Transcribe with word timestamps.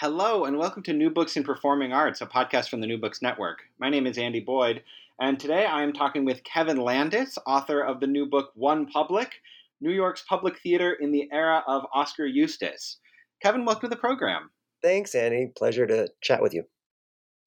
Hello, 0.00 0.44
and 0.44 0.56
welcome 0.56 0.84
to 0.84 0.92
New 0.92 1.10
Books 1.10 1.36
in 1.36 1.42
Performing 1.42 1.92
Arts, 1.92 2.20
a 2.20 2.26
podcast 2.26 2.68
from 2.68 2.80
the 2.80 2.86
New 2.86 2.98
Books 2.98 3.20
Network. 3.20 3.62
My 3.80 3.90
name 3.90 4.06
is 4.06 4.16
Andy 4.16 4.38
Boyd, 4.38 4.84
and 5.20 5.40
today 5.40 5.66
I 5.66 5.82
am 5.82 5.92
talking 5.92 6.24
with 6.24 6.44
Kevin 6.44 6.76
Landis, 6.76 7.36
author 7.44 7.80
of 7.80 7.98
the 7.98 8.06
new 8.06 8.24
book 8.24 8.52
One 8.54 8.86
Public 8.86 9.32
New 9.80 9.90
York's 9.90 10.22
Public 10.22 10.60
Theater 10.60 10.92
in 10.92 11.10
the 11.10 11.28
Era 11.32 11.64
of 11.66 11.84
Oskar 11.92 12.26
Eustis. 12.26 12.98
Kevin, 13.42 13.64
welcome 13.64 13.90
to 13.90 13.96
the 13.96 14.00
program. 14.00 14.50
Thanks, 14.84 15.16
Andy. 15.16 15.50
Pleasure 15.56 15.88
to 15.88 16.06
chat 16.22 16.42
with 16.42 16.54
you. 16.54 16.62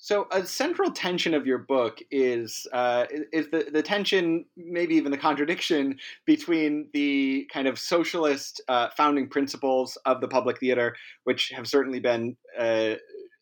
So, 0.04 0.28
a 0.32 0.44
central 0.48 0.90
tension 0.90 1.36
of 1.36 1.46
your 1.46 1.60
book 1.60 2.00
is 2.10 2.66
uh, 2.74 3.06
is 3.32 3.52
the, 3.52 3.70
the 3.72 3.84
tension, 3.84 4.46
maybe 4.58 4.96
even 4.96 5.12
the 5.12 5.18
contradiction 5.18 5.96
between 6.26 6.90
the 6.92 7.48
kind 7.54 7.68
of 7.68 7.78
socialist 7.78 8.64
uh, 8.68 8.88
founding 8.98 9.30
principles 9.30 10.00
of 10.08 10.20
the 10.20 10.28
public 10.28 10.60
theater, 10.60 10.96
which 11.26 11.52
have 11.56 11.68
certainly 11.68 12.00
been 12.00 12.36
uh, 12.58 12.96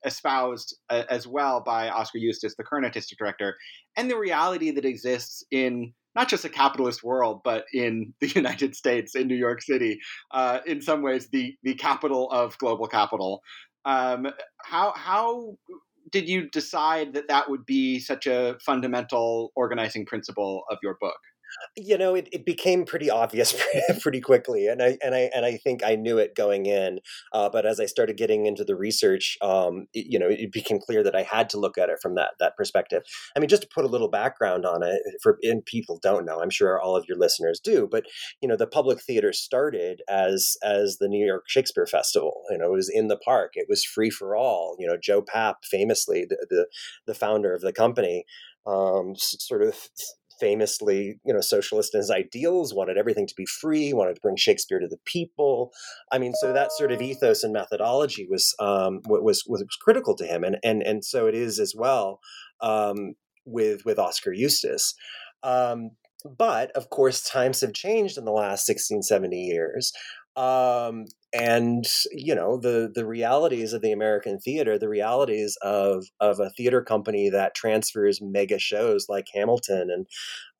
espoused 0.03 0.77
uh, 0.89 1.03
as 1.09 1.25
well 1.25 1.63
by 1.65 1.87
Oskar 1.87 2.17
Eustis, 2.17 2.57
the 2.57 2.65
current 2.65 2.83
artistic 2.83 3.17
director, 3.17 3.55
and 3.95 4.11
the 4.11 4.17
reality 4.17 4.71
that 4.71 4.83
exists 4.83 5.45
in 5.51 5.93
not 6.13 6.27
just 6.27 6.43
a 6.43 6.49
capitalist 6.49 7.05
world, 7.05 7.39
but 7.45 7.63
in 7.73 8.13
the 8.19 8.27
United 8.35 8.75
States, 8.75 9.15
in 9.15 9.27
New 9.27 9.37
York 9.37 9.61
City, 9.61 9.97
uh, 10.31 10.59
in 10.67 10.81
some 10.81 11.03
ways 11.03 11.29
the 11.31 11.55
the 11.63 11.75
capital 11.75 12.29
of 12.31 12.57
global 12.57 12.87
capital. 12.87 13.41
Um, 13.85 14.27
how 14.65 14.91
how 14.97 15.55
did 16.11 16.27
you 16.27 16.49
decide 16.49 17.13
that 17.13 17.27
that 17.27 17.49
would 17.49 17.65
be 17.65 17.99
such 17.99 18.27
a 18.27 18.57
fundamental 18.65 19.51
organizing 19.55 20.05
principle 20.05 20.63
of 20.69 20.77
your 20.81 20.97
book? 20.99 21.19
You 21.75 21.97
know 21.97 22.15
it, 22.15 22.27
it 22.31 22.45
became 22.45 22.85
pretty 22.85 23.09
obvious 23.09 23.55
pretty 24.01 24.21
quickly 24.21 24.67
and 24.67 24.81
i 24.81 24.97
and 25.03 25.15
i 25.15 25.29
and 25.33 25.45
i 25.45 25.57
think 25.57 25.83
i 25.83 25.95
knew 25.95 26.17
it 26.17 26.35
going 26.35 26.65
in 26.65 26.99
uh, 27.33 27.49
but 27.49 27.65
as 27.65 27.79
i 27.79 27.85
started 27.85 28.17
getting 28.17 28.45
into 28.45 28.63
the 28.63 28.75
research 28.75 29.37
um, 29.41 29.87
it, 29.93 30.05
you 30.09 30.19
know 30.19 30.27
it 30.27 30.51
became 30.51 30.79
clear 30.79 31.03
that 31.03 31.15
i 31.15 31.23
had 31.23 31.49
to 31.49 31.59
look 31.59 31.77
at 31.77 31.89
it 31.89 31.99
from 32.01 32.15
that 32.15 32.31
that 32.39 32.55
perspective. 32.55 33.03
I 33.35 33.39
mean 33.39 33.49
just 33.49 33.63
to 33.63 33.67
put 33.73 33.85
a 33.85 33.89
little 33.89 34.09
background 34.09 34.65
on 34.65 34.83
it 34.83 35.01
for 35.21 35.37
and 35.43 35.65
people 35.65 35.99
don't 36.01 36.25
know 36.25 36.41
i'm 36.41 36.49
sure 36.49 36.79
all 36.79 36.95
of 36.95 37.05
your 37.07 37.17
listeners 37.17 37.59
do 37.59 37.87
but 37.89 38.05
you 38.41 38.47
know 38.47 38.55
the 38.55 38.67
public 38.67 39.01
theater 39.01 39.33
started 39.33 40.01
as 40.09 40.57
as 40.63 40.97
the 40.99 41.07
new 41.07 41.25
york 41.25 41.43
shakespeare 41.47 41.85
festival 41.85 42.43
you 42.49 42.57
know 42.57 42.67
it 42.67 42.75
was 42.75 42.89
in 42.89 43.07
the 43.07 43.17
park 43.17 43.51
it 43.55 43.67
was 43.69 43.83
free 43.83 44.09
for 44.09 44.35
all 44.35 44.75
you 44.79 44.87
know 44.87 44.97
joe 45.01 45.21
papp 45.21 45.55
famously 45.63 46.25
the 46.27 46.45
the, 46.49 46.67
the 47.07 47.13
founder 47.13 47.53
of 47.53 47.61
the 47.61 47.73
company 47.73 48.25
um, 48.65 49.13
sort 49.15 49.63
of 49.63 49.75
famously, 50.39 51.19
you 51.25 51.33
know, 51.33 51.41
socialist 51.41 51.93
in 51.93 51.99
his 51.99 52.11
ideals, 52.11 52.73
wanted 52.73 52.97
everything 52.97 53.27
to 53.27 53.35
be 53.35 53.45
free, 53.45 53.93
wanted 53.93 54.15
to 54.15 54.21
bring 54.21 54.35
Shakespeare 54.35 54.79
to 54.79 54.87
the 54.87 54.99
people. 55.05 55.71
I 56.11 56.17
mean, 56.17 56.33
so 56.33 56.53
that 56.53 56.71
sort 56.71 56.91
of 56.91 57.01
ethos 57.01 57.43
and 57.43 57.53
methodology 57.53 58.27
was 58.29 58.55
um, 58.59 59.01
was, 59.05 59.43
was 59.47 59.63
critical 59.81 60.15
to 60.15 60.25
him, 60.25 60.43
and 60.43 60.57
and 60.63 60.81
and 60.81 61.03
so 61.03 61.27
it 61.27 61.35
is 61.35 61.59
as 61.59 61.73
well 61.75 62.19
um, 62.61 63.13
with 63.45 63.85
with 63.85 63.99
Oskar 63.99 64.33
Eustis. 64.33 64.93
Um, 65.43 65.91
but 66.25 66.71
of 66.71 66.89
course, 66.89 67.23
times 67.23 67.61
have 67.61 67.73
changed 67.73 68.17
in 68.17 68.25
the 68.25 68.31
last 68.31 68.65
16, 68.65 69.03
70 69.03 69.37
years. 69.37 69.93
Um, 70.39 71.05
and 71.33 71.85
you 72.11 72.33
know 72.33 72.57
the 72.57 72.89
the 72.93 73.05
realities 73.05 73.73
of 73.73 73.81
the 73.81 73.91
American 73.91 74.39
theater, 74.39 74.79
the 74.79 74.87
realities 74.87 75.57
of 75.61 76.05
of 76.21 76.39
a 76.39 76.49
theater 76.51 76.81
company 76.81 77.29
that 77.29 77.55
transfers 77.55 78.21
mega 78.21 78.57
shows 78.57 79.07
like 79.09 79.27
Hamilton 79.33 79.89
and 79.91 80.07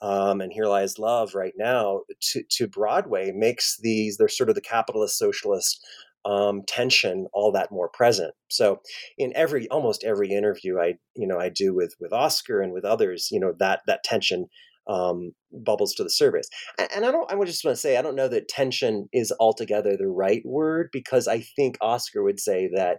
um, 0.02 0.42
and 0.42 0.52
Here 0.52 0.66
Lies 0.66 1.00
Love 1.00 1.34
right 1.34 1.54
now 1.58 2.02
to 2.32 2.44
to 2.50 2.68
Broadway 2.68 3.32
makes 3.34 3.78
these 3.82 4.18
they're 4.18 4.28
sort 4.28 4.50
of 4.50 4.56
the 4.56 4.62
capitalist 4.62 5.18
socialist 5.18 5.82
um, 6.26 6.62
tension 6.68 7.28
all 7.32 7.54
that 7.54 7.72
more 7.72 7.90
present. 7.90 8.34
So 8.50 8.82
in 9.18 9.32
every 9.36 9.70
almost 9.70 10.04
every 10.04 10.32
interview 10.32 10.78
I 10.78 10.96
you 11.16 11.26
know 11.26 11.40
I 11.40 11.48
do 11.48 11.74
with 11.74 11.96
with 12.02 12.12
Oskar 12.12 12.62
and 12.62 12.74
with 12.74 12.84
others, 12.84 13.30
you 13.32 13.40
know 13.40 13.54
that 13.60 13.82
that 13.88 14.04
tension 14.04 14.48
um, 14.90 15.32
bubbles 15.52 15.94
to 15.94 16.04
the 16.04 16.10
surface. 16.10 16.50
And 16.94 17.06
I 17.06 17.12
don't, 17.12 17.32
I 17.32 17.46
just 17.46 17.64
want 17.64 17.76
to 17.76 17.82
say, 17.82 17.98
I 17.98 18.02
don't 18.02 18.16
know 18.16 18.28
that 18.28 18.50
tension 18.50 19.08
is 19.14 19.32
altogether 19.40 19.96
the 19.96 20.08
right 20.08 20.42
word 20.44 20.90
because 20.92 21.28
I 21.28 21.42
think 21.56 21.78
Oskar 21.82 22.24
would 22.24 22.40
say 22.40 22.70
that 22.76 22.98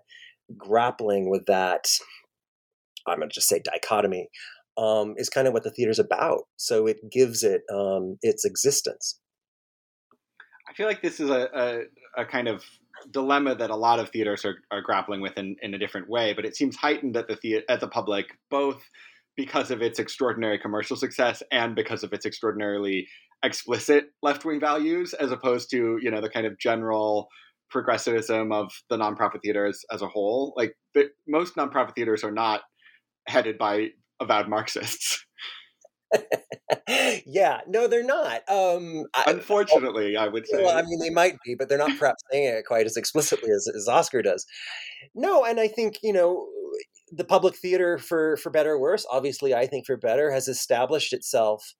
grappling 0.56 1.28
with 1.28 1.46
that, 1.46 1.86
I'm 3.06 3.18
going 3.18 3.28
to 3.28 3.34
just 3.34 3.48
say 3.48 3.60
dichotomy, 3.60 4.28
um, 4.78 5.14
is 5.16 5.28
kind 5.28 5.48
of 5.48 5.52
what 5.52 5.64
the 5.64 5.70
theater's 5.70 5.98
about. 5.98 6.42
So 6.56 6.86
it 6.86 6.98
gives 7.10 7.42
it 7.42 7.62
um, 7.72 8.16
its 8.22 8.44
existence. 8.44 9.18
I 10.68 10.72
feel 10.74 10.86
like 10.86 11.02
this 11.02 11.18
is 11.18 11.28
a, 11.28 11.48
a, 12.16 12.22
a, 12.22 12.24
kind 12.24 12.46
of 12.46 12.62
dilemma 13.10 13.56
that 13.56 13.70
a 13.70 13.76
lot 13.76 13.98
of 13.98 14.10
theaters 14.10 14.44
are, 14.44 14.58
are 14.70 14.80
grappling 14.80 15.20
with 15.20 15.36
in, 15.36 15.56
in 15.62 15.74
a 15.74 15.78
different 15.78 16.08
way, 16.08 16.32
but 16.32 16.44
it 16.44 16.54
seems 16.54 16.76
heightened 16.76 17.16
at 17.16 17.26
the, 17.26 17.36
the 17.42 17.64
at 17.68 17.80
the 17.80 17.88
public, 17.88 18.38
both 18.50 18.80
because 19.40 19.70
of 19.70 19.80
its 19.80 19.98
extraordinary 19.98 20.58
commercial 20.58 20.98
success 20.98 21.42
and 21.50 21.74
because 21.74 22.04
of 22.04 22.12
its 22.12 22.26
extraordinarily 22.26 23.08
explicit 23.42 24.10
left 24.22 24.44
wing 24.44 24.60
values, 24.60 25.14
as 25.14 25.32
opposed 25.32 25.70
to 25.70 25.98
you 26.02 26.10
know 26.10 26.20
the 26.20 26.28
kind 26.28 26.44
of 26.44 26.58
general 26.58 27.30
progressivism 27.70 28.52
of 28.52 28.70
the 28.90 28.98
nonprofit 28.98 29.40
theaters 29.42 29.82
as 29.90 30.02
a 30.02 30.08
whole. 30.08 30.52
Like 30.58 30.76
the, 30.92 31.08
most 31.26 31.56
nonprofit 31.56 31.94
theaters 31.94 32.22
are 32.22 32.30
not 32.30 32.60
headed 33.28 33.56
by 33.56 33.92
avowed 34.20 34.46
Marxists. 34.46 35.24
yeah, 37.24 37.60
no, 37.66 37.88
they're 37.88 38.04
not. 38.04 38.42
Um, 38.46 39.06
Unfortunately, 39.26 40.18
I, 40.18 40.26
I, 40.26 40.28
would 40.28 40.46
say. 40.46 40.62
Well, 40.62 40.76
I 40.76 40.82
mean, 40.82 40.98
they 40.98 41.08
might 41.08 41.36
be, 41.46 41.54
but 41.54 41.70
they're 41.70 41.78
not 41.78 41.96
perhaps 41.98 42.22
saying 42.30 42.58
it 42.58 42.66
quite 42.66 42.84
as 42.84 42.98
explicitly 42.98 43.50
as, 43.52 43.66
as 43.74 43.88
Oskar 43.88 44.20
does. 44.20 44.44
No, 45.14 45.46
and 45.46 45.58
I 45.58 45.68
think 45.68 46.00
you 46.02 46.12
know 46.12 46.46
the 47.12 47.24
public 47.24 47.56
theater, 47.56 47.98
for 47.98 48.36
for 48.38 48.50
better 48.50 48.72
or 48.72 48.80
worse, 48.80 49.06
obviously, 49.10 49.54
I 49.54 49.66
think 49.66 49.86
for 49.86 49.96
better, 49.96 50.30
has 50.30 50.48
established 50.48 51.12
itself 51.12 51.74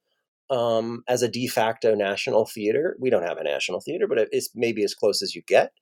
um, 0.51 1.05
as 1.09 1.23
a 1.23 1.29
de 1.29 1.47
facto 1.47 1.95
national 1.95 2.47
theater. 2.47 2.97
We 2.99 3.11
don't 3.11 3.23
have 3.23 3.39
a 3.39 3.45
national 3.45 3.81
theater, 3.81 4.07
but 4.09 4.19
it's 4.33 4.51
maybe 4.55 4.83
as 4.83 4.95
close 4.95 5.23
as 5.23 5.35
you 5.35 5.43
get. 5.47 5.73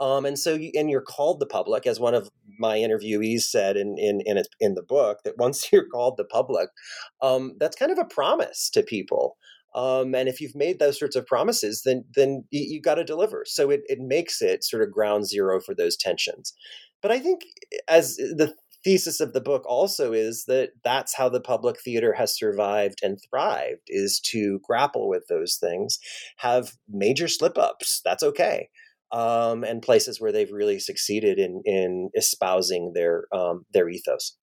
Um, 0.00 0.24
and 0.24 0.38
so, 0.38 0.54
you, 0.54 0.72
and 0.74 0.90
you're 0.90 1.02
called 1.02 1.40
the 1.40 1.46
public, 1.46 1.86
as 1.86 2.00
one 2.00 2.14
of 2.14 2.30
my 2.58 2.78
interviewees 2.78 3.42
said 3.42 3.76
in 3.76 3.96
in 3.98 4.20
in, 4.22 4.42
in 4.60 4.74
the 4.74 4.82
book, 4.82 5.18
that 5.24 5.38
once 5.38 5.68
you're 5.72 5.88
called 5.88 6.16
the 6.16 6.24
public, 6.24 6.70
um, 7.22 7.54
that's 7.60 7.76
kind 7.76 7.92
of 7.92 7.98
a 7.98 8.04
promise 8.04 8.70
to 8.70 8.82
people. 8.82 9.36
Um, 9.74 10.14
and 10.14 10.26
if 10.26 10.40
you've 10.40 10.54
made 10.54 10.78
those 10.78 10.98
sorts 10.98 11.16
of 11.16 11.26
promises, 11.26 11.82
then 11.84 12.04
then 12.14 12.44
you, 12.50 12.62
you 12.62 12.80
got 12.80 12.94
to 12.94 13.04
deliver. 13.04 13.44
So 13.46 13.70
it 13.70 13.82
it 13.88 13.98
makes 14.00 14.40
it 14.40 14.64
sort 14.64 14.82
of 14.82 14.90
ground 14.90 15.26
zero 15.26 15.60
for 15.60 15.74
those 15.74 15.96
tensions. 15.96 16.54
But 17.02 17.10
I 17.10 17.18
think 17.18 17.42
as 17.88 18.16
the 18.16 18.54
thesis 18.86 19.18
of 19.18 19.32
the 19.32 19.40
book 19.40 19.64
also 19.66 20.12
is 20.12 20.44
that 20.44 20.70
that's 20.84 21.16
how 21.16 21.28
the 21.28 21.40
public 21.40 21.80
theater 21.80 22.12
has 22.12 22.32
survived 22.32 23.00
and 23.02 23.18
thrived 23.28 23.82
is 23.88 24.20
to 24.20 24.60
grapple 24.62 25.08
with 25.08 25.26
those 25.28 25.56
things 25.56 25.98
have 26.36 26.74
major 26.88 27.26
slip 27.26 27.58
ups 27.58 28.00
that's 28.04 28.22
okay 28.22 28.68
um, 29.12 29.64
and 29.64 29.82
places 29.82 30.20
where 30.20 30.30
they've 30.30 30.52
really 30.52 30.78
succeeded 30.78 31.38
in 31.38 31.62
in 31.64 32.10
espousing 32.14 32.92
their 32.94 33.24
um, 33.32 33.64
their 33.72 33.88
ethos. 33.88 34.36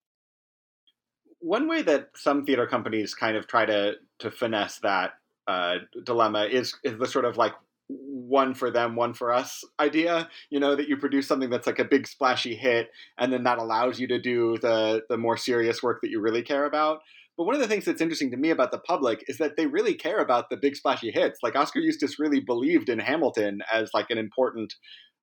One 1.39 1.67
way 1.67 1.81
that 1.81 2.09
some 2.15 2.45
theater 2.45 2.67
companies 2.67 3.13
kind 3.13 3.35
of 3.37 3.47
try 3.47 3.65
to 3.65 3.93
to 4.19 4.31
finesse 4.31 4.79
that 4.79 5.11
uh, 5.47 5.75
dilemma 6.05 6.45
is 6.45 6.75
is 6.83 6.97
the 6.97 7.07
sort 7.07 7.25
of 7.25 7.37
like 7.37 7.53
one 8.01 8.53
for 8.53 8.71
them, 8.71 8.95
one 8.95 9.13
for 9.13 9.33
us 9.33 9.63
idea. 9.79 10.29
You 10.49 10.59
know 10.59 10.75
that 10.75 10.87
you 10.87 10.97
produce 10.97 11.27
something 11.27 11.49
that's 11.49 11.67
like 11.67 11.79
a 11.79 11.85
big 11.85 12.07
splashy 12.07 12.55
hit, 12.55 12.89
and 13.17 13.31
then 13.31 13.43
that 13.43 13.59
allows 13.59 13.99
you 13.99 14.07
to 14.07 14.19
do 14.19 14.57
the 14.61 15.01
the 15.09 15.17
more 15.17 15.37
serious 15.37 15.83
work 15.83 15.99
that 16.01 16.09
you 16.09 16.21
really 16.21 16.43
care 16.43 16.65
about. 16.65 16.99
But 17.37 17.45
one 17.45 17.55
of 17.55 17.61
the 17.61 17.67
things 17.67 17.85
that's 17.85 18.01
interesting 18.01 18.31
to 18.31 18.37
me 18.37 18.51
about 18.51 18.71
the 18.71 18.77
public 18.77 19.23
is 19.27 19.37
that 19.37 19.57
they 19.57 19.65
really 19.65 19.95
care 19.95 20.19
about 20.19 20.49
the 20.49 20.57
big 20.57 20.75
splashy 20.75 21.11
hits. 21.11 21.39
Like 21.41 21.55
Oskar 21.55 21.79
Eustis 21.79 22.19
really 22.19 22.39
believed 22.39 22.89
in 22.89 22.99
Hamilton 22.99 23.61
as 23.73 23.89
like 23.93 24.11
an 24.11 24.19
important, 24.19 24.73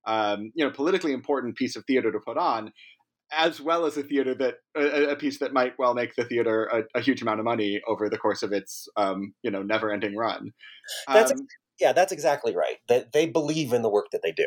um, 0.07 0.51
you 0.55 0.65
know, 0.65 0.73
politically 0.73 1.13
important 1.13 1.57
piece 1.57 1.77
of 1.77 1.85
theater 1.85 2.11
to 2.11 2.19
put 2.19 2.37
on, 2.37 2.73
as 3.33 3.61
well 3.61 3.87
as 3.87 3.97
a 3.97 4.03
theater 4.03 4.35
that 4.35 4.55
a, 4.77 5.11
a 5.13 5.17
piece 5.17 5.39
that 5.39 5.53
might 5.53 5.75
well 5.79 5.95
make 5.95 6.17
the 6.17 6.25
theater 6.25 6.65
a, 6.65 6.99
a, 6.99 7.01
huge 7.01 7.23
amount 7.23 7.39
of 7.39 7.45
money 7.45 7.81
over 7.87 8.09
the 8.09 8.19
course 8.19 8.43
of 8.43 8.53
its, 8.53 8.89
um, 8.97 9.33
you 9.43 9.51
know, 9.51 9.63
never-ending 9.63 10.17
run. 10.17 10.51
That's 11.07 11.31
um, 11.31 11.47
yeah, 11.81 11.93
that's 11.93 12.13
exactly 12.13 12.55
right. 12.55 12.77
That 12.89 13.13
they 13.13 13.27
believe 13.27 13.73
in 13.73 13.83
the 13.83 13.89
work 13.89 14.11
that 14.13 14.23
they 14.23 14.33
do, 14.33 14.47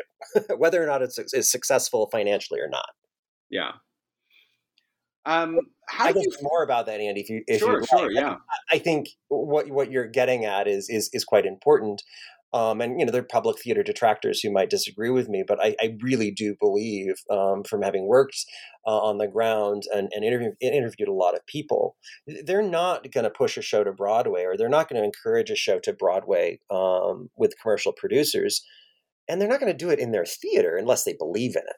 whether 0.56 0.82
or 0.82 0.86
not 0.86 1.02
it's, 1.02 1.18
it's 1.18 1.50
successful 1.50 2.08
financially 2.10 2.60
or 2.60 2.68
not. 2.68 2.90
Yeah. 3.50 3.72
Um, 5.26 5.58
how 5.88 6.06
I 6.06 6.12
do 6.12 6.20
you? 6.20 6.32
more 6.42 6.62
about 6.62 6.86
that, 6.86 7.00
Andy. 7.00 7.20
If 7.20 7.30
you, 7.30 7.42
if 7.46 7.60
Sure, 7.60 7.80
you'd 7.80 7.88
sure, 7.88 8.10
yeah. 8.10 8.36
I 8.70 8.78
think 8.78 9.08
what 9.28 9.70
what 9.70 9.90
you're 9.90 10.06
getting 10.06 10.44
at 10.44 10.68
is 10.68 10.90
is 10.90 11.08
is 11.12 11.24
quite 11.24 11.46
important. 11.46 12.02
Um, 12.54 12.80
and 12.80 13.00
you 13.00 13.04
know, 13.04 13.10
there 13.10 13.20
are 13.20 13.26
public 13.26 13.58
theater 13.58 13.82
detractors 13.82 14.40
who 14.40 14.52
might 14.52 14.70
disagree 14.70 15.10
with 15.10 15.28
me, 15.28 15.42
but 15.46 15.58
I, 15.60 15.74
I 15.82 15.96
really 16.00 16.30
do 16.30 16.54
believe, 16.60 17.16
um, 17.28 17.64
from 17.64 17.82
having 17.82 18.06
worked 18.06 18.46
uh, 18.86 18.96
on 18.96 19.18
the 19.18 19.26
ground 19.26 19.82
and, 19.92 20.08
and 20.14 20.24
interview, 20.24 20.52
interviewed 20.60 21.08
a 21.08 21.12
lot 21.12 21.34
of 21.34 21.44
people, 21.46 21.96
they're 22.46 22.62
not 22.62 23.10
going 23.10 23.24
to 23.24 23.30
push 23.30 23.56
a 23.56 23.62
show 23.62 23.82
to 23.82 23.92
Broadway, 23.92 24.44
or 24.44 24.56
they're 24.56 24.68
not 24.68 24.88
going 24.88 25.02
to 25.02 25.04
encourage 25.04 25.50
a 25.50 25.56
show 25.56 25.80
to 25.80 25.92
Broadway 25.92 26.60
um, 26.70 27.28
with 27.36 27.60
commercial 27.60 27.92
producers, 27.92 28.64
and 29.28 29.40
they're 29.40 29.48
not 29.48 29.58
going 29.58 29.72
to 29.72 29.84
do 29.84 29.90
it 29.90 29.98
in 29.98 30.12
their 30.12 30.24
theater 30.24 30.76
unless 30.76 31.02
they 31.02 31.16
believe 31.18 31.56
in 31.56 31.62
it. 31.62 31.76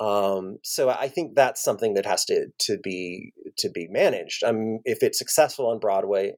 Um, 0.00 0.58
so 0.62 0.90
I 0.90 1.08
think 1.08 1.34
that's 1.34 1.62
something 1.62 1.94
that 1.94 2.06
has 2.06 2.24
to 2.26 2.46
to 2.60 2.78
be 2.78 3.32
to 3.58 3.68
be 3.68 3.88
managed. 3.90 4.44
Um, 4.44 4.78
if 4.84 5.02
it's 5.02 5.18
successful 5.18 5.68
on 5.68 5.78
Broadway, 5.80 6.34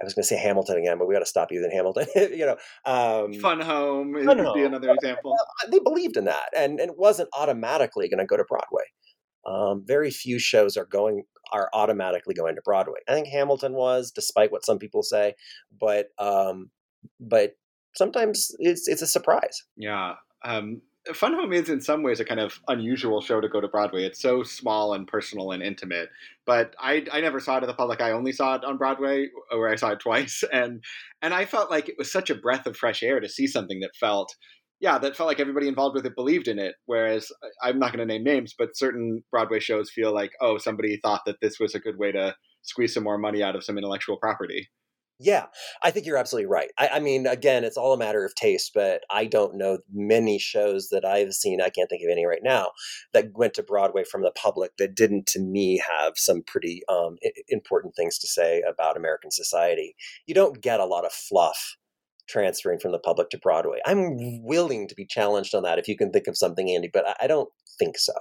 I 0.00 0.04
was 0.04 0.14
going 0.14 0.22
to 0.22 0.28
say 0.28 0.36
Hamilton 0.36 0.76
again, 0.76 0.98
but 0.98 1.08
we 1.08 1.14
got 1.14 1.20
to 1.20 1.26
stop 1.26 1.50
using 1.50 1.70
Hamilton. 1.70 2.06
you 2.16 2.46
know, 2.46 2.56
um, 2.84 3.32
Fun 3.34 3.60
Home 3.60 4.14
Fun 4.24 4.44
would 4.44 4.54
be 4.54 4.62
another 4.62 4.90
example. 4.90 5.34
they 5.70 5.78
believed 5.78 6.16
in 6.16 6.24
that, 6.26 6.50
and, 6.56 6.78
and 6.80 6.90
it 6.90 6.98
wasn't 6.98 7.28
automatically 7.36 8.08
going 8.08 8.18
to 8.18 8.26
go 8.26 8.36
to 8.36 8.44
Broadway. 8.44 8.84
Um, 9.46 9.84
very 9.86 10.10
few 10.10 10.38
shows 10.38 10.76
are 10.76 10.86
going 10.86 11.22
are 11.52 11.70
automatically 11.72 12.34
going 12.34 12.56
to 12.56 12.62
Broadway. 12.64 12.98
I 13.08 13.12
think 13.12 13.28
Hamilton 13.28 13.74
was, 13.74 14.10
despite 14.10 14.50
what 14.50 14.64
some 14.64 14.78
people 14.78 15.02
say, 15.02 15.34
but 15.78 16.08
um, 16.18 16.70
but 17.20 17.52
sometimes 17.94 18.54
it's 18.58 18.88
it's 18.88 19.02
a 19.02 19.06
surprise. 19.06 19.62
Yeah. 19.76 20.14
Um, 20.44 20.82
Fun 21.14 21.34
Home 21.34 21.52
is 21.52 21.68
in 21.68 21.80
some 21.80 22.02
ways 22.02 22.20
a 22.20 22.24
kind 22.24 22.40
of 22.40 22.60
unusual 22.68 23.20
show 23.20 23.40
to 23.40 23.48
go 23.48 23.60
to 23.60 23.68
Broadway. 23.68 24.04
It's 24.04 24.20
so 24.20 24.42
small 24.42 24.94
and 24.94 25.06
personal 25.06 25.52
and 25.52 25.62
intimate. 25.62 26.08
But 26.44 26.74
I, 26.78 27.04
I 27.12 27.20
never 27.20 27.40
saw 27.40 27.56
it 27.56 27.62
in 27.62 27.68
the 27.68 27.74
public. 27.74 28.00
I 28.00 28.12
only 28.12 28.32
saw 28.32 28.54
it 28.54 28.64
on 28.64 28.76
Broadway, 28.76 29.28
where 29.50 29.68
I 29.68 29.76
saw 29.76 29.90
it 29.90 30.00
twice, 30.00 30.42
and 30.52 30.82
and 31.22 31.34
I 31.34 31.44
felt 31.44 31.70
like 31.70 31.88
it 31.88 31.96
was 31.98 32.10
such 32.10 32.30
a 32.30 32.34
breath 32.34 32.66
of 32.66 32.76
fresh 32.76 33.02
air 33.02 33.20
to 33.20 33.28
see 33.28 33.46
something 33.46 33.80
that 33.80 33.96
felt, 33.98 34.34
yeah, 34.80 34.98
that 34.98 35.16
felt 35.16 35.28
like 35.28 35.40
everybody 35.40 35.68
involved 35.68 35.94
with 35.94 36.06
it 36.06 36.16
believed 36.16 36.48
in 36.48 36.58
it. 36.58 36.74
Whereas 36.86 37.30
uh, 37.42 37.48
I'm 37.62 37.78
not 37.78 37.92
going 37.92 38.06
to 38.06 38.12
name 38.12 38.24
names, 38.24 38.54
but 38.58 38.76
certain 38.76 39.22
Broadway 39.30 39.60
shows 39.60 39.90
feel 39.90 40.12
like, 40.12 40.32
oh, 40.40 40.58
somebody 40.58 40.98
thought 41.02 41.22
that 41.26 41.40
this 41.40 41.58
was 41.58 41.74
a 41.74 41.80
good 41.80 41.98
way 41.98 42.12
to 42.12 42.34
squeeze 42.62 42.94
some 42.94 43.04
more 43.04 43.18
money 43.18 43.42
out 43.42 43.56
of 43.56 43.64
some 43.64 43.78
intellectual 43.78 44.18
property. 44.18 44.68
Yeah, 45.18 45.46
I 45.82 45.90
think 45.90 46.04
you're 46.04 46.18
absolutely 46.18 46.46
right. 46.50 46.70
I, 46.78 46.88
I 46.94 47.00
mean, 47.00 47.26
again, 47.26 47.64
it's 47.64 47.78
all 47.78 47.94
a 47.94 47.98
matter 47.98 48.24
of 48.24 48.34
taste, 48.34 48.72
but 48.74 49.02
I 49.10 49.24
don't 49.24 49.56
know 49.56 49.78
many 49.90 50.38
shows 50.38 50.88
that 50.90 51.06
I've 51.06 51.32
seen. 51.32 51.62
I 51.62 51.70
can't 51.70 51.88
think 51.88 52.02
of 52.04 52.10
any 52.10 52.26
right 52.26 52.42
now 52.42 52.72
that 53.14 53.30
went 53.34 53.54
to 53.54 53.62
Broadway 53.62 54.04
from 54.04 54.22
the 54.22 54.30
public 54.32 54.76
that 54.76 54.94
didn't, 54.94 55.26
to 55.28 55.40
me, 55.40 55.78
have 55.78 56.14
some 56.16 56.42
pretty 56.46 56.82
um, 56.90 57.16
important 57.48 57.94
things 57.96 58.18
to 58.18 58.26
say 58.26 58.62
about 58.68 58.98
American 58.98 59.30
society. 59.30 59.96
You 60.26 60.34
don't 60.34 60.60
get 60.60 60.80
a 60.80 60.84
lot 60.86 61.06
of 61.06 61.12
fluff 61.12 61.76
transferring 62.28 62.78
from 62.78 62.92
the 62.92 62.98
public 62.98 63.30
to 63.30 63.38
Broadway. 63.38 63.78
I'm 63.86 64.42
willing 64.42 64.86
to 64.88 64.94
be 64.94 65.06
challenged 65.06 65.54
on 65.54 65.62
that 65.62 65.78
if 65.78 65.88
you 65.88 65.96
can 65.96 66.10
think 66.12 66.26
of 66.26 66.36
something, 66.36 66.68
Andy, 66.68 66.90
but 66.92 67.08
I, 67.08 67.14
I 67.22 67.26
don't 67.26 67.48
think 67.78 67.96
so. 67.96 68.12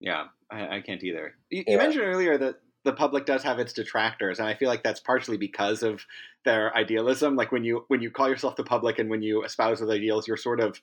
Yeah, 0.00 0.26
I, 0.52 0.76
I 0.76 0.80
can't 0.82 1.02
either. 1.02 1.32
You, 1.50 1.64
Yeah. 1.66 1.72
you 1.72 1.78
mentioned 1.78 2.04
earlier 2.04 2.38
that 2.38 2.56
the 2.88 2.94
public 2.94 3.26
does 3.26 3.42
have 3.42 3.58
its 3.58 3.74
detractors, 3.74 4.38
and 4.38 4.48
I 4.48 4.54
feel 4.54 4.70
like 4.70 4.82
that's 4.82 4.98
partially 4.98 5.36
because 5.36 5.82
of 5.82 6.06
their 6.46 6.74
idealism. 6.74 7.36
Like 7.36 7.52
when 7.52 7.62
you 7.62 7.84
when 7.88 8.00
you 8.00 8.10
call 8.10 8.30
yourself 8.30 8.56
the 8.56 8.64
public 8.64 8.98
and 8.98 9.10
when 9.10 9.20
you 9.20 9.44
espouse 9.44 9.80
those 9.80 9.90
ideals, 9.90 10.26
you're 10.26 10.38
sort 10.38 10.58
of 10.58 10.80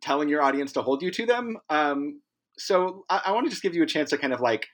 telling 0.00 0.30
your 0.30 0.40
audience 0.40 0.72
to 0.72 0.80
hold 0.80 1.02
you 1.02 1.10
to 1.10 1.26
them. 1.26 1.58
Um, 1.68 2.22
so 2.56 3.04
I, 3.10 3.20
I 3.26 3.32
want 3.32 3.44
to 3.44 3.50
just 3.50 3.62
give 3.62 3.74
you 3.74 3.82
a 3.82 3.86
chance 3.86 4.08
to 4.10 4.16
kind 4.16 4.32
of 4.32 4.40
like 4.40 4.66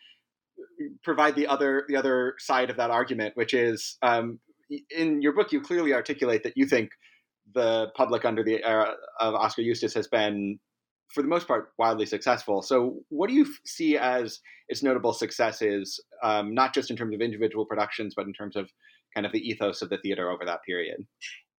provide 1.02 1.34
the 1.34 1.48
other 1.48 1.84
the 1.88 1.96
other 1.96 2.36
side 2.38 2.70
of 2.70 2.76
that 2.76 2.92
argument, 2.92 3.36
which 3.36 3.52
is 3.52 3.98
um, 4.00 4.38
in 4.96 5.20
your 5.20 5.32
book 5.32 5.50
you 5.50 5.60
clearly 5.60 5.94
articulate 5.94 6.44
that 6.44 6.56
you 6.56 6.64
think 6.64 6.90
the 7.56 7.88
public 7.96 8.24
under 8.24 8.44
the 8.44 8.62
era 8.64 8.94
of 9.18 9.34
Oskar 9.34 9.62
Eustis 9.62 9.94
has 9.94 10.06
been 10.06 10.60
for 11.14 11.22
the 11.22 11.28
most 11.28 11.46
part, 11.46 11.72
wildly 11.78 12.06
successful. 12.06 12.60
So, 12.60 13.00
what 13.08 13.28
do 13.28 13.34
you 13.34 13.46
see 13.64 13.96
as 13.96 14.40
its 14.68 14.82
notable 14.82 15.12
successes, 15.12 16.02
um, 16.22 16.54
not 16.54 16.74
just 16.74 16.90
in 16.90 16.96
terms 16.96 17.14
of 17.14 17.20
individual 17.20 17.64
productions, 17.64 18.14
but 18.16 18.26
in 18.26 18.32
terms 18.32 18.56
of 18.56 18.70
kind 19.14 19.24
of 19.24 19.32
the 19.32 19.38
ethos 19.38 19.80
of 19.80 19.90
the 19.90 19.98
theater 19.98 20.30
over 20.30 20.44
that 20.44 20.60
period? 20.66 21.06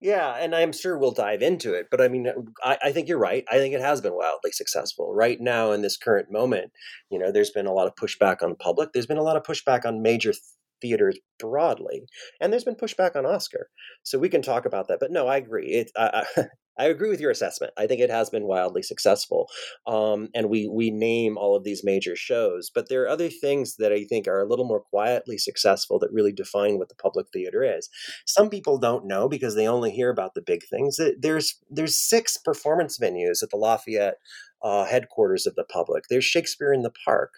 Yeah, 0.02 0.36
and 0.36 0.54
I'm 0.54 0.74
sure 0.74 0.98
we'll 0.98 1.12
dive 1.12 1.42
into 1.42 1.74
it. 1.74 1.88
But 1.90 2.02
I 2.02 2.10
mean, 2.10 2.28
I, 2.64 2.78
I 2.84 2.92
think 2.92 3.08
you're 3.08 3.18
right. 3.18 3.46
I 3.50 3.56
think 3.56 3.74
it 3.74 3.82
has 3.82 4.02
been 4.02 4.14
wildly 4.14 4.52
successful. 4.52 5.14
Right 5.14 5.40
now, 5.40 5.72
in 5.72 5.82
this 5.82 5.98
current 5.98 6.30
moment, 6.30 6.72
you 7.10 7.18
know, 7.18 7.32
there's 7.32 7.50
been 7.50 7.66
a 7.66 7.74
lot 7.74 7.88
of 7.88 7.96
pushback 7.96 8.44
on 8.44 8.50
the 8.50 8.56
public. 8.56 8.90
There's 8.92 9.08
been 9.08 9.18
a 9.18 9.24
lot 9.24 9.38
of 9.38 9.44
pushback 9.44 9.86
on 9.86 10.02
major 10.02 10.34
theaters 10.82 11.18
broadly, 11.40 12.04
and 12.40 12.52
there's 12.52 12.64
been 12.64 12.76
pushback 12.76 13.16
on 13.16 13.26
Oskar. 13.26 13.70
So 14.04 14.20
we 14.20 14.30
can 14.30 14.42
talk 14.42 14.66
about 14.66 14.88
that. 14.88 15.00
But 15.00 15.12
no, 15.12 15.28
I 15.28 15.38
agree. 15.38 15.68
It, 15.68 15.92
I, 15.98 16.26
I, 16.38 16.46
I 16.78 16.86
agree 16.86 17.10
with 17.10 17.22
your 17.22 17.32
assessment. 17.32 17.72
I 17.78 17.88
think 17.88 18.02
it 18.02 18.10
has 18.10 18.30
been 18.30 18.48
wildly 18.48 18.82
successful, 18.82 19.48
um, 19.88 20.28
and 20.36 20.50
we 20.50 20.68
we 20.68 20.92
name 20.92 21.38
all 21.38 21.56
of 21.56 21.64
these 21.64 21.86
major 21.86 22.16
shows. 22.16 22.70
But 22.74 22.90
there 22.90 23.04
are 23.04 23.10
other 23.10 23.30
things 23.30 23.78
that 23.78 23.94
I 23.94 24.04
think 24.04 24.28
are 24.28 24.42
a 24.42 24.48
little 24.48 24.66
more 24.66 24.82
quietly 24.82 25.38
successful 25.38 26.00
that 26.00 26.12
really 26.12 26.34
define 26.34 26.78
what 26.78 26.90
the 26.90 26.96
public 26.96 27.28
theater 27.32 27.64
is. 27.64 27.90
Some 28.26 28.50
people 28.50 28.78
don't 28.78 29.08
know 29.08 29.30
because 29.30 29.56
they 29.56 29.68
only 29.68 29.92
hear 29.92 30.10
about 30.10 30.34
the 30.34 30.42
big 30.42 30.64
things. 30.70 31.00
There's 31.18 31.56
there's 31.70 31.96
six 31.96 32.38
performance 32.38 32.98
venues 33.00 33.42
at 33.42 33.52
the 33.52 33.58
Lafayette 33.58 34.18
uh, 34.62 34.84
headquarters 34.84 35.46
of 35.46 35.56
the 35.56 35.64
public. 35.64 36.06
There's 36.10 36.26
Shakespeare 36.26 36.74
in 36.74 36.82
the 36.82 36.94
Park. 37.06 37.36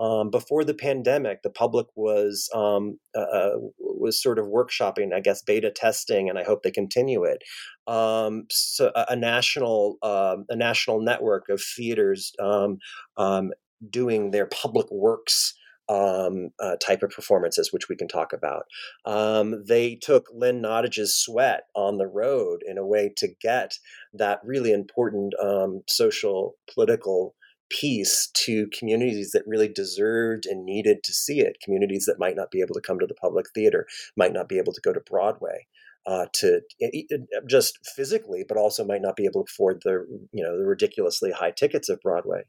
Um, 0.00 0.30
before 0.30 0.64
the 0.64 0.74
pandemic, 0.74 1.42
the 1.42 1.50
public 1.50 1.86
was 1.94 2.48
um, 2.54 2.98
uh, 3.14 3.50
was 3.78 4.20
sort 4.20 4.38
of 4.38 4.46
workshopping, 4.46 5.12
I 5.14 5.20
guess, 5.20 5.42
beta 5.42 5.70
testing, 5.70 6.30
and 6.30 6.38
I 6.38 6.42
hope 6.42 6.62
they 6.62 6.70
continue 6.70 7.24
it. 7.24 7.42
Um, 7.86 8.46
so 8.50 8.92
a, 8.94 9.06
a 9.10 9.16
national 9.16 9.98
um, 10.02 10.46
a 10.48 10.56
national 10.56 11.02
network 11.02 11.50
of 11.50 11.62
theaters 11.62 12.32
um, 12.40 12.78
um, 13.18 13.50
doing 13.90 14.30
their 14.30 14.46
public 14.46 14.86
works 14.90 15.54
um, 15.90 16.50
uh, 16.60 16.76
type 16.76 17.02
of 17.02 17.10
performances, 17.10 17.72
which 17.72 17.88
we 17.88 17.96
can 17.96 18.08
talk 18.08 18.32
about. 18.32 18.62
Um, 19.04 19.64
they 19.66 19.96
took 19.96 20.28
Lynn 20.32 20.62
Nottage's 20.62 21.16
Sweat 21.16 21.64
on 21.74 21.98
the 21.98 22.06
road 22.06 22.60
in 22.66 22.78
a 22.78 22.86
way 22.86 23.12
to 23.18 23.28
get 23.42 23.74
that 24.14 24.40
really 24.44 24.72
important 24.72 25.34
um, 25.42 25.82
social, 25.88 26.54
political 26.72 27.34
piece 27.70 28.28
to 28.34 28.66
communities 28.76 29.30
that 29.32 29.46
really 29.46 29.68
deserved 29.68 30.44
and 30.46 30.64
needed 30.64 31.02
to 31.04 31.12
see 31.12 31.40
it, 31.40 31.58
communities 31.62 32.04
that 32.06 32.18
might 32.18 32.36
not 32.36 32.50
be 32.50 32.60
able 32.60 32.74
to 32.74 32.80
come 32.80 32.98
to 32.98 33.06
the 33.06 33.14
public 33.14 33.46
theater, 33.54 33.86
might 34.16 34.32
not 34.32 34.48
be 34.48 34.58
able 34.58 34.72
to 34.72 34.80
go 34.82 34.92
to 34.92 35.00
Broadway. 35.00 35.66
Uh, 36.06 36.24
to 36.32 36.62
it, 36.78 37.06
it, 37.10 37.20
just 37.46 37.78
physically, 37.94 38.42
but 38.48 38.56
also 38.56 38.86
might 38.86 39.02
not 39.02 39.16
be 39.16 39.26
able 39.26 39.44
to 39.44 39.50
afford 39.52 39.82
the 39.84 40.06
you 40.32 40.42
know 40.42 40.56
the 40.58 40.64
ridiculously 40.64 41.30
high 41.30 41.50
tickets 41.50 41.90
of 41.90 42.00
Broadway. 42.00 42.40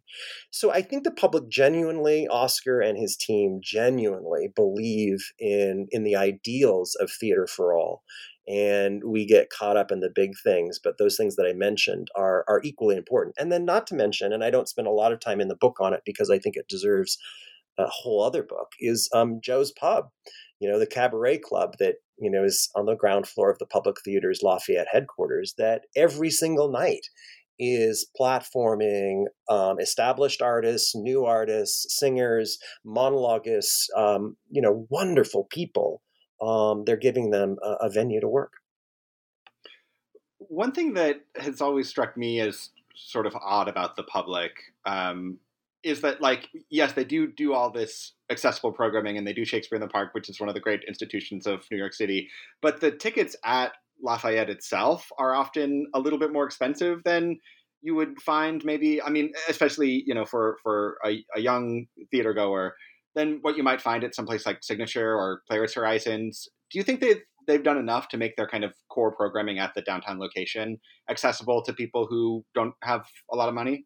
So 0.51 0.71
I 0.71 0.81
think 0.81 1.03
the 1.03 1.11
public 1.11 1.49
genuinely, 1.49 2.29
Oscar 2.29 2.79
and 2.79 2.97
his 2.97 3.17
team 3.17 3.59
genuinely 3.61 4.47
believe 4.55 5.33
in 5.37 5.87
in 5.91 6.05
the 6.05 6.15
ideals 6.15 6.95
of 6.95 7.11
theater 7.11 7.45
for 7.45 7.75
all. 7.75 8.03
And 8.47 9.03
we 9.05 9.25
get 9.25 9.49
caught 9.49 9.77
up 9.77 9.91
in 9.91 9.99
the 9.99 10.11
big 10.13 10.31
things, 10.43 10.79
but 10.83 10.97
those 10.97 11.15
things 11.15 11.35
that 11.35 11.45
I 11.45 11.53
mentioned 11.53 12.07
are 12.15 12.43
are 12.47 12.61
equally 12.63 12.97
important. 12.97 13.35
And 13.39 13.51
then 13.51 13.65
not 13.65 13.85
to 13.87 13.95
mention, 13.95 14.33
and 14.33 14.43
I 14.43 14.49
don't 14.49 14.67
spend 14.67 14.87
a 14.87 14.91
lot 14.91 15.13
of 15.13 15.19
time 15.19 15.39
in 15.39 15.47
the 15.47 15.55
book 15.55 15.77
on 15.79 15.93
it 15.93 16.01
because 16.05 16.29
I 16.29 16.39
think 16.39 16.55
it 16.55 16.67
deserves 16.67 17.17
a 17.77 17.85
whole 17.87 18.23
other 18.23 18.43
book, 18.43 18.69
is 18.79 19.09
um, 19.13 19.39
Joe's 19.41 19.71
Pub, 19.71 20.09
you 20.59 20.69
know, 20.69 20.79
the 20.79 20.87
cabaret 20.87 21.39
club 21.39 21.75
that 21.79 21.95
you 22.17 22.29
know 22.29 22.43
is 22.43 22.69
on 22.75 22.85
the 22.85 22.95
ground 22.95 23.27
floor 23.27 23.51
of 23.51 23.59
the 23.59 23.65
Public 23.65 23.97
Theater's 24.03 24.41
Lafayette 24.43 24.87
headquarters. 24.91 25.53
That 25.57 25.83
every 25.95 26.29
single 26.29 26.71
night 26.71 27.07
is 27.59 28.07
platforming 28.19 29.25
um, 29.49 29.79
established 29.79 30.41
artists, 30.41 30.95
new 30.95 31.25
artists, 31.25 31.85
singers, 31.99 32.57
monologuists, 32.85 33.85
um, 33.95 34.35
you 34.49 34.61
know, 34.61 34.87
wonderful 34.89 35.47
people. 35.51 36.01
Um, 36.41 36.85
they're 36.85 36.97
giving 36.97 37.29
them 37.29 37.57
a, 37.63 37.85
a, 37.85 37.89
venue 37.89 38.19
to 38.19 38.27
work. 38.27 38.53
One 40.39 40.71
thing 40.71 40.95
that 40.95 41.21
has 41.35 41.61
always 41.61 41.87
struck 41.87 42.17
me 42.17 42.39
as 42.39 42.71
sort 42.95 43.27
of 43.27 43.35
odd 43.35 43.67
about 43.67 43.95
the 43.95 44.03
public 44.03 44.51
um, 44.85 45.37
is 45.83 46.01
that, 46.01 46.19
like, 46.19 46.49
yes, 46.69 46.93
they 46.93 47.03
do 47.03 47.27
do 47.27 47.53
all 47.53 47.69
this 47.71 48.13
accessible 48.31 48.71
programming 48.71 49.17
and 49.17 49.27
they 49.27 49.33
do 49.33 49.45
Shakespeare 49.45 49.75
in 49.75 49.81
the 49.81 49.87
Park, 49.87 50.13
which 50.13 50.29
is 50.29 50.39
one 50.39 50.49
of 50.49 50.55
the 50.55 50.61
great 50.61 50.81
institutions 50.87 51.45
of 51.45 51.63
New 51.69 51.77
York 51.77 51.93
City, 51.93 52.27
but 52.61 52.81
the 52.81 52.91
tickets 52.91 53.35
at 53.45 53.73
Lafayette 54.01 54.49
itself 54.49 55.07
are 55.19 55.35
often 55.35 55.85
a 55.93 55.99
little 55.99 56.17
bit 56.17 56.33
more 56.33 56.45
expensive 56.45 57.03
than 57.03 57.37
you 57.81 57.95
would 57.95 58.21
find 58.21 58.63
maybe 58.63 59.01
i 59.01 59.09
mean 59.09 59.31
especially 59.49 60.03
you 60.05 60.13
know 60.13 60.25
for 60.25 60.57
for 60.61 60.97
a, 61.05 61.23
a 61.35 61.41
young 61.41 61.87
theater 62.11 62.33
goer 62.33 62.75
than 63.15 63.39
what 63.41 63.57
you 63.57 63.63
might 63.63 63.81
find 63.81 64.03
at 64.03 64.15
someplace 64.15 64.45
like 64.45 64.63
signature 64.63 65.15
or 65.15 65.41
Playwrights 65.47 65.73
horizons 65.73 66.47
do 66.71 66.79
you 66.79 66.83
think 66.83 67.01
that 67.01 67.21
they've 67.47 67.63
done 67.63 67.77
enough 67.77 68.07
to 68.09 68.17
make 68.17 68.35
their 68.37 68.47
kind 68.47 68.63
of 68.63 68.73
core 68.89 69.13
programming 69.13 69.59
at 69.59 69.73
the 69.75 69.81
downtown 69.81 70.19
location 70.19 70.79
accessible 71.09 71.61
to 71.63 71.73
people 71.73 72.07
who 72.09 72.45
don't 72.55 72.73
have 72.83 73.05
a 73.31 73.35
lot 73.35 73.49
of 73.49 73.55
money? 73.55 73.85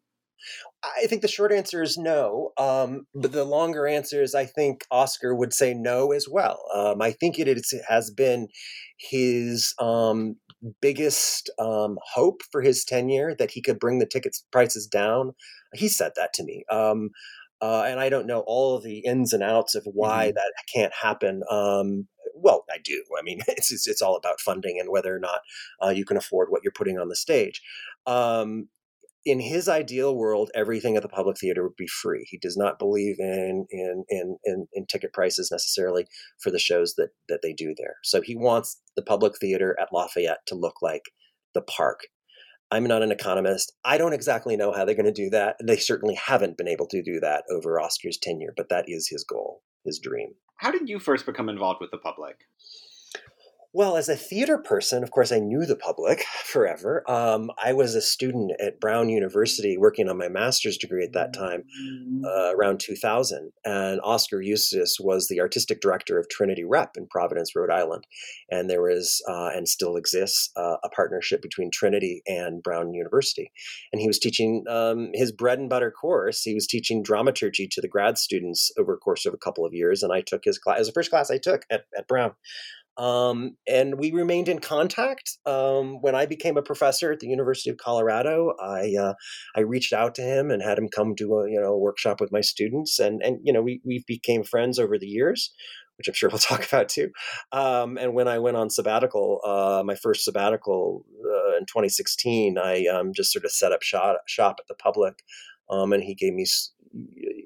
I 0.84 1.06
think 1.06 1.22
the 1.22 1.28
short 1.28 1.50
answer 1.50 1.82
is 1.82 1.96
no. 1.96 2.52
Um, 2.58 3.06
but 3.14 3.32
the 3.32 3.44
longer 3.44 3.86
answer 3.86 4.22
is 4.22 4.34
I 4.34 4.44
think 4.44 4.84
Oskar 4.90 5.34
would 5.34 5.54
say 5.54 5.74
no 5.74 6.12
as 6.12 6.28
well. 6.28 6.62
Um, 6.74 7.00
I 7.00 7.12
think 7.12 7.38
it, 7.38 7.48
is, 7.48 7.72
it 7.72 7.82
has 7.88 8.10
been 8.10 8.48
his 8.98 9.74
um, 9.80 10.36
biggest 10.82 11.50
um, 11.58 11.98
hope 12.14 12.42
for 12.52 12.60
his 12.60 12.84
tenure 12.84 13.34
that 13.38 13.50
he 13.50 13.62
could 13.62 13.78
bring 13.78 13.98
the 13.98 14.06
ticket 14.06 14.36
prices 14.52 14.86
down. 14.86 15.32
He 15.74 15.88
said 15.88 16.12
that 16.16 16.34
to 16.34 16.44
me. 16.44 16.64
Uh, 17.60 17.84
and 17.86 17.98
I 18.00 18.08
don't 18.08 18.26
know 18.26 18.40
all 18.46 18.76
of 18.76 18.82
the 18.82 18.98
ins 18.98 19.32
and 19.32 19.42
outs 19.42 19.74
of 19.74 19.86
why 19.86 20.26
mm-hmm. 20.26 20.34
that 20.34 20.52
can't 20.72 20.92
happen. 20.92 21.42
Um, 21.50 22.06
well, 22.34 22.64
I 22.70 22.78
do. 22.82 23.02
I 23.18 23.22
mean, 23.22 23.40
it's, 23.48 23.72
it's, 23.72 23.86
it's 23.86 24.02
all 24.02 24.16
about 24.16 24.40
funding 24.40 24.78
and 24.78 24.90
whether 24.90 25.14
or 25.14 25.18
not 25.18 25.40
uh, 25.82 25.90
you 25.90 26.04
can 26.04 26.16
afford 26.16 26.48
what 26.50 26.62
you're 26.62 26.72
putting 26.72 26.98
on 26.98 27.08
the 27.08 27.16
stage. 27.16 27.62
Um, 28.06 28.68
in 29.26 29.40
his 29.40 29.68
ideal 29.68 30.16
world, 30.16 30.52
everything 30.54 30.96
at 30.96 31.02
the 31.02 31.08
public 31.08 31.36
theater 31.36 31.64
would 31.64 31.76
be 31.76 31.88
free. 31.88 32.24
He 32.30 32.38
does 32.38 32.56
not 32.56 32.78
believe 32.78 33.16
in 33.18 33.66
in 33.70 34.04
in 34.08 34.36
in, 34.44 34.68
in 34.72 34.86
ticket 34.86 35.12
prices 35.12 35.50
necessarily 35.50 36.06
for 36.38 36.52
the 36.52 36.60
shows 36.60 36.94
that 36.94 37.10
that 37.28 37.40
they 37.42 37.52
do 37.52 37.74
there. 37.76 37.96
So 38.04 38.20
he 38.20 38.36
wants 38.36 38.80
the 38.94 39.02
public 39.02 39.36
theater 39.38 39.76
at 39.80 39.92
Lafayette 39.92 40.46
to 40.46 40.54
look 40.54 40.80
like 40.80 41.02
the 41.54 41.60
park. 41.60 42.02
I'm 42.70 42.84
not 42.84 43.02
an 43.02 43.12
economist. 43.12 43.72
I 43.84 43.96
don't 43.96 44.12
exactly 44.12 44.56
know 44.56 44.72
how 44.72 44.84
they're 44.84 44.94
going 44.94 45.06
to 45.06 45.12
do 45.12 45.30
that. 45.30 45.56
They 45.62 45.76
certainly 45.76 46.14
haven't 46.14 46.56
been 46.56 46.68
able 46.68 46.88
to 46.88 47.02
do 47.02 47.20
that 47.20 47.44
over 47.50 47.80
Oskar's 47.80 48.18
tenure, 48.20 48.52
but 48.56 48.68
that 48.70 48.86
is 48.88 49.08
his 49.08 49.24
goal, 49.24 49.62
his 49.84 50.00
dream. 50.02 50.34
How 50.56 50.70
did 50.70 50.88
you 50.88 50.98
first 50.98 51.26
become 51.26 51.48
involved 51.48 51.80
with 51.80 51.90
the 51.90 51.98
public? 51.98 52.36
Well, 53.76 53.98
as 53.98 54.08
a 54.08 54.16
theater 54.16 54.56
person, 54.56 55.02
of 55.02 55.10
course, 55.10 55.30
I 55.30 55.38
knew 55.38 55.66
the 55.66 55.76
public 55.76 56.24
forever. 56.44 57.04
Um, 57.06 57.50
I 57.62 57.74
was 57.74 57.94
a 57.94 58.00
student 58.00 58.52
at 58.58 58.80
Brown 58.80 59.10
University 59.10 59.76
working 59.76 60.08
on 60.08 60.16
my 60.16 60.28
master's 60.28 60.78
degree 60.78 61.04
at 61.04 61.12
that 61.12 61.34
time, 61.34 61.64
uh, 62.24 62.56
around 62.56 62.80
2000. 62.80 63.52
And 63.66 64.00
Oskar 64.02 64.40
Eustis 64.40 64.96
was 64.98 65.28
the 65.28 65.42
artistic 65.42 65.82
director 65.82 66.18
of 66.18 66.26
Trinity 66.30 66.64
Rep 66.64 66.96
in 66.96 67.06
Providence, 67.06 67.54
Rhode 67.54 67.70
Island. 67.70 68.06
And 68.50 68.70
there 68.70 68.80
was, 68.80 69.22
uh, 69.28 69.50
and 69.54 69.68
still 69.68 69.96
exists, 69.96 70.50
uh, 70.56 70.76
a 70.82 70.88
partnership 70.88 71.42
between 71.42 71.70
Trinity 71.70 72.22
and 72.26 72.62
Brown 72.62 72.94
University. 72.94 73.52
And 73.92 74.00
he 74.00 74.06
was 74.06 74.18
teaching 74.18 74.64
um, 74.70 75.10
his 75.12 75.32
bread 75.32 75.58
and 75.58 75.68
butter 75.68 75.90
course. 75.90 76.40
He 76.40 76.54
was 76.54 76.66
teaching 76.66 77.02
dramaturgy 77.02 77.68
to 77.72 77.82
the 77.82 77.88
grad 77.88 78.16
students 78.16 78.72
over 78.78 78.94
a 78.94 78.98
course 78.98 79.26
of 79.26 79.34
a 79.34 79.38
couple 79.44 79.66
of 79.66 79.74
years. 79.74 80.02
And 80.02 80.14
I 80.14 80.22
took 80.22 80.44
his 80.44 80.58
class, 80.58 80.80
as 80.80 80.86
the 80.86 80.94
first 80.94 81.10
class 81.10 81.30
I 81.30 81.36
took 81.36 81.66
at, 81.70 81.84
at 81.94 82.08
Brown. 82.08 82.32
Um, 82.98 83.56
and 83.68 83.98
we 83.98 84.10
remained 84.12 84.48
in 84.48 84.58
contact. 84.58 85.38
Um, 85.44 86.00
when 86.00 86.14
I 86.14 86.26
became 86.26 86.56
a 86.56 86.62
professor 86.62 87.12
at 87.12 87.20
the 87.20 87.28
University 87.28 87.68
of 87.70 87.76
Colorado, 87.76 88.54
I 88.60 88.94
uh, 88.98 89.14
I 89.54 89.60
reached 89.60 89.92
out 89.92 90.14
to 90.16 90.22
him 90.22 90.50
and 90.50 90.62
had 90.62 90.78
him 90.78 90.88
come 90.88 91.14
do 91.14 91.34
a 91.34 91.50
you 91.50 91.60
know 91.60 91.74
a 91.74 91.78
workshop 91.78 92.20
with 92.20 92.32
my 92.32 92.40
students, 92.40 92.98
and 92.98 93.22
and 93.22 93.38
you 93.42 93.52
know 93.52 93.62
we 93.62 93.80
we 93.84 94.02
became 94.06 94.44
friends 94.44 94.78
over 94.78 94.98
the 94.98 95.06
years, 95.06 95.52
which 95.98 96.08
I'm 96.08 96.14
sure 96.14 96.30
we'll 96.30 96.38
talk 96.40 96.66
about 96.66 96.88
too. 96.88 97.10
Um, 97.52 97.98
and 97.98 98.14
when 98.14 98.28
I 98.28 98.38
went 98.38 98.56
on 98.56 98.70
sabbatical, 98.70 99.40
uh, 99.44 99.82
my 99.84 99.94
first 99.94 100.24
sabbatical 100.24 101.04
uh, 101.24 101.56
in 101.58 101.66
2016, 101.66 102.58
I 102.58 102.86
um, 102.86 103.12
just 103.14 103.32
sort 103.32 103.44
of 103.44 103.52
set 103.52 103.72
up 103.72 103.82
shop 103.82 104.16
shop 104.26 104.56
at 104.58 104.68
the 104.68 104.74
public, 104.74 105.22
um, 105.70 105.92
and 105.92 106.02
he 106.02 106.14
gave 106.14 106.32
me 106.32 106.46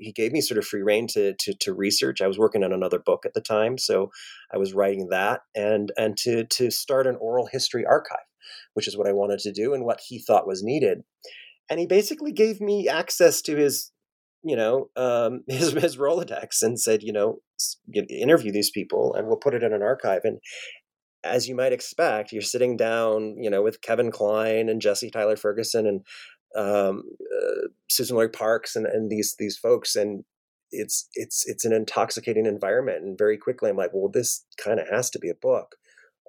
he 0.01 0.13
gave 0.13 0.33
me 0.33 0.41
sort 0.41 0.59
of 0.59 0.67
free 0.67 0.83
reign 0.83 1.07
to, 1.09 1.35
to, 1.39 1.55
to 1.55 1.75
research. 1.75 2.21
I 2.21 2.27
was 2.27 2.39
working 2.39 2.65
on 2.65 2.73
another 2.73 2.99
book 2.99 3.25
at 3.25 3.35
the 3.35 3.41
time, 3.41 3.79
so 3.79 4.11
I 4.53 4.59
was 4.59 4.75
writing 4.75 5.09
that 5.11 5.41
and 5.55 5.93
and 5.97 6.17
to 6.19 6.45
to 6.45 6.71
start 6.71 7.07
an 7.07 7.17
oral 7.21 7.47
history 7.47 7.85
archive, 7.85 8.19
which 8.75 8.89
is 8.89 8.97
what 8.97 9.09
I 9.09 9.13
wanted 9.13 9.41
to 9.41 9.53
do 9.53 9.75
and 9.75 9.85
what 9.85 10.01
he 10.07 10.19
thought 10.19 10.47
was 10.47 10.63
needed. 10.63 11.03
And 11.69 11.79
he 11.79 11.87
basically 11.87 12.33
gave 12.33 12.61
me 12.61 12.89
access 12.89 13.41
to 13.43 13.57
his, 13.57 13.93
you 14.43 14.57
know, 14.57 14.91
um, 14.97 15.45
his 15.49 15.73
his 15.73 15.97
Rolodex 15.97 16.63
and 16.63 16.81
said, 16.81 17.03
you 17.03 17.13
know, 17.13 17.39
interview 17.95 18.53
these 18.53 18.71
people 18.71 19.15
and 19.15 19.27
we'll 19.27 19.37
put 19.37 19.55
it 19.55 19.63
in 19.63 19.73
an 19.73 19.83
archive. 19.83 20.23
And 20.25 20.39
as 21.23 21.49
you 21.49 21.55
might 21.55 21.73
expect, 21.73 22.33
you're 22.33 22.43
sitting 22.43 22.77
down, 22.77 23.37
you 23.39 23.51
know, 23.51 23.63
with 23.63 23.83
Kevin 23.83 24.11
Kline 24.11 24.69
and 24.69 24.81
Jesse 24.81 25.11
Tyler 25.11 25.37
Ferguson 25.37 25.87
and 25.87 26.01
um, 26.57 27.03
uh, 27.21 27.69
Suzan-Lori 27.91 28.31
Parks 28.31 28.77
and, 28.77 28.87
and 28.87 29.11
these 29.11 29.37
these 29.39 29.57
folks, 29.57 29.97
and 29.97 30.25
it's 30.71 31.09
it's 31.15 31.47
it's 31.49 31.65
an 31.65 31.73
intoxicating 31.73 32.47
environment. 32.47 33.03
And 33.05 33.19
very 33.19 33.37
quickly, 33.37 33.71
I'm 33.71 33.77
like, 33.77 33.91
well, 33.93 34.11
this 34.13 34.45
kind 34.63 34.81
of 34.81 34.89
has 34.89 35.11
to 35.11 35.19
be 35.19 35.31
a 35.31 35.35
book. 35.35 35.77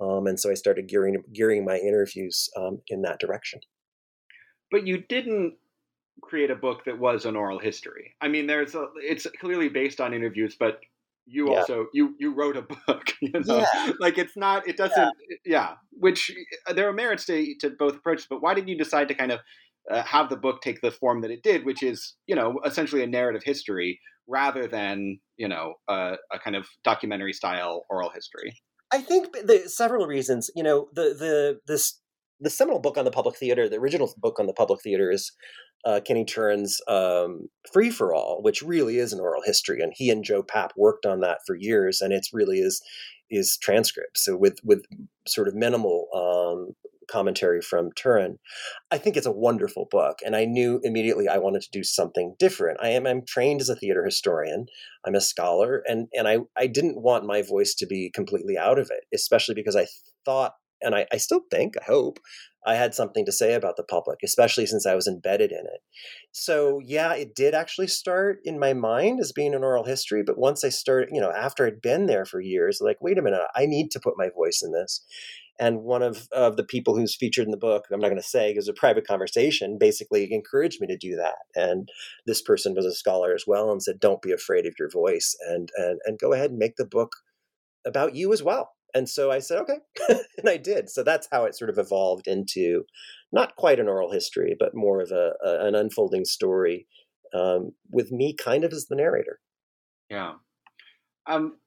Um, 0.01 0.25
and 0.25 0.39
so 0.39 0.49
I 0.49 0.55
started 0.55 0.87
gearing 0.87 1.23
gearing 1.33 1.65
my 1.65 1.77
interviews 1.77 2.49
um, 2.57 2.81
in 2.87 3.01
that 3.03 3.19
direction. 3.19 3.59
But 4.71 4.87
you 4.87 5.03
didn't 5.09 5.55
create 6.21 6.51
a 6.51 6.55
book 6.55 6.85
that 6.85 6.99
was 6.99 7.25
an 7.25 7.35
oral 7.35 7.59
history. 7.59 8.15
I 8.21 8.27
mean, 8.27 8.47
there's 8.47 8.75
a, 8.75 8.87
it's 8.97 9.27
clearly 9.39 9.69
based 9.69 9.99
on 9.99 10.13
interviews, 10.13 10.55
but 10.57 10.79
you 11.25 11.51
yeah. 11.51 11.59
also 11.59 11.87
you 11.93 12.15
you 12.19 12.33
wrote 12.33 12.57
a 12.57 12.61
book 12.87 13.13
you 13.21 13.31
know 13.31 13.41
yeah. 13.45 13.91
like 13.99 14.17
it's 14.17 14.35
not 14.35 14.67
it 14.67 14.77
doesn't 14.77 15.13
yeah. 15.45 15.45
yeah. 15.45 15.73
which 15.91 16.31
there 16.73 16.87
are 16.87 16.93
merits 16.93 17.25
to 17.25 17.55
to 17.59 17.69
both 17.69 17.95
approaches 17.95 18.25
but 18.29 18.41
why 18.41 18.53
did 18.53 18.67
you 18.67 18.77
decide 18.77 19.07
to 19.07 19.13
kind 19.13 19.31
of 19.31 19.39
uh, 19.89 20.03
have 20.03 20.29
the 20.29 20.38
book 20.38 20.61
take 20.61 20.81
the 20.81 20.91
form 20.91 21.21
that 21.21 21.31
it 21.31 21.43
did, 21.43 21.65
which 21.65 21.83
is 21.83 22.15
you 22.27 22.35
know 22.35 22.59
essentially 22.65 23.03
a 23.03 23.07
narrative 23.07 23.43
history 23.43 24.00
rather 24.27 24.67
than 24.67 25.19
you 25.38 25.47
know 25.47 25.75
a, 25.89 26.15
a 26.31 26.39
kind 26.43 26.55
of 26.55 26.67
documentary 26.83 27.33
style 27.33 27.83
oral 27.89 28.11
history. 28.13 28.53
I 28.91 29.01
think 29.01 29.31
the 29.33 29.63
several 29.67 30.05
reasons. 30.05 30.50
You 30.55 30.63
know, 30.63 30.88
the 30.93 31.15
the 31.17 31.59
this 31.67 32.00
the 32.39 32.50
seminal 32.50 32.79
book 32.79 32.97
on 32.97 33.05
the 33.05 33.11
public 33.11 33.38
theater, 33.38 33.69
the 33.69 33.77
original 33.77 34.13
book 34.17 34.39
on 34.39 34.47
the 34.47 34.53
public 34.53 34.81
theater 34.81 35.11
is 35.11 35.31
uh, 35.85 36.00
Kenny 36.05 36.25
Turan's 36.25 36.79
um, 36.88 37.47
Free 37.71 37.89
for 37.89 38.13
All, 38.13 38.41
which 38.41 38.61
really 38.61 38.97
is 38.97 39.13
an 39.13 39.19
oral 39.19 39.43
history, 39.45 39.81
and 39.81 39.93
he 39.95 40.09
and 40.09 40.23
Joe 40.23 40.43
Papp 40.43 40.69
worked 40.75 41.05
on 41.05 41.21
that 41.21 41.39
for 41.45 41.55
years, 41.55 42.01
and 42.01 42.11
it's 42.13 42.33
really 42.33 42.59
is 42.59 42.81
is 43.29 43.57
transcripts. 43.61 44.25
So 44.25 44.35
with 44.35 44.59
with 44.63 44.83
sort 45.27 45.47
of 45.47 45.55
minimal 45.55 46.07
um, 46.13 46.75
commentary 47.11 47.61
from 47.61 47.89
Turan. 47.95 48.39
I 48.91 48.97
think 48.97 49.17
it's 49.17 49.25
a 49.25 49.31
wonderful 49.31 49.87
book, 49.91 50.19
and 50.25 50.35
I 50.35 50.45
knew 50.45 50.79
immediately 50.83 51.27
I 51.27 51.37
wanted 51.37 51.61
to 51.63 51.71
do 51.71 51.83
something 51.83 52.35
different. 52.39 52.79
I 52.81 52.89
am 52.89 53.05
I'm 53.05 53.25
trained 53.25 53.61
as 53.61 53.69
a 53.69 53.75
theater 53.75 54.05
historian. 54.05 54.67
I'm 55.05 55.15
a 55.15 55.21
scholar, 55.21 55.83
and 55.87 56.07
and 56.13 56.27
I 56.27 56.39
I 56.57 56.67
didn't 56.67 57.01
want 57.01 57.25
my 57.25 57.41
voice 57.41 57.73
to 57.75 57.85
be 57.85 58.11
completely 58.13 58.57
out 58.57 58.79
of 58.79 58.89
it, 58.91 59.03
especially 59.13 59.55
because 59.55 59.75
I 59.75 59.87
thought, 60.25 60.53
and 60.81 60.95
I, 60.95 61.05
I 61.11 61.17
still 61.17 61.41
think, 61.51 61.75
I 61.79 61.83
hope, 61.85 62.19
I 62.65 62.75
had 62.75 62.93
something 62.93 63.25
to 63.25 63.31
say 63.31 63.53
about 63.55 63.75
the 63.75 63.83
public, 63.83 64.19
especially 64.23 64.67
since 64.67 64.85
I 64.85 64.93
was 64.93 65.07
embedded 65.07 65.51
in 65.51 65.65
it. 65.65 65.81
So, 66.31 66.79
yeah, 66.83 67.13
it 67.15 67.33
did 67.33 67.55
actually 67.55 67.87
start 67.87 68.39
in 68.43 68.59
my 68.59 68.73
mind 68.73 69.19
as 69.19 69.31
being 69.31 69.55
an 69.55 69.63
oral 69.63 69.83
history. 69.83 70.21
But 70.23 70.37
once 70.37 70.63
I 70.63 70.69
started, 70.69 71.09
you 71.11 71.19
know, 71.19 71.31
after 71.31 71.65
I'd 71.65 71.81
been 71.81 72.05
there 72.05 72.25
for 72.25 72.39
years, 72.39 72.79
like, 72.79 73.01
wait 73.01 73.17
a 73.17 73.21
minute, 73.21 73.41
I 73.55 73.65
need 73.65 73.89
to 73.91 73.99
put 73.99 74.13
my 74.17 74.29
voice 74.29 74.61
in 74.63 74.73
this. 74.73 75.03
And 75.61 75.83
one 75.83 76.01
of, 76.01 76.27
of 76.31 76.57
the 76.57 76.63
people 76.63 76.95
who's 76.97 77.15
featured 77.15 77.45
in 77.45 77.51
the 77.51 77.57
book, 77.57 77.85
I'm 77.91 77.99
not 77.99 78.07
going 78.07 78.19
to 78.19 78.27
say 78.27 78.49
because 78.51 78.67
a 78.67 78.73
private 78.73 79.05
conversation, 79.05 79.77
basically 79.79 80.33
encouraged 80.33 80.81
me 80.81 80.87
to 80.87 80.97
do 80.97 81.15
that. 81.15 81.35
And 81.55 81.87
this 82.25 82.41
person 82.41 82.73
was 82.73 82.83
a 82.83 82.91
scholar 82.91 83.35
as 83.35 83.43
well 83.45 83.71
and 83.71 83.81
said, 83.81 83.99
don't 83.99 84.23
be 84.23 84.31
afraid 84.31 84.65
of 84.65 84.73
your 84.79 84.89
voice 84.89 85.37
and, 85.47 85.69
and, 85.77 85.99
and 86.05 86.17
go 86.17 86.33
ahead 86.33 86.49
and 86.49 86.57
make 86.57 86.77
the 86.77 86.85
book 86.85 87.11
about 87.85 88.15
you 88.15 88.33
as 88.33 88.41
well. 88.41 88.71
And 88.95 89.07
so 89.07 89.29
I 89.29 89.37
said, 89.37 89.59
okay. 89.59 89.77
and 90.09 90.49
I 90.49 90.57
did. 90.57 90.89
So 90.89 91.03
that's 91.03 91.27
how 91.31 91.45
it 91.45 91.55
sort 91.55 91.69
of 91.69 91.77
evolved 91.77 92.27
into 92.27 92.85
not 93.31 93.55
quite 93.55 93.79
an 93.79 93.87
oral 93.87 94.11
history, 94.11 94.55
but 94.59 94.73
more 94.73 94.99
of 94.99 95.11
a, 95.11 95.33
a 95.45 95.67
an 95.67 95.75
unfolding 95.75 96.25
story 96.25 96.87
um, 97.35 97.73
with 97.91 98.11
me 98.11 98.33
kind 98.33 98.63
of 98.63 98.73
as 98.73 98.87
the 98.87 98.95
narrator. 98.95 99.39
Yeah. 100.09 100.33
Um, 101.27 101.57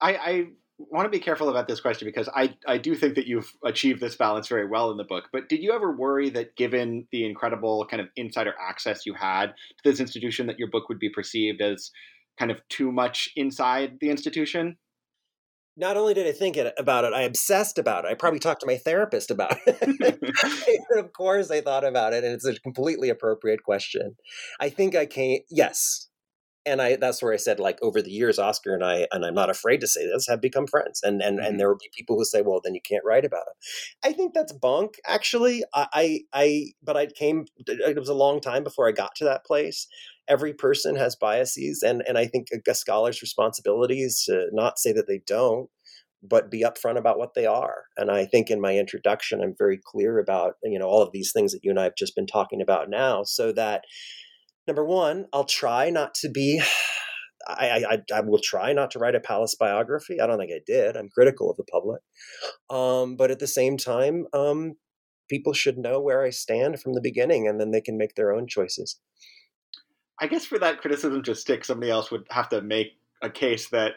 I, 0.00 0.16
I 0.16 0.46
want 0.78 1.06
to 1.06 1.10
be 1.10 1.22
careful 1.22 1.48
about 1.48 1.68
this 1.68 1.80
question 1.80 2.06
because 2.06 2.28
I, 2.34 2.54
I 2.66 2.78
do 2.78 2.94
think 2.94 3.14
that 3.14 3.26
you've 3.26 3.50
achieved 3.64 4.00
this 4.00 4.16
balance 4.16 4.48
very 4.48 4.66
well 4.66 4.90
in 4.90 4.96
the 4.96 5.04
book. 5.04 5.24
But 5.32 5.48
did 5.48 5.62
you 5.62 5.72
ever 5.72 5.94
worry 5.94 6.30
that 6.30 6.56
given 6.56 7.06
the 7.12 7.24
incredible 7.24 7.86
kind 7.90 8.00
of 8.00 8.08
insider 8.16 8.54
access 8.60 9.06
you 9.06 9.14
had 9.14 9.46
to 9.46 9.90
this 9.90 10.00
institution, 10.00 10.46
that 10.46 10.58
your 10.58 10.68
book 10.68 10.88
would 10.88 10.98
be 10.98 11.08
perceived 11.08 11.62
as 11.62 11.90
kind 12.38 12.50
of 12.50 12.60
too 12.68 12.92
much 12.92 13.30
inside 13.36 13.98
the 14.00 14.10
institution? 14.10 14.76
Not 15.78 15.96
only 15.96 16.14
did 16.14 16.26
I 16.26 16.32
think 16.32 16.56
it, 16.56 16.72
about 16.78 17.04
it, 17.04 17.12
I 17.12 17.22
obsessed 17.22 17.78
about 17.78 18.04
it. 18.06 18.08
I 18.08 18.14
probably 18.14 18.38
talked 18.38 18.60
to 18.60 18.66
my 18.66 18.78
therapist 18.78 19.30
about 19.30 19.56
it. 19.66 20.80
of 20.96 21.12
course, 21.12 21.50
I 21.50 21.60
thought 21.60 21.84
about 21.84 22.14
it, 22.14 22.24
and 22.24 22.32
it's 22.32 22.46
a 22.46 22.54
completely 22.60 23.10
appropriate 23.10 23.62
question. 23.62 24.16
I 24.58 24.70
think 24.70 24.94
I 24.94 25.04
came, 25.04 25.40
yes, 25.50 26.08
and 26.66 26.82
I 26.82 26.96
that's 26.96 27.22
where 27.22 27.32
I 27.32 27.36
said 27.36 27.60
like 27.60 27.78
over 27.80 28.02
the 28.02 28.10
years 28.10 28.38
Oskar 28.38 28.74
and 28.74 28.84
I 28.84 29.06
and 29.12 29.24
I'm 29.24 29.34
not 29.34 29.50
afraid 29.50 29.80
to 29.80 29.86
say 29.86 30.06
this 30.06 30.26
have 30.26 30.40
become 30.40 30.66
friends 30.66 31.00
and 31.02 31.22
and 31.22 31.38
mm-hmm. 31.38 31.46
and 31.46 31.60
there 31.60 31.68
will 31.68 31.78
be 31.78 31.90
people 31.96 32.16
who 32.16 32.24
say 32.24 32.42
well 32.42 32.60
then 32.62 32.74
you 32.74 32.80
can't 32.80 33.04
write 33.04 33.24
about 33.24 33.44
it. 33.46 34.08
I 34.08 34.12
think 34.12 34.34
that's 34.34 34.52
bunk 34.52 34.94
actually. 35.06 35.64
I 35.72 35.86
I, 35.94 36.20
I 36.32 36.64
but 36.82 36.96
I 36.96 37.06
came 37.06 37.46
it 37.66 37.98
was 37.98 38.08
a 38.08 38.14
long 38.14 38.40
time 38.40 38.64
before 38.64 38.88
I 38.88 38.92
got 38.92 39.14
to 39.16 39.24
that 39.24 39.46
place. 39.46 39.86
Every 40.28 40.52
person 40.52 40.96
has 40.96 41.16
biases 41.16 41.82
and 41.82 42.02
and 42.06 42.18
I 42.18 42.26
think 42.26 42.48
a 42.52 42.74
scholar's 42.74 43.22
responsibility 43.22 44.02
is 44.02 44.24
to 44.24 44.48
not 44.52 44.78
say 44.78 44.92
that 44.92 45.06
they 45.06 45.20
don't 45.26 45.70
but 46.28 46.50
be 46.50 46.62
upfront 46.62 46.98
about 46.98 47.18
what 47.18 47.34
they 47.34 47.46
are. 47.46 47.84
And 47.96 48.10
I 48.10 48.24
think 48.24 48.50
in 48.50 48.60
my 48.60 48.76
introduction, 48.76 49.40
I'm 49.40 49.54
very 49.56 49.78
clear 49.84 50.18
about 50.18 50.54
you 50.64 50.78
know 50.78 50.86
all 50.86 51.02
of 51.02 51.12
these 51.12 51.32
things 51.32 51.52
that 51.52 51.60
you 51.62 51.70
and 51.70 51.78
I 51.78 51.84
have 51.84 51.96
just 51.96 52.16
been 52.16 52.26
talking 52.26 52.60
about 52.60 52.90
now, 52.90 53.22
so 53.22 53.52
that 53.52 53.84
number 54.66 54.84
one, 54.84 55.26
I'll 55.32 55.44
try 55.44 55.90
not 55.90 56.14
to 56.16 56.28
be. 56.28 56.62
I, 57.48 57.84
I, 57.88 58.16
I 58.16 58.20
will 58.22 58.40
try 58.40 58.72
not 58.72 58.90
to 58.92 58.98
write 58.98 59.14
a 59.14 59.20
palace 59.20 59.54
biography. 59.54 60.20
I 60.20 60.26
don't 60.26 60.38
think 60.38 60.50
I 60.50 60.60
did. 60.66 60.96
I'm 60.96 61.08
critical 61.08 61.48
of 61.48 61.56
the 61.56 61.64
public, 61.64 62.02
um, 62.70 63.14
but 63.16 63.30
at 63.30 63.38
the 63.38 63.46
same 63.46 63.76
time, 63.76 64.26
um, 64.32 64.74
people 65.28 65.52
should 65.52 65.78
know 65.78 66.00
where 66.00 66.24
I 66.24 66.30
stand 66.30 66.80
from 66.80 66.94
the 66.94 67.00
beginning, 67.00 67.46
and 67.46 67.60
then 67.60 67.70
they 67.70 67.80
can 67.80 67.96
make 67.96 68.16
their 68.16 68.32
own 68.32 68.48
choices. 68.48 68.98
I 70.20 70.26
guess 70.26 70.44
for 70.44 70.58
that 70.58 70.80
criticism 70.80 71.22
to 71.24 71.34
stick, 71.34 71.64
somebody 71.64 71.90
else 71.90 72.10
would 72.10 72.26
have 72.30 72.48
to 72.48 72.62
make 72.62 72.98
a 73.22 73.30
case 73.30 73.68
that 73.68 73.92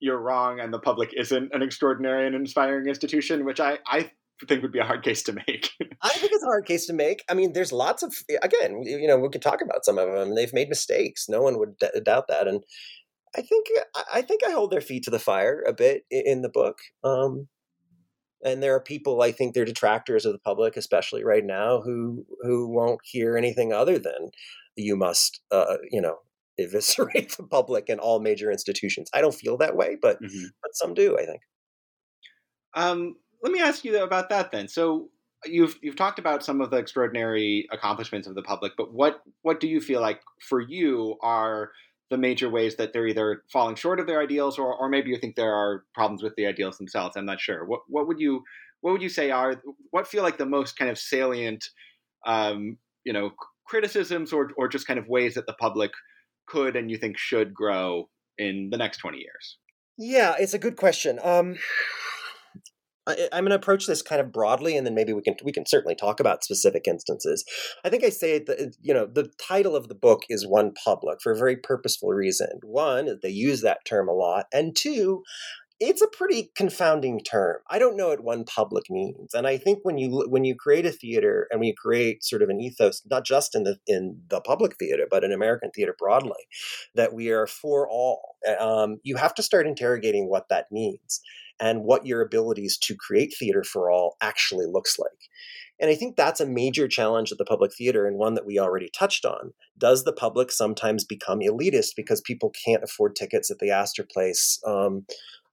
you're 0.00 0.18
wrong 0.18 0.60
and 0.60 0.72
the 0.72 0.78
public 0.78 1.12
isn't 1.16 1.52
an 1.52 1.62
extraordinary 1.62 2.26
and 2.26 2.34
inspiring 2.34 2.88
institution, 2.88 3.44
which 3.44 3.60
I, 3.60 3.78
I 3.86 4.10
think 4.48 4.62
would 4.62 4.72
be 4.72 4.78
a 4.78 4.84
hard 4.84 5.02
case 5.02 5.22
to 5.24 5.32
make. 5.32 5.70
I 6.02 6.08
think 6.10 6.32
it's 6.32 6.42
a 6.42 6.46
hard 6.46 6.66
case 6.66 6.86
to 6.86 6.92
make. 6.92 7.24
I 7.28 7.34
mean, 7.34 7.52
there's 7.52 7.72
lots 7.72 8.02
of 8.02 8.14
again, 8.42 8.82
you 8.84 9.06
know, 9.06 9.18
we 9.18 9.30
could 9.30 9.42
talk 9.42 9.62
about 9.62 9.84
some 9.84 9.98
of 9.98 10.12
them. 10.12 10.34
They've 10.34 10.52
made 10.52 10.68
mistakes. 10.68 11.28
No 11.28 11.42
one 11.42 11.58
would 11.58 11.78
d- 11.78 11.88
doubt 12.04 12.28
that, 12.28 12.46
and 12.46 12.62
I 13.36 13.42
think 13.42 13.66
I 14.12 14.22
think 14.22 14.42
I 14.46 14.50
hold 14.50 14.70
their 14.70 14.80
feet 14.80 15.04
to 15.04 15.10
the 15.10 15.18
fire 15.18 15.62
a 15.66 15.72
bit 15.72 16.04
in 16.10 16.42
the 16.42 16.48
book. 16.48 16.78
Um, 17.04 17.48
and 18.44 18.62
there 18.62 18.74
are 18.74 18.80
people 18.80 19.22
I 19.22 19.32
think 19.32 19.54
they're 19.54 19.64
detractors 19.64 20.24
of 20.24 20.32
the 20.32 20.38
public, 20.38 20.76
especially 20.76 21.24
right 21.24 21.44
now, 21.44 21.80
who 21.80 22.26
who 22.42 22.68
won't 22.68 23.00
hear 23.04 23.36
anything 23.36 23.72
other 23.72 23.98
than 23.98 24.30
you 24.76 24.96
must, 24.96 25.40
uh, 25.50 25.76
you 25.90 26.00
know, 26.00 26.18
eviscerate 26.58 27.36
the 27.36 27.42
public 27.44 27.88
and 27.88 28.00
all 28.00 28.20
major 28.20 28.50
institutions. 28.50 29.10
I 29.12 29.20
don't 29.20 29.34
feel 29.34 29.56
that 29.58 29.76
way, 29.76 29.96
but 30.00 30.22
mm-hmm. 30.22 30.46
but 30.62 30.74
some 30.74 30.94
do, 30.94 31.18
I 31.18 31.26
think. 31.26 31.42
Um, 32.74 33.16
let 33.42 33.52
me 33.52 33.60
ask 33.60 33.84
you 33.84 34.02
about 34.02 34.28
that 34.30 34.50
then. 34.50 34.68
So 34.68 35.08
you've 35.44 35.78
you've 35.82 35.96
talked 35.96 36.18
about 36.18 36.44
some 36.44 36.60
of 36.60 36.70
the 36.70 36.76
extraordinary 36.76 37.68
accomplishments 37.72 38.26
of 38.26 38.34
the 38.34 38.42
public, 38.42 38.72
but 38.76 38.92
what 38.92 39.22
what 39.42 39.60
do 39.60 39.68
you 39.68 39.80
feel 39.80 40.00
like 40.00 40.20
for 40.40 40.60
you 40.60 41.16
are 41.22 41.70
the 42.08 42.18
major 42.18 42.48
ways 42.48 42.76
that 42.76 42.92
they're 42.92 43.06
either 43.06 43.42
falling 43.52 43.74
short 43.74 43.98
of 43.98 44.06
their 44.06 44.20
ideals 44.20 44.58
or 44.58 44.74
or 44.74 44.88
maybe 44.88 45.10
you 45.10 45.18
think 45.18 45.36
there 45.36 45.54
are 45.54 45.84
problems 45.94 46.22
with 46.22 46.34
the 46.36 46.46
ideals 46.46 46.78
themselves? 46.78 47.16
I'm 47.16 47.26
not 47.26 47.40
sure. 47.40 47.64
What 47.64 47.80
what 47.88 48.06
would 48.06 48.20
you 48.20 48.42
what 48.80 48.92
would 48.92 49.02
you 49.02 49.08
say 49.08 49.30
are 49.30 49.62
what 49.90 50.06
feel 50.06 50.22
like 50.22 50.38
the 50.38 50.46
most 50.46 50.78
kind 50.78 50.90
of 50.90 50.98
salient 50.98 51.68
um, 52.26 52.78
you 53.04 53.12
know 53.12 53.32
criticisms 53.66 54.32
or 54.32 54.50
or 54.56 54.68
just 54.68 54.86
kind 54.86 54.98
of 54.98 55.08
ways 55.08 55.34
that 55.34 55.46
the 55.46 55.54
public 55.54 55.92
could 56.46 56.76
and 56.76 56.90
you 56.90 56.96
think 56.96 57.18
should 57.18 57.52
grow 57.52 58.08
in 58.38 58.70
the 58.70 58.76
next 58.76 58.98
20 58.98 59.18
years? 59.18 59.58
Yeah, 59.98 60.34
it's 60.38 60.54
a 60.54 60.58
good 60.58 60.76
question. 60.76 61.18
Um, 61.22 61.56
I, 63.06 63.28
am 63.32 63.44
going 63.44 63.50
to 63.50 63.56
approach 63.56 63.86
this 63.86 64.02
kind 64.02 64.20
of 64.20 64.32
broadly, 64.32 64.76
and 64.76 64.86
then 64.86 64.94
maybe 64.94 65.12
we 65.12 65.22
can 65.22 65.36
we 65.44 65.52
can 65.52 65.66
certainly 65.66 65.94
talk 65.94 66.20
about 66.20 66.44
specific 66.44 66.86
instances. 66.88 67.44
I 67.84 67.88
think 67.88 68.04
I 68.04 68.10
say 68.10 68.38
that 68.40 68.76
you 68.82 68.92
know 68.92 69.06
the 69.06 69.30
title 69.38 69.76
of 69.76 69.88
the 69.88 69.94
book 69.94 70.22
is 70.28 70.46
"One 70.46 70.72
Public" 70.84 71.20
for 71.22 71.32
a 71.32 71.38
very 71.38 71.56
purposeful 71.56 72.10
reason. 72.10 72.60
One, 72.62 73.18
they 73.22 73.30
use 73.30 73.62
that 73.62 73.84
term 73.84 74.08
a 74.08 74.12
lot, 74.12 74.46
and 74.52 74.74
two, 74.74 75.22
it's 75.78 76.00
a 76.00 76.08
pretty 76.08 76.50
confounding 76.56 77.20
term. 77.20 77.58
I 77.70 77.78
don't 77.78 77.96
know 77.96 78.08
what 78.08 78.24
one 78.24 78.44
public 78.44 78.84
means, 78.88 79.34
and 79.34 79.46
I 79.46 79.58
think 79.58 79.80
when 79.82 79.98
you 79.98 80.26
when 80.28 80.44
you 80.44 80.54
create 80.56 80.86
a 80.86 80.92
theater 80.92 81.46
and 81.50 81.60
when 81.60 81.68
you 81.68 81.74
create 81.76 82.24
sort 82.24 82.42
of 82.42 82.48
an 82.48 82.60
ethos, 82.60 83.02
not 83.10 83.24
just 83.24 83.54
in 83.54 83.64
the 83.64 83.76
in 83.86 84.20
the 84.28 84.40
public 84.40 84.76
theater, 84.78 85.06
but 85.08 85.22
in 85.22 85.32
American 85.32 85.70
theater 85.70 85.94
broadly, 85.98 86.48
that 86.94 87.12
we 87.12 87.30
are 87.30 87.46
for 87.46 87.88
all, 87.88 88.36
um, 88.58 88.96
you 89.02 89.16
have 89.16 89.34
to 89.34 89.42
start 89.42 89.66
interrogating 89.66 90.28
what 90.28 90.48
that 90.48 90.66
means 90.72 91.20
and 91.60 91.84
what 91.84 92.06
your 92.06 92.20
abilities 92.20 92.76
to 92.78 92.94
create 92.94 93.34
theater 93.38 93.64
for 93.64 93.90
all 93.90 94.16
actually 94.20 94.66
looks 94.66 94.98
like. 94.98 95.28
And 95.78 95.90
I 95.90 95.94
think 95.94 96.16
that's 96.16 96.40
a 96.40 96.46
major 96.46 96.88
challenge 96.88 97.30
at 97.32 97.38
the 97.38 97.44
public 97.44 97.74
theater 97.74 98.06
and 98.06 98.16
one 98.16 98.34
that 98.34 98.46
we 98.46 98.58
already 98.58 98.90
touched 98.96 99.24
on. 99.24 99.52
Does 99.76 100.04
the 100.04 100.12
public 100.12 100.50
sometimes 100.50 101.04
become 101.04 101.40
elitist 101.40 101.90
because 101.96 102.20
people 102.22 102.50
can't 102.64 102.82
afford 102.82 103.14
tickets 103.14 103.50
at 103.50 103.58
the 103.58 103.70
Astor 103.70 104.06
Place 104.10 104.58
um, 104.66 105.04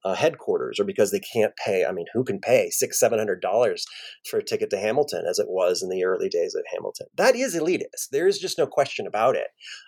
uh, 0.06 0.16
headquarters 0.16 0.80
or 0.80 0.84
because 0.84 1.12
they 1.12 1.20
can't 1.20 1.54
pay. 1.56 1.86
I 1.86 1.92
mean, 1.92 2.06
who 2.14 2.24
can 2.24 2.40
pay 2.40 2.70
six, 2.70 3.00
seven 3.00 3.20
hundred 3.20 3.42
dollars 3.42 3.86
for 4.30 4.38
a 4.38 4.44
ticket 4.44 4.70
to 4.72 4.78
Hamilton 4.78 5.26
as 5.30 5.40
it 5.40 5.48
was 5.50 5.82
in 5.82 5.90
the 5.90 6.04
early 6.04 6.30
days 6.30 6.56
of 6.56 6.64
Hamilton? 6.72 7.08
That 7.16 7.36
is 7.36 7.56
elitist. 7.56 8.10
There 8.12 8.28
is 8.28 8.40
just 8.40 8.58
no 8.58 8.68
question 8.68 9.08
about 9.08 9.36
it. 9.36 9.48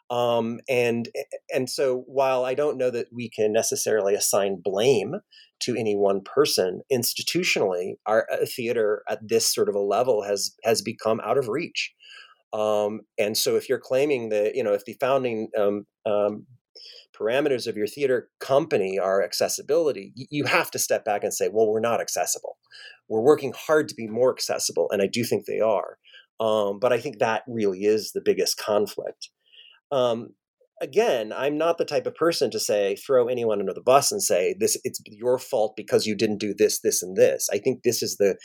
Um, 0.10 0.60
and 0.70 1.10
and 1.54 1.70
so 1.70 2.04
while 2.08 2.46
I 2.46 2.54
don't 2.54 2.78
know 2.78 2.92
that 2.92 3.08
we 3.12 3.30
can 3.30 3.52
necessarily 3.52 4.14
assign 4.14 4.62
blame 4.64 5.16
to 5.62 5.76
any 5.76 5.96
one 5.96 6.22
person 6.22 6.82
institutionally, 6.92 7.94
our 8.06 8.28
uh, 8.32 8.46
theater 8.46 9.04
at 9.10 9.28
this 9.28 9.54
sort 9.54 9.70
of 9.70 9.76
a 9.76 9.80
level 9.80 10.24
has 10.24 10.56
has 10.64 10.82
become 10.82 11.20
out 11.22 11.38
of 11.38 11.48
reach. 11.48 11.94
Um, 12.54 13.02
and 13.18 13.38
so, 13.38 13.56
if 13.56 13.68
you're 13.68 13.80
claiming 13.80 14.30
that, 14.30 14.56
you 14.56 14.64
know, 14.64 14.74
if 14.74 14.86
the 14.86 14.94
founding 14.94 15.50
um, 15.58 15.86
um, 16.06 16.46
parameters 17.18 17.68
of 17.68 17.78
your 17.78 17.88
theater 17.88 18.30
company 18.40 19.00
are 19.00 19.24
accessibility, 19.24 20.14
you 20.16 20.46
have 20.46 20.72
to 20.72 20.80
step 20.80 21.06
back 21.06 21.24
and 21.24 21.34
say, 21.34 21.50
well, 21.52 21.68
we're 21.68 21.80
not 21.80 22.02
accessible. 22.02 22.58
We're 23.08 23.22
working 23.22 23.54
hard 23.56 23.88
to 23.90 23.96
be 23.96 24.08
more 24.08 24.32
accessible, 24.32 24.90
and 24.92 25.02
I 25.02 25.08
do 25.08 25.24
think 25.24 25.46
they 25.46 25.60
are. 25.60 25.98
Um, 26.40 26.80
but 26.80 26.92
I 26.92 27.00
think 27.00 27.20
that 27.20 27.44
really 27.48 27.86
is 27.86 28.12
the 28.12 28.22
biggest 28.24 28.58
conflict. 28.58 29.30
Um, 29.92 30.30
again, 30.82 31.32
I'm 31.36 31.58
not 31.58 31.78
the 31.78 31.86
type 31.86 32.06
of 32.06 32.16
person 32.16 32.52
to 32.52 32.60
say 32.60 32.96
throw 32.96 33.28
anyone 33.28 33.60
under 33.60 33.74
the 33.74 33.82
bus 33.82 34.12
and 34.12 34.22
say 34.22 34.56
this 34.60 34.78
it's 34.84 35.00
your 35.06 35.38
fault 35.38 35.76
because 35.78 36.06
you 36.06 36.16
didn't 36.16 36.40
do 36.40 36.54
this, 36.54 36.82
this, 36.82 37.02
and 37.02 37.16
this. 37.16 37.48
I 37.52 37.58
think 37.58 37.84
this 37.84 38.04
is 38.04 38.18
the 38.18 38.38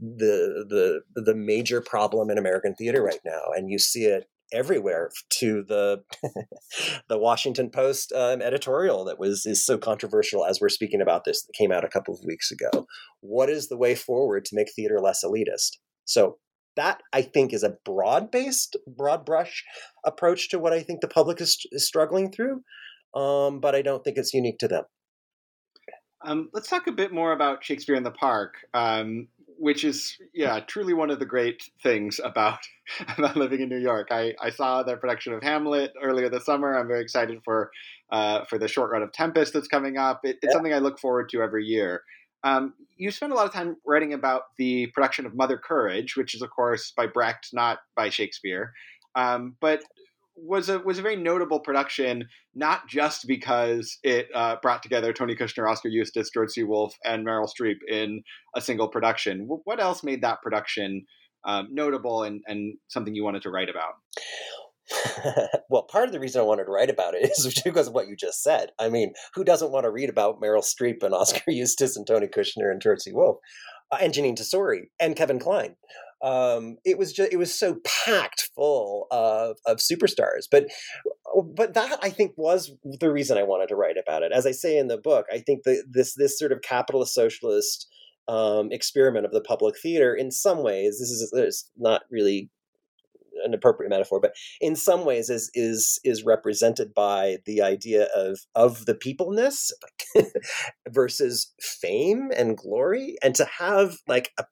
the 0.00 1.02
the 1.14 1.22
the 1.22 1.34
major 1.34 1.80
problem 1.80 2.30
in 2.30 2.38
American 2.38 2.74
theater 2.74 3.02
right 3.02 3.20
now, 3.24 3.42
and 3.54 3.70
you 3.70 3.78
see 3.78 4.04
it 4.04 4.28
everywhere 4.54 5.10
to 5.40 5.64
the 5.66 6.02
the 7.08 7.18
Washington 7.18 7.70
Post 7.70 8.12
um, 8.12 8.40
editorial 8.40 9.04
that 9.04 9.18
was 9.18 9.44
is 9.44 9.64
so 9.64 9.76
controversial 9.76 10.44
as 10.44 10.60
we're 10.60 10.68
speaking 10.68 11.00
about 11.00 11.24
this 11.24 11.42
that 11.42 11.52
came 11.52 11.72
out 11.72 11.84
a 11.84 11.88
couple 11.88 12.14
of 12.14 12.24
weeks 12.24 12.50
ago. 12.50 12.86
What 13.20 13.50
is 13.50 13.68
the 13.68 13.76
way 13.76 13.94
forward 13.94 14.44
to 14.46 14.56
make 14.56 14.72
theater 14.74 15.00
less 15.00 15.24
elitist? 15.24 15.78
So 16.04 16.38
that 16.76 17.02
I 17.12 17.22
think 17.22 17.52
is 17.52 17.62
a 17.62 17.76
broad 17.84 18.30
based, 18.30 18.76
broad 18.86 19.24
brush 19.24 19.64
approach 20.04 20.48
to 20.50 20.58
what 20.58 20.72
I 20.72 20.80
think 20.80 21.00
the 21.00 21.08
public 21.08 21.40
is, 21.40 21.58
is 21.70 21.86
struggling 21.86 22.30
through, 22.30 22.62
um, 23.14 23.60
but 23.60 23.74
I 23.74 23.82
don't 23.82 24.02
think 24.02 24.16
it's 24.16 24.34
unique 24.34 24.58
to 24.58 24.68
them. 24.68 24.84
Um, 26.26 26.48
let's 26.54 26.68
talk 26.68 26.86
a 26.86 26.92
bit 26.92 27.12
more 27.12 27.32
about 27.32 27.62
Shakespeare 27.62 27.94
in 27.94 28.02
the 28.02 28.10
Park. 28.10 28.54
Um, 28.72 29.28
which 29.58 29.84
is 29.84 30.16
yeah 30.32 30.60
truly 30.60 30.94
one 30.94 31.10
of 31.10 31.18
the 31.18 31.26
great 31.26 31.70
things 31.82 32.20
about 32.22 32.58
about 33.18 33.36
living 33.36 33.60
in 33.60 33.68
New 33.68 33.78
York. 33.78 34.08
I, 34.10 34.34
I 34.42 34.50
saw 34.50 34.82
the 34.82 34.96
production 34.96 35.32
of 35.32 35.42
Hamlet 35.42 35.92
earlier 36.02 36.28
this 36.28 36.46
summer. 36.46 36.76
I'm 36.76 36.88
very 36.88 37.02
excited 37.02 37.40
for 37.44 37.70
uh, 38.10 38.44
for 38.44 38.58
the 38.58 38.68
short 38.68 38.90
run 38.90 39.02
of 39.02 39.12
Tempest 39.12 39.52
that's 39.52 39.68
coming 39.68 39.96
up. 39.96 40.20
It, 40.24 40.36
it's 40.42 40.50
yeah. 40.50 40.52
something 40.52 40.72
I 40.72 40.78
look 40.78 40.98
forward 40.98 41.28
to 41.30 41.42
every 41.42 41.64
year. 41.64 42.02
Um, 42.44 42.74
you 42.96 43.10
spend 43.10 43.32
a 43.32 43.34
lot 43.34 43.46
of 43.46 43.52
time 43.52 43.76
writing 43.86 44.12
about 44.12 44.42
the 44.58 44.88
production 44.88 45.24
of 45.24 45.34
Mother 45.34 45.56
Courage, 45.56 46.16
which 46.16 46.34
is 46.34 46.42
of 46.42 46.50
course 46.50 46.92
by 46.96 47.06
Brecht, 47.06 47.48
not 47.52 47.78
by 47.96 48.10
Shakespeare. 48.10 48.72
Um, 49.16 49.56
but 49.60 49.82
was 50.36 50.68
a 50.68 50.78
was 50.80 50.98
a 50.98 51.02
very 51.02 51.16
notable 51.16 51.60
production, 51.60 52.28
not 52.54 52.88
just 52.88 53.26
because 53.26 53.98
it 54.02 54.28
uh, 54.34 54.56
brought 54.62 54.82
together 54.82 55.12
Tony 55.12 55.34
Kushner, 55.34 55.70
Oskar 55.70 55.88
Eustis, 55.88 56.30
George 56.32 56.50
C. 56.50 56.62
Wolfe, 56.62 56.94
and 57.04 57.26
Meryl 57.26 57.48
Streep 57.48 57.78
in 57.88 58.22
a 58.56 58.60
single 58.60 58.88
production. 58.88 59.46
What 59.64 59.80
else 59.80 60.02
made 60.02 60.22
that 60.22 60.42
production 60.42 61.06
um, 61.44 61.68
notable 61.70 62.22
and, 62.22 62.42
and 62.46 62.76
something 62.88 63.14
you 63.14 63.24
wanted 63.24 63.42
to 63.42 63.50
write 63.50 63.68
about? 63.68 63.94
well, 65.70 65.84
part 65.84 66.06
of 66.06 66.12
the 66.12 66.20
reason 66.20 66.40
I 66.40 66.44
wanted 66.44 66.64
to 66.64 66.70
write 66.70 66.90
about 66.90 67.14
it 67.14 67.30
is 67.30 67.60
because 67.64 67.88
of 67.88 67.94
what 67.94 68.08
you 68.08 68.16
just 68.16 68.42
said. 68.42 68.70
I 68.78 68.88
mean, 68.88 69.12
who 69.34 69.44
doesn't 69.44 69.70
want 69.70 69.84
to 69.84 69.90
read 69.90 70.10
about 70.10 70.40
Meryl 70.40 70.64
Streep 70.64 71.02
and 71.02 71.14
Oskar 71.14 71.50
Eustis 71.50 71.96
and 71.96 72.06
Tony 72.06 72.26
Kushner 72.26 72.70
and 72.70 72.80
George 72.80 73.00
C. 73.00 73.12
Wolfe? 73.12 73.38
Uh, 73.90 73.98
and 74.00 74.14
Jeanine 74.14 74.36
Tesori 74.36 74.84
and 74.98 75.14
Kevin 75.14 75.38
Kline 75.38 75.76
um, 76.24 76.78
it 76.86 76.96
was 76.96 77.12
just 77.12 77.32
it 77.32 77.36
was 77.36 77.56
so 77.56 77.76
packed 77.84 78.50
full 78.56 79.06
of 79.10 79.58
of 79.66 79.76
superstars. 79.76 80.46
But 80.50 80.68
but 81.54 81.74
that 81.74 81.98
I 82.02 82.08
think 82.08 82.32
was 82.36 82.72
the 82.82 83.12
reason 83.12 83.36
I 83.36 83.42
wanted 83.42 83.68
to 83.68 83.76
write 83.76 83.98
about 83.98 84.22
it. 84.22 84.32
As 84.32 84.46
I 84.46 84.52
say 84.52 84.78
in 84.78 84.88
the 84.88 84.96
book, 84.96 85.26
I 85.30 85.38
think 85.38 85.64
that 85.64 85.84
this 85.90 86.14
this 86.14 86.38
sort 86.38 86.50
of 86.50 86.62
capitalist 86.62 87.14
socialist 87.14 87.86
um, 88.26 88.72
experiment 88.72 89.26
of 89.26 89.32
the 89.32 89.42
public 89.42 89.78
theater, 89.78 90.14
in 90.14 90.30
some 90.30 90.62
ways, 90.62 90.98
this 90.98 91.10
is, 91.10 91.30
is 91.34 91.70
not 91.76 92.02
really 92.10 92.48
an 93.44 93.52
appropriate 93.52 93.90
metaphor, 93.90 94.18
but 94.18 94.32
in 94.62 94.76
some 94.76 95.04
ways 95.04 95.28
is 95.28 95.50
is 95.52 96.00
is 96.04 96.24
represented 96.24 96.94
by 96.94 97.38
the 97.44 97.60
idea 97.60 98.04
of 98.14 98.40
of 98.54 98.86
the 98.86 98.94
peopleness 98.94 99.72
versus 100.88 101.52
fame 101.60 102.30
and 102.34 102.56
glory, 102.56 103.16
and 103.22 103.34
to 103.34 103.44
have 103.58 103.98
like 104.08 104.30
a 104.38 104.44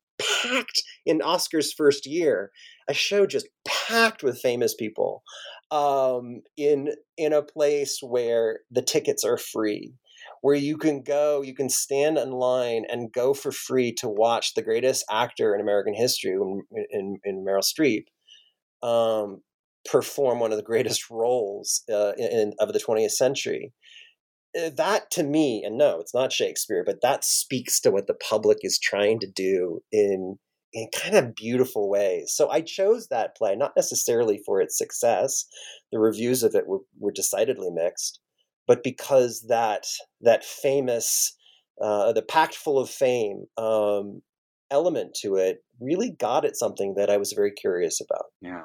packed 0.42 0.82
in 1.06 1.22
Oskar's 1.22 1.72
first 1.72 2.06
year, 2.06 2.50
a 2.88 2.94
show 2.94 3.26
just 3.26 3.48
packed 3.64 4.22
with 4.22 4.40
famous 4.40 4.74
people 4.74 5.22
um, 5.70 6.42
in 6.56 6.90
in 7.16 7.32
a 7.32 7.42
place 7.42 8.00
where 8.02 8.61
the 8.70 8.82
tickets 8.82 9.24
are 9.24 9.38
free. 9.38 9.94
where 10.42 10.54
you 10.54 10.76
can 10.76 11.02
go, 11.02 11.42
you 11.42 11.54
can 11.54 11.68
stand 11.68 12.18
in 12.18 12.30
line 12.30 12.85
and 12.88 13.12
go 13.12 13.32
for 13.35 13.52
free 13.52 13.92
to 13.92 14.08
watch 14.08 14.54
the 14.54 14.62
greatest 14.62 15.04
actor 15.11 15.54
in 15.54 15.61
American 15.61 15.94
history, 15.94 16.32
in, 16.32 16.62
in, 16.90 17.18
in 17.24 17.44
Meryl 17.44 17.62
Streep, 17.62 18.04
um, 18.87 19.40
perform 19.90 20.40
one 20.40 20.52
of 20.52 20.58
the 20.58 20.64
greatest 20.64 21.11
roles 21.11 21.82
uh, 21.92 22.12
in, 22.16 22.52
of 22.58 22.72
the 22.72 22.80
20th 22.80 23.12
century. 23.12 23.72
Uh, 24.58 24.70
that 24.76 25.10
to 25.10 25.22
me, 25.22 25.62
and 25.64 25.78
no, 25.78 25.98
it's 26.00 26.14
not 26.14 26.32
Shakespeare, 26.32 26.82
but 26.84 27.00
that 27.02 27.24
speaks 27.24 27.80
to 27.80 27.90
what 27.90 28.06
the 28.06 28.14
public 28.14 28.58
is 28.62 28.78
trying 28.78 29.18
to 29.20 29.26
do 29.26 29.80
in 29.90 30.38
in 30.74 30.88
kind 30.94 31.16
of 31.16 31.34
beautiful 31.34 31.90
ways. 31.90 32.32
So 32.34 32.50
I 32.50 32.62
chose 32.62 33.08
that 33.08 33.36
play 33.36 33.54
not 33.54 33.72
necessarily 33.76 34.40
for 34.44 34.60
its 34.60 34.76
success. 34.76 35.44
The 35.90 35.98
reviews 35.98 36.42
of 36.42 36.54
it 36.54 36.66
were, 36.66 36.78
were 36.98 37.12
decidedly 37.12 37.70
mixed, 37.70 38.20
but 38.66 38.82
because 38.82 39.46
that 39.48 39.86
that 40.20 40.44
famous, 40.44 41.36
uh, 41.82 42.12
the 42.12 42.22
packed 42.22 42.54
full 42.54 42.78
of 42.78 42.90
fame 42.90 43.44
um, 43.58 44.22
element 44.70 45.14
to 45.22 45.36
it 45.36 45.62
really 45.80 46.10
got 46.10 46.44
at 46.44 46.56
something 46.56 46.94
that 46.96 47.10
I 47.10 47.16
was 47.16 47.32
very 47.32 47.52
curious 47.52 48.00
about. 48.00 48.26
Yeah. 48.40 48.64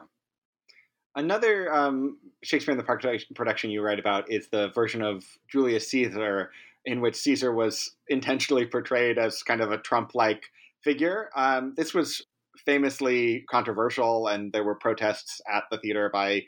Another 1.17 1.73
um, 1.73 2.19
Shakespeare 2.43 2.73
in 2.73 2.77
the 2.77 2.83
Park 2.83 3.03
production 3.33 3.71
you 3.71 3.81
write 3.81 3.97
about 3.97 4.31
is 4.31 4.49
the 4.49 4.69
version 4.69 5.01
of 5.01 5.25
Julius 5.51 5.89
Caesar 5.89 6.51
in 6.85 7.01
which 7.01 7.15
Caesar 7.15 7.51
was 7.51 7.95
intentionally 8.07 8.67
portrayed 8.67 9.17
as 9.17 9.41
kind 9.41 9.61
of 9.61 9.71
a 9.71 9.79
Trump-like 9.79 10.43
figure. 10.83 11.31
Um, 11.35 11.73
this 11.75 11.91
was 11.91 12.23
famously 12.65 13.43
controversial, 13.49 14.27
and 14.27 14.53
there 14.53 14.63
were 14.63 14.75
protests 14.75 15.41
at 15.51 15.63
the 15.71 15.79
theater 15.79 16.11
by, 16.13 16.43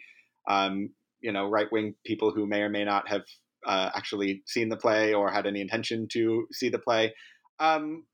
um, 0.48 0.92
you 1.20 1.32
know, 1.32 1.50
right-wing 1.50 1.96
people 2.06 2.32
who 2.32 2.46
may 2.46 2.62
or 2.62 2.70
may 2.70 2.86
not 2.86 3.10
have 3.10 3.24
uh, 3.66 3.90
actually 3.96 4.44
seen 4.46 4.70
the 4.70 4.78
play 4.78 5.16
or 5.16 5.32
had 5.32 5.48
any 5.48 5.62
intention 5.62 6.08
to 6.12 6.46
see 6.52 6.70
the 6.70 6.78
play. 6.78 7.12
Um, 7.60 8.06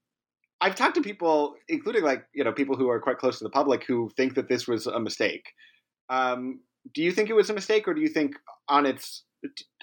I've 0.62 0.76
talked 0.76 0.96
to 0.96 1.02
people, 1.02 1.56
including 1.68 2.04
like 2.04 2.24
you 2.34 2.46
know 2.46 2.54
people 2.54 2.78
who 2.78 2.90
are 2.90 3.02
quite 3.02 3.18
close 3.18 3.40
to 3.40 3.44
the 3.44 3.50
public, 3.50 3.84
who 3.86 4.10
think 4.16 4.36
that 4.36 4.48
this 4.48 4.70
was 4.70 4.88
a 4.88 5.02
mistake. 5.02 5.44
Um, 6.10 6.62
do 6.94 7.02
you 7.02 7.12
think 7.12 7.30
it 7.30 7.34
was 7.34 7.50
a 7.50 7.54
mistake, 7.54 7.88
or 7.88 7.94
do 7.94 8.02
you 8.02 8.10
think 8.10 8.36
on 8.70 8.86
its 8.86 9.24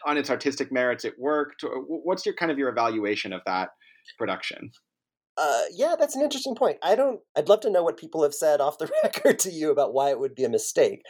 on 0.04 0.16
its 0.16 0.30
artistic 0.30 0.72
merits 0.72 1.04
it 1.04 1.18
worked? 1.18 1.64
What's 1.64 2.26
your 2.26 2.35
kind 2.35 2.50
of 2.50 2.58
your 2.58 2.68
evaluation 2.68 3.32
of 3.32 3.42
that 3.46 3.70
production? 4.18 4.70
Uh, 5.37 5.62
yeah, 5.72 5.94
that's 5.98 6.14
an 6.14 6.22
interesting 6.22 6.54
point. 6.54 6.78
I 6.82 6.94
don't. 6.94 7.20
I'd 7.37 7.48
love 7.48 7.61
to 7.61 7.70
know 7.70 7.82
what 7.82 7.96
people 7.96 8.22
have 8.22 8.35
said 8.35 8.61
off 8.62 8.78
the 8.78 8.90
record 9.02 9.38
to 9.40 9.50
you 9.50 9.70
about 9.70 9.94
why 9.94 10.11
it 10.11 10.18
would 10.18 10.35
be 10.35 10.44
a 10.44 10.48
mistake. 10.48 11.02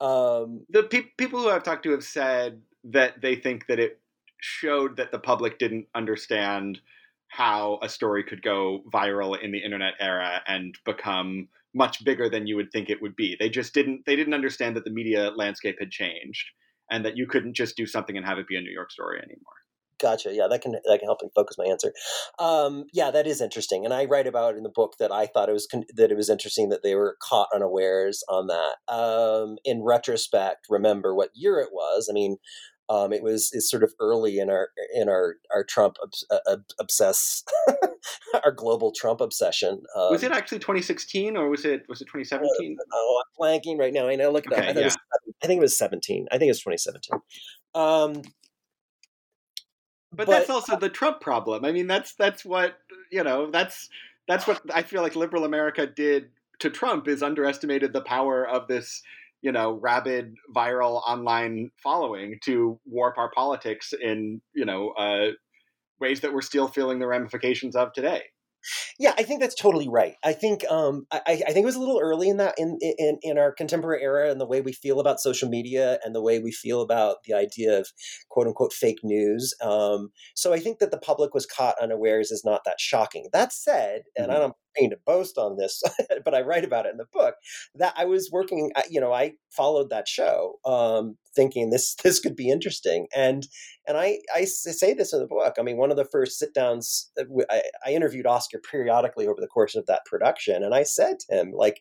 Um, 0.00 0.64
the 0.68 0.84
pe- 0.84 1.10
people 1.16 1.40
who 1.40 1.50
I've 1.50 1.62
talked 1.62 1.84
to 1.84 1.92
have 1.92 2.04
said 2.04 2.60
that 2.84 3.20
they 3.20 3.36
think 3.36 3.66
that 3.66 3.78
it 3.78 4.00
showed 4.40 4.96
that 4.96 5.10
the 5.10 5.18
public 5.18 5.58
didn't 5.58 5.86
understand 5.94 6.80
how 7.28 7.78
a 7.82 7.88
story 7.88 8.24
could 8.24 8.42
go 8.42 8.82
viral 8.92 9.40
in 9.40 9.52
the 9.52 9.58
internet 9.58 9.94
era 10.00 10.40
and 10.46 10.76
become 10.84 11.48
much 11.78 12.04
bigger 12.04 12.28
than 12.28 12.46
you 12.46 12.56
would 12.56 12.70
think 12.72 12.90
it 12.90 13.00
would 13.00 13.16
be. 13.16 13.36
They 13.38 13.48
just 13.48 13.72
didn't 13.72 14.02
they 14.04 14.16
didn't 14.16 14.34
understand 14.34 14.76
that 14.76 14.84
the 14.84 14.90
media 14.90 15.30
landscape 15.34 15.76
had 15.78 15.90
changed 15.90 16.44
and 16.90 17.04
that 17.04 17.16
you 17.16 17.26
couldn't 17.26 17.54
just 17.54 17.76
do 17.76 17.86
something 17.86 18.16
and 18.16 18.26
have 18.26 18.38
it 18.38 18.48
be 18.48 18.56
a 18.56 18.60
New 18.60 18.72
York 18.72 18.90
story 18.90 19.18
anymore. 19.18 19.54
Gotcha. 20.00 20.32
Yeah, 20.32 20.46
that 20.48 20.60
can 20.62 20.72
that 20.72 20.98
can 20.98 21.08
help 21.08 21.22
me 21.22 21.28
focus 21.34 21.56
my 21.58 21.64
answer. 21.64 21.92
Um, 22.38 22.84
yeah, 22.92 23.10
that 23.10 23.26
is 23.26 23.40
interesting, 23.40 23.84
and 23.84 23.92
I 23.92 24.04
write 24.04 24.28
about 24.28 24.56
in 24.56 24.62
the 24.62 24.72
book 24.72 24.94
that 25.00 25.10
I 25.10 25.26
thought 25.26 25.48
it 25.48 25.52
was 25.52 25.66
con- 25.66 25.86
that 25.96 26.12
it 26.12 26.16
was 26.16 26.30
interesting 26.30 26.68
that 26.68 26.82
they 26.84 26.94
were 26.94 27.16
caught 27.20 27.48
unawares 27.52 28.22
on 28.28 28.46
that. 28.46 28.76
Um, 28.92 29.56
in 29.64 29.82
retrospect, 29.82 30.66
remember 30.70 31.14
what 31.14 31.30
year 31.34 31.58
it 31.58 31.70
was. 31.72 32.06
I 32.08 32.12
mean, 32.12 32.36
um, 32.90 33.12
it 33.12 33.22
was 33.22 33.50
it's 33.52 33.70
sort 33.70 33.82
of 33.82 33.92
early 34.00 34.38
in 34.38 34.50
our 34.50 34.70
in 34.94 35.08
our 35.08 35.36
our 35.52 35.62
Trump 35.64 35.96
uh, 36.30 36.56
obsess 36.80 37.44
our 38.44 38.52
global 38.52 38.92
Trump 38.92 39.20
obsession. 39.20 39.82
Um, 39.94 40.10
was 40.10 40.22
it 40.22 40.32
actually 40.32 40.60
2016 40.60 41.36
or 41.36 41.50
was 41.50 41.64
it 41.64 41.84
was 41.88 42.00
it 42.00 42.06
2017? 42.06 42.76
Uh, 42.80 42.84
oh, 42.92 43.22
I'm 43.22 43.42
blanking 43.42 43.78
right 43.78 43.92
now. 43.92 44.08
I 44.08 44.16
know. 44.16 44.30
Look 44.30 44.46
at 44.46 44.52
okay, 44.52 44.72
that. 44.72 44.76
I, 44.76 44.80
yeah. 44.80 44.94
I, 45.42 45.46
think 45.46 45.58
it 45.58 45.62
was 45.62 45.76
17. 45.76 46.28
I 46.30 46.38
think 46.38 46.48
it 46.48 46.50
was 46.50 46.60
2017. 46.60 47.20
Um, 47.74 48.22
but, 50.10 50.26
but 50.26 50.28
that's 50.28 50.50
also 50.50 50.76
the 50.76 50.88
Trump 50.88 51.20
problem. 51.20 51.64
I 51.64 51.72
mean, 51.72 51.86
that's 51.86 52.14
that's 52.14 52.44
what 52.44 52.78
you 53.12 53.22
know. 53.22 53.50
That's 53.50 53.90
that's 54.26 54.46
what 54.46 54.60
I 54.72 54.82
feel 54.82 55.02
like 55.02 55.14
liberal 55.14 55.44
America 55.44 55.86
did 55.86 56.30
to 56.60 56.70
Trump 56.70 57.06
is 57.06 57.22
underestimated 57.22 57.92
the 57.92 58.00
power 58.00 58.46
of 58.46 58.66
this 58.66 59.02
you 59.42 59.52
know 59.52 59.78
rabid 59.80 60.34
viral 60.54 61.02
online 61.06 61.70
following 61.82 62.38
to 62.44 62.78
warp 62.84 63.18
our 63.18 63.30
politics 63.30 63.92
in 64.00 64.40
you 64.54 64.64
know 64.64 64.90
uh, 64.90 65.28
ways 66.00 66.20
that 66.20 66.32
we're 66.32 66.42
still 66.42 66.68
feeling 66.68 66.98
the 66.98 67.06
ramifications 67.06 67.76
of 67.76 67.92
today. 67.92 68.22
Yeah, 68.98 69.14
I 69.16 69.22
think 69.22 69.40
that's 69.40 69.54
totally 69.54 69.88
right. 69.88 70.16
I 70.24 70.32
think 70.32 70.68
um, 70.68 71.06
I, 71.12 71.20
I, 71.26 71.36
think 71.36 71.58
it 71.58 71.64
was 71.64 71.76
a 71.76 71.80
little 71.80 72.00
early 72.02 72.28
in 72.28 72.38
that 72.38 72.54
in, 72.58 72.76
in 72.80 73.18
in 73.22 73.38
our 73.38 73.52
contemporary 73.52 74.02
era 74.02 74.30
and 74.30 74.40
the 74.40 74.46
way 74.46 74.60
we 74.60 74.72
feel 74.72 74.98
about 75.00 75.20
social 75.20 75.48
media 75.48 75.98
and 76.04 76.14
the 76.14 76.20
way 76.20 76.40
we 76.40 76.50
feel 76.50 76.82
about 76.82 77.18
the 77.24 77.34
idea 77.34 77.78
of 77.78 77.88
quote 78.28 78.48
unquote 78.48 78.72
fake 78.72 78.98
news. 79.02 79.54
Um, 79.62 80.10
so 80.34 80.52
I 80.52 80.58
think 80.58 80.80
that 80.80 80.90
the 80.90 80.98
public 80.98 81.34
was 81.34 81.46
caught 81.46 81.80
unawares 81.80 82.30
is 82.30 82.44
not 82.44 82.62
that 82.64 82.80
shocking. 82.80 83.28
That 83.32 83.52
said, 83.52 84.02
and 84.16 84.26
mm-hmm. 84.26 84.36
I 84.36 84.38
don't 84.38 84.54
to 84.76 84.98
boast 85.04 85.38
on 85.38 85.56
this, 85.56 85.82
but 86.24 86.34
I 86.34 86.42
write 86.42 86.64
about 86.64 86.86
it 86.86 86.92
in 86.92 86.98
the 86.98 87.06
book 87.12 87.34
that 87.74 87.94
I 87.96 88.04
was 88.04 88.30
working. 88.32 88.70
You 88.88 89.00
know, 89.00 89.12
I 89.12 89.32
followed 89.50 89.90
that 89.90 90.06
show, 90.06 90.54
um, 90.64 91.16
thinking 91.34 91.70
this 91.70 91.94
this 92.04 92.20
could 92.20 92.36
be 92.36 92.50
interesting, 92.50 93.08
and 93.14 93.46
and 93.86 93.96
I 93.96 94.18
I 94.34 94.44
say 94.44 94.94
this 94.94 95.12
in 95.12 95.20
the 95.20 95.26
book. 95.26 95.54
I 95.58 95.62
mean, 95.62 95.76
one 95.76 95.90
of 95.90 95.96
the 95.96 96.04
first 96.04 96.38
sit 96.38 96.54
downs 96.54 97.10
I, 97.50 97.62
I 97.86 97.90
interviewed 97.90 98.26
Oskar 98.26 98.60
periodically 98.70 99.26
over 99.26 99.40
the 99.40 99.48
course 99.48 99.74
of 99.74 99.86
that 99.86 100.04
production, 100.06 100.62
and 100.62 100.74
I 100.74 100.82
said 100.84 101.18
to 101.20 101.40
him 101.40 101.52
like 101.52 101.80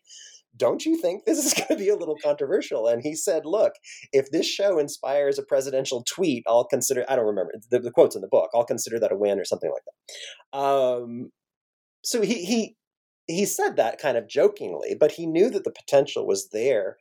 don't 0.57 0.85
you 0.85 0.97
think 0.97 1.25
this 1.25 1.37
is 1.37 1.53
going 1.53 1.67
to 1.69 1.75
be 1.75 1.89
a 1.89 1.95
little 1.95 2.17
controversial? 2.23 2.87
And 2.87 3.03
he 3.03 3.15
said, 3.15 3.45
look, 3.45 3.73
if 4.11 4.31
this 4.31 4.47
show 4.47 4.79
inspires 4.79 5.37
a 5.37 5.43
presidential 5.43 6.03
tweet, 6.03 6.43
I'll 6.47 6.65
consider, 6.65 7.05
I 7.07 7.15
don't 7.15 7.25
remember 7.25 7.53
the, 7.69 7.79
the 7.79 7.91
quotes 7.91 8.15
in 8.15 8.21
the 8.21 8.27
book, 8.27 8.49
I'll 8.53 8.65
consider 8.65 8.99
that 8.99 9.11
a 9.11 9.15
win 9.15 9.39
or 9.39 9.45
something 9.45 9.71
like 9.71 9.83
that. 9.85 10.57
Um, 10.57 11.31
so 12.07 12.21
he, 12.21 12.45
he, 12.45 12.77
he 13.27 13.45
said 13.45 13.75
that 13.75 13.99
kind 13.99 14.15
of 14.17 14.29
jokingly, 14.29 14.95
but 14.97 15.11
he 15.11 15.25
knew 15.25 15.49
that 15.49 15.65
the 15.65 15.71
potential 15.71 16.25
was 16.25 16.47
there 16.53 16.95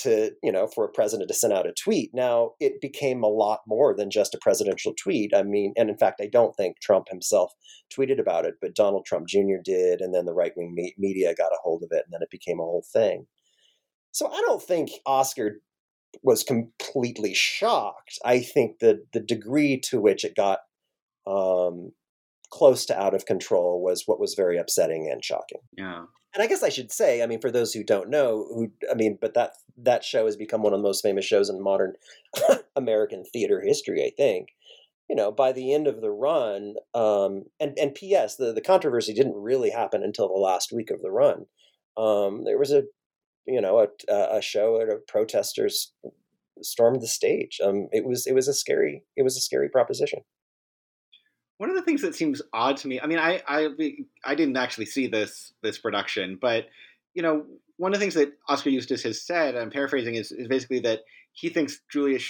to, 0.00 0.30
you 0.42 0.50
know, 0.50 0.66
for 0.66 0.86
a 0.86 0.90
president 0.90 1.28
to 1.28 1.34
send 1.34 1.52
out 1.52 1.66
a 1.66 1.72
tweet. 1.74 2.12
Now, 2.14 2.52
it 2.58 2.80
became 2.80 3.22
a 3.22 3.28
lot 3.28 3.60
more 3.66 3.94
than 3.94 4.10
just 4.10 4.34
a 4.34 4.38
presidential 4.40 4.94
tweet. 4.98 5.34
I 5.34 5.42
mean, 5.42 5.74
and 5.76 5.90
in 5.90 5.98
fact, 5.98 6.22
I 6.22 6.28
don't 6.32 6.56
think 6.56 6.80
Trump 6.80 7.10
himself 7.10 7.52
tweeted 7.94 8.18
about 8.18 8.46
it, 8.46 8.54
but 8.62 8.74
Donald 8.74 9.04
Trump 9.04 9.28
Jr. 9.28 9.60
did, 9.62 10.00
and 10.00 10.14
then 10.14 10.24
the 10.24 10.32
right 10.32 10.52
wing 10.56 10.74
me- 10.74 10.94
media 10.96 11.34
got 11.34 11.52
a 11.52 11.58
hold 11.62 11.82
of 11.82 11.90
it, 11.92 12.04
and 12.06 12.12
then 12.14 12.22
it 12.22 12.30
became 12.30 12.58
a 12.58 12.62
whole 12.62 12.86
thing. 12.90 13.26
So 14.12 14.28
I 14.28 14.40
don't 14.46 14.62
think 14.62 14.88
Oskar 15.04 15.60
was 16.22 16.42
completely 16.42 17.34
shocked. 17.34 18.18
I 18.24 18.40
think 18.40 18.78
that 18.78 19.12
the 19.12 19.20
degree 19.20 19.78
to 19.90 20.00
which 20.00 20.24
it 20.24 20.34
got 20.34 20.60
um, 21.26 21.92
close 22.50 22.86
to 22.86 22.98
out 22.98 23.14
of 23.14 23.26
control 23.26 23.82
was 23.82 24.04
what 24.06 24.20
was 24.20 24.34
very 24.34 24.58
upsetting 24.58 25.08
and 25.10 25.24
shocking. 25.24 25.60
Yeah. 25.76 26.04
And 26.34 26.42
I 26.42 26.46
guess 26.46 26.62
I 26.62 26.68
should 26.68 26.92
say, 26.92 27.22
I 27.22 27.26
mean, 27.26 27.40
for 27.40 27.50
those 27.50 27.72
who 27.72 27.82
don't 27.82 28.10
know, 28.10 28.46
who 28.54 28.70
I 28.90 28.94
mean, 28.94 29.18
but 29.20 29.34
that 29.34 29.52
that 29.78 30.04
show 30.04 30.26
has 30.26 30.36
become 30.36 30.62
one 30.62 30.72
of 30.72 30.78
the 30.78 30.86
most 30.86 31.02
famous 31.02 31.24
shows 31.24 31.48
in 31.48 31.62
modern 31.62 31.94
American 32.76 33.24
theater 33.24 33.62
history. 33.64 34.04
I 34.04 34.12
think, 34.16 34.48
you 35.08 35.16
know, 35.16 35.32
by 35.32 35.52
the 35.52 35.72
end 35.72 35.86
of 35.86 36.00
the 36.00 36.10
run, 36.10 36.74
um, 36.94 37.44
and 37.58 37.78
and 37.78 37.94
P.S. 37.94 38.36
the 38.36 38.52
the 38.52 38.60
controversy 38.60 39.14
didn't 39.14 39.36
really 39.36 39.70
happen 39.70 40.02
until 40.02 40.28
the 40.28 40.34
last 40.34 40.70
week 40.72 40.90
of 40.90 41.00
the 41.00 41.10
run. 41.10 41.46
Um, 41.96 42.44
there 42.44 42.58
was 42.58 42.72
a, 42.72 42.84
you 43.46 43.60
know, 43.60 43.78
a 43.78 44.36
a 44.36 44.42
show 44.42 44.80
at 44.80 44.88
a 44.88 44.98
protesters 45.08 45.92
stormed 46.60 47.00
the 47.00 47.08
stage. 47.08 47.58
Um, 47.64 47.88
it 47.90 48.04
was 48.04 48.26
it 48.26 48.34
was 48.34 48.48
a 48.48 48.54
scary 48.54 49.02
it 49.16 49.22
was 49.22 49.36
a 49.36 49.40
scary 49.40 49.70
proposition 49.70 50.20
one 51.58 51.70
of 51.70 51.76
the 51.76 51.82
things 51.82 52.02
that 52.02 52.14
seems 52.14 52.42
odd 52.52 52.76
to 52.78 52.88
me 52.88 53.00
i 53.00 53.06
mean 53.06 53.18
i 53.18 53.42
i 53.46 53.68
i 54.24 54.34
didn't 54.34 54.56
actually 54.56 54.86
see 54.86 55.06
this 55.06 55.52
this 55.62 55.78
production 55.78 56.38
but 56.40 56.66
you 57.14 57.22
know 57.22 57.44
one 57.76 57.92
of 57.92 57.98
the 57.98 58.02
things 58.02 58.14
that 58.14 58.32
oskar 58.48 58.70
eustis 58.70 59.02
has 59.02 59.24
said 59.24 59.56
i'm 59.56 59.70
paraphrasing 59.70 60.14
is, 60.14 60.32
is 60.32 60.48
basically 60.48 60.80
that 60.80 61.00
he 61.32 61.48
thinks 61.48 61.80
julius 61.92 62.28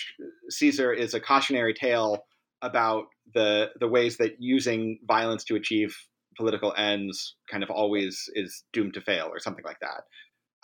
caesar 0.51 0.93
is 0.93 1.15
a 1.15 1.21
cautionary 1.21 1.75
tale 1.75 2.25
about 2.63 3.05
the 3.35 3.71
the 3.79 3.89
ways 3.89 4.17
that 4.17 4.37
using 4.39 4.99
violence 5.07 5.45
to 5.45 5.55
achieve 5.55 5.97
political 6.39 6.73
ends 6.77 7.37
kind 7.51 7.63
of 7.63 7.71
always 7.71 8.31
is 8.35 8.65
doomed 8.73 8.95
to 8.95 9.01
fail 9.01 9.29
or 9.31 9.41
something 9.41 9.65
like 9.65 9.81
that. 9.81 10.05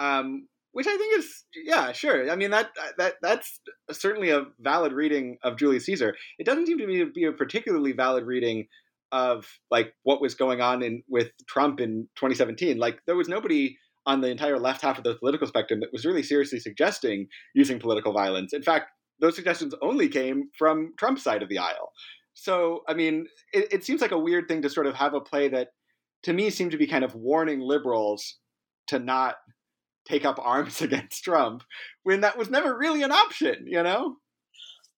Um, 0.05 0.49
which 0.75 0.89
I 0.89 0.97
think 0.97 1.19
is 1.19 1.45
yeah, 1.65 1.93
sure. 1.93 2.31
I 2.31 2.37
mean 2.37 2.51
that 2.51 2.71
uh, 2.81 2.89
that 2.99 3.15
that's 3.23 3.61
certainly 3.93 4.31
a 4.31 4.47
valid 4.61 4.93
reading 4.93 5.39
of 5.43 5.57
Julius 5.57 5.87
Caesar. 5.87 6.15
It 6.39 6.45
doesn't 6.45 6.67
seem 6.67 6.79
to 6.79 6.87
me 6.87 6.99
to 6.99 7.11
be 7.11 7.25
a 7.25 7.33
particularly 7.33 7.93
valid 7.93 8.25
reading 8.25 8.67
of 9.13 9.47
like 9.71 9.95
what 10.03 10.21
was 10.21 10.35
going 10.35 10.61
on 10.61 10.83
in 10.83 11.05
with 11.09 11.31
Trump 11.47 11.81
in 11.81 12.09
2017. 12.17 12.77
Like 12.79 12.99
there 13.07 13.15
was 13.15 13.29
nobody 13.29 13.79
on 14.05 14.21
the 14.21 14.29
entire 14.29 14.59
left 14.59 14.83
half 14.83 14.99
of 14.99 15.05
the 15.05 15.15
political 15.15 15.47
spectrum 15.47 15.79
that 15.81 15.93
was 15.93 16.05
really 16.05 16.25
seriously 16.25 16.59
suggesting 16.59 17.29
using 17.55 17.79
political 17.79 18.13
violence. 18.13 18.53
In 18.53 18.63
fact, 18.63 18.91
those 19.21 19.37
suggestions 19.37 19.75
only 19.81 20.09
came 20.09 20.51
from 20.59 20.93
Trump's 20.99 21.23
side 21.23 21.43
of 21.43 21.49
the 21.49 21.59
aisle. 21.59 21.93
so 22.35 22.83
I 22.89 22.95
mean, 22.95 23.27
it, 23.53 23.73
it 23.73 23.85
seems 23.85 24.01
like 24.01 24.11
a 24.11 24.19
weird 24.19 24.49
thing 24.49 24.63
to 24.63 24.69
sort 24.69 24.89
of 24.89 24.97
have 24.97 25.15
a 25.15 25.21
play 25.21 25.49
that, 25.49 25.69
to 26.25 26.33
me, 26.33 26.51
seemed 26.51 26.73
to 26.73 26.79
be 26.79 26.89
kind 26.89 27.05
of 27.05 27.15
warning 27.15 27.61
liberals 27.61 28.39
to 28.89 28.99
not 28.99 29.37
take 30.07 30.25
up 30.25 30.39
arms 30.41 30.81
against 30.83 31.25
Trump 31.25 31.63
when 32.03 32.21
that 32.21 32.39
was 32.39 32.51
never 32.51 32.77
really 32.77 33.03
an 33.03 33.13
option, 33.13 33.65
you 33.67 33.83
know? 33.83 34.17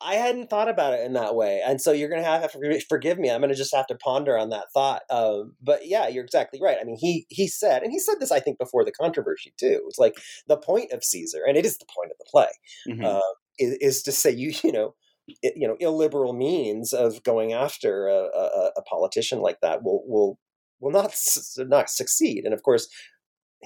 I 0.00 0.14
hadn't 0.16 0.50
thought 0.50 0.68
about 0.68 0.92
it 0.92 1.06
in 1.06 1.14
that 1.14 1.34
way, 1.34 1.62
and 1.64 1.80
so 1.80 1.90
you're 1.90 2.10
going 2.10 2.22
to 2.22 2.28
have 2.28 2.52
to 2.52 2.80
forgive 2.86 3.18
me. 3.18 3.30
I'm 3.30 3.40
going 3.40 3.50
to 3.50 3.56
just 3.56 3.74
have 3.74 3.86
to 3.86 3.94
ponder 3.94 4.36
on 4.36 4.50
that 4.50 4.66
thought. 4.74 5.02
Um, 5.08 5.54
but 5.62 5.86
yeah, 5.86 6.06
you're 6.06 6.24
exactly 6.24 6.60
right. 6.62 6.76
I 6.78 6.84
mean, 6.84 6.98
he 7.00 7.24
he 7.30 7.48
said, 7.48 7.82
and 7.82 7.90
he 7.90 7.98
said 7.98 8.16
this, 8.20 8.30
I 8.30 8.40
think, 8.40 8.58
before 8.58 8.84
the 8.84 8.92
controversy 8.92 9.54
too. 9.58 9.80
It's 9.88 9.98
like 9.98 10.16
the 10.48 10.58
point 10.58 10.92
of 10.92 11.02
Caesar, 11.02 11.40
and 11.46 11.56
it 11.56 11.64
is 11.64 11.78
the 11.78 11.86
point 11.86 12.10
of 12.10 12.18
the 12.18 12.26
play, 12.30 12.48
mm-hmm. 12.86 13.04
uh, 13.06 13.20
is, 13.58 13.78
is, 13.80 14.02
to 14.02 14.12
say 14.12 14.30
you 14.30 14.52
you 14.62 14.72
know. 14.72 14.94
It, 15.42 15.54
you 15.56 15.66
know, 15.66 15.76
illiberal 15.80 16.34
means 16.34 16.92
of 16.92 17.24
going 17.24 17.52
after 17.52 18.06
a, 18.06 18.28
a, 18.32 18.70
a 18.76 18.82
politician 18.82 19.40
like 19.40 19.60
that 19.60 19.82
will 19.82 20.04
will 20.06 20.38
will 20.78 20.92
not 20.92 21.16
not 21.58 21.90
succeed. 21.90 22.44
And 22.44 22.54
of 22.54 22.62
course, 22.62 22.86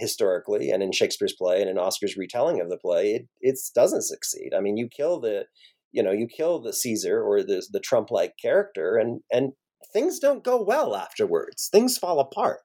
historically 0.01 0.71
and 0.71 0.83
in 0.83 0.93
Shakespeare's 0.93 1.35
play 1.37 1.61
and 1.61 1.71
in 1.71 1.79
Oskar's 1.79 2.17
retelling 2.17 2.61
of 2.61 2.69
the 2.69 2.79
play, 2.79 3.15
it 3.15 3.29
it 3.41 3.59
doesn't 3.75 4.03
succeed. 4.03 4.53
I 4.57 4.61
mean, 4.61 4.77
you 4.77 4.89
kill 4.89 5.21
the 5.21 5.47
you 5.93 6.03
know 6.03 6.13
you 6.13 6.27
kill 6.27 6.61
the 6.61 6.73
Caesar 6.73 7.23
or 7.23 7.43
the 7.43 7.65
the 7.71 7.81
Trump 7.81 8.11
like 8.11 8.35
character, 8.41 8.97
and 8.97 9.21
and 9.31 9.53
things 9.93 10.19
don't 10.19 10.45
go 10.45 10.63
well 10.63 10.97
afterwards. 10.97 11.69
Things 11.71 11.99
fall 11.99 12.21
apart. 12.21 12.63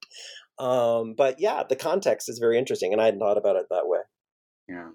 Um, 0.57 1.15
but 1.17 1.35
yeah, 1.39 1.63
the 1.67 1.75
context 1.75 2.29
is 2.29 2.39
very 2.39 2.57
interesting, 2.57 2.93
and 2.93 3.01
I 3.01 3.05
hadn't 3.05 3.19
thought 3.19 3.37
about 3.37 3.57
it 3.57 3.67
that 3.69 3.87
way. 3.87 3.99
Yeah. 4.69 4.89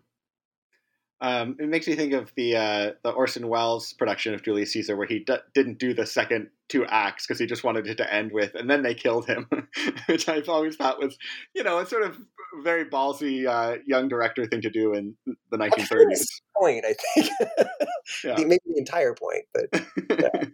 Um, 1.23 1.57
it 1.59 1.69
makes 1.69 1.87
me 1.87 1.97
think 1.97 2.15
of 2.15 2.33
the 2.35 2.57
uh, 2.57 2.91
the 3.05 3.11
Orson 3.11 3.49
Welles 3.49 3.93
production 3.93 4.33
of 4.33 4.43
Julius 4.43 4.73
Caesar, 4.73 4.97
where 4.97 5.07
he 5.07 5.19
d- 5.19 5.37
didn't 5.55 5.79
do 5.79 5.93
the 5.93 6.07
second 6.07 6.49
two 6.71 6.87
acts 6.87 7.27
because 7.27 7.39
he 7.39 7.47
just 7.47 7.63
wanted 7.63 7.87
it 7.87 7.97
to 7.97 8.15
end 8.15 8.33
with, 8.33 8.55
and 8.55 8.71
then 8.71 8.83
they 8.83 8.95
killed 8.95 9.27
him, 9.27 9.47
which 10.07 10.29
I've 10.29 10.49
always 10.49 10.77
thought 10.77 10.99
was, 10.99 11.19
you 11.55 11.63
know, 11.63 11.79
a 11.79 11.87
sort 11.87 12.05
of 12.05 12.19
very 12.63 12.87
ballsy 12.87 13.47
uh, 13.47 13.79
young 13.87 14.09
director 14.09 14.47
thing 14.47 14.63
to 14.63 14.71
do 14.71 14.95
in 14.95 15.15
the 15.51 15.59
1930s. 15.59 16.25
Point, 16.57 16.85
I 16.87 16.95
think, 17.15 17.31
yeah. 18.25 18.37
maybe 18.39 18.61
the 18.67 18.79
entire 18.79 19.15
point, 19.15 19.45
but 19.53 19.65
yeah. 20.19 20.45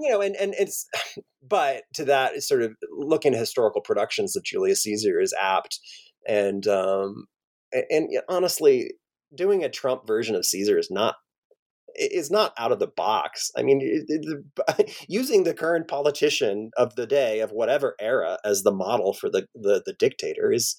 you 0.00 0.10
know, 0.10 0.22
and 0.22 0.34
and 0.36 0.54
it's, 0.58 0.86
but 1.46 1.82
to 1.92 2.06
that 2.06 2.34
is 2.34 2.48
sort 2.48 2.62
of 2.62 2.74
looking 2.90 3.34
at 3.34 3.40
historical 3.40 3.82
productions 3.82 4.34
of 4.34 4.44
Julius 4.44 4.82
Caesar 4.82 5.20
is 5.20 5.34
apt, 5.38 5.78
and 6.26 6.66
um, 6.66 7.26
and, 7.72 7.84
and 7.90 8.08
honestly 8.30 8.92
doing 9.34 9.64
a 9.64 9.70
Trump 9.70 10.06
version 10.06 10.34
of 10.34 10.44
Caesar 10.44 10.78
is 10.78 10.90
not 10.90 11.16
is 11.96 12.30
not 12.30 12.52
out 12.58 12.72
of 12.72 12.80
the 12.80 12.88
box. 12.88 13.50
I 13.56 13.62
mean, 13.62 13.80
it, 13.80 14.04
it, 14.08 15.04
using 15.08 15.44
the 15.44 15.54
current 15.54 15.88
politician 15.88 16.70
of 16.76 16.96
the 16.96 17.06
day 17.06 17.40
of 17.40 17.52
whatever 17.52 17.94
era 18.00 18.38
as 18.44 18.62
the 18.62 18.72
model 18.72 19.12
for 19.12 19.30
the 19.30 19.46
the, 19.54 19.82
the 19.84 19.92
dictator 19.92 20.52
is 20.52 20.76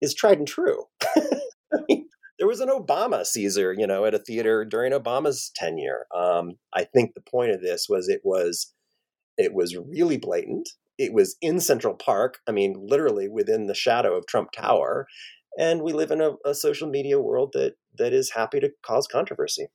is 0.00 0.14
tried 0.14 0.38
and 0.38 0.48
true. 0.48 0.84
I 1.16 1.78
mean, 1.88 2.08
there 2.38 2.48
was 2.48 2.60
an 2.60 2.68
Obama 2.68 3.24
Caesar, 3.24 3.74
you 3.76 3.86
know, 3.86 4.04
at 4.04 4.14
a 4.14 4.18
theater 4.18 4.64
during 4.64 4.92
Obama's 4.92 5.50
tenure. 5.54 6.06
Um, 6.14 6.52
I 6.72 6.84
think 6.84 7.14
the 7.14 7.20
point 7.20 7.50
of 7.50 7.60
this 7.60 7.86
was 7.88 8.08
it 8.08 8.20
was 8.24 8.72
it 9.36 9.54
was 9.54 9.76
really 9.76 10.18
blatant. 10.18 10.68
It 10.98 11.12
was 11.12 11.36
in 11.40 11.60
Central 11.60 11.94
Park. 11.94 12.38
I 12.48 12.52
mean, 12.52 12.74
literally 12.80 13.28
within 13.28 13.66
the 13.66 13.74
shadow 13.74 14.16
of 14.16 14.26
Trump 14.26 14.50
Tower, 14.52 15.06
and 15.58 15.82
we 15.82 15.92
live 15.92 16.10
in 16.10 16.20
a, 16.20 16.32
a 16.44 16.54
social 16.54 16.88
media 16.88 17.20
world 17.20 17.50
that 17.54 17.74
that 17.98 18.12
is 18.12 18.32
happy 18.32 18.60
to 18.60 18.70
cause 18.82 19.06
controversy 19.06 19.68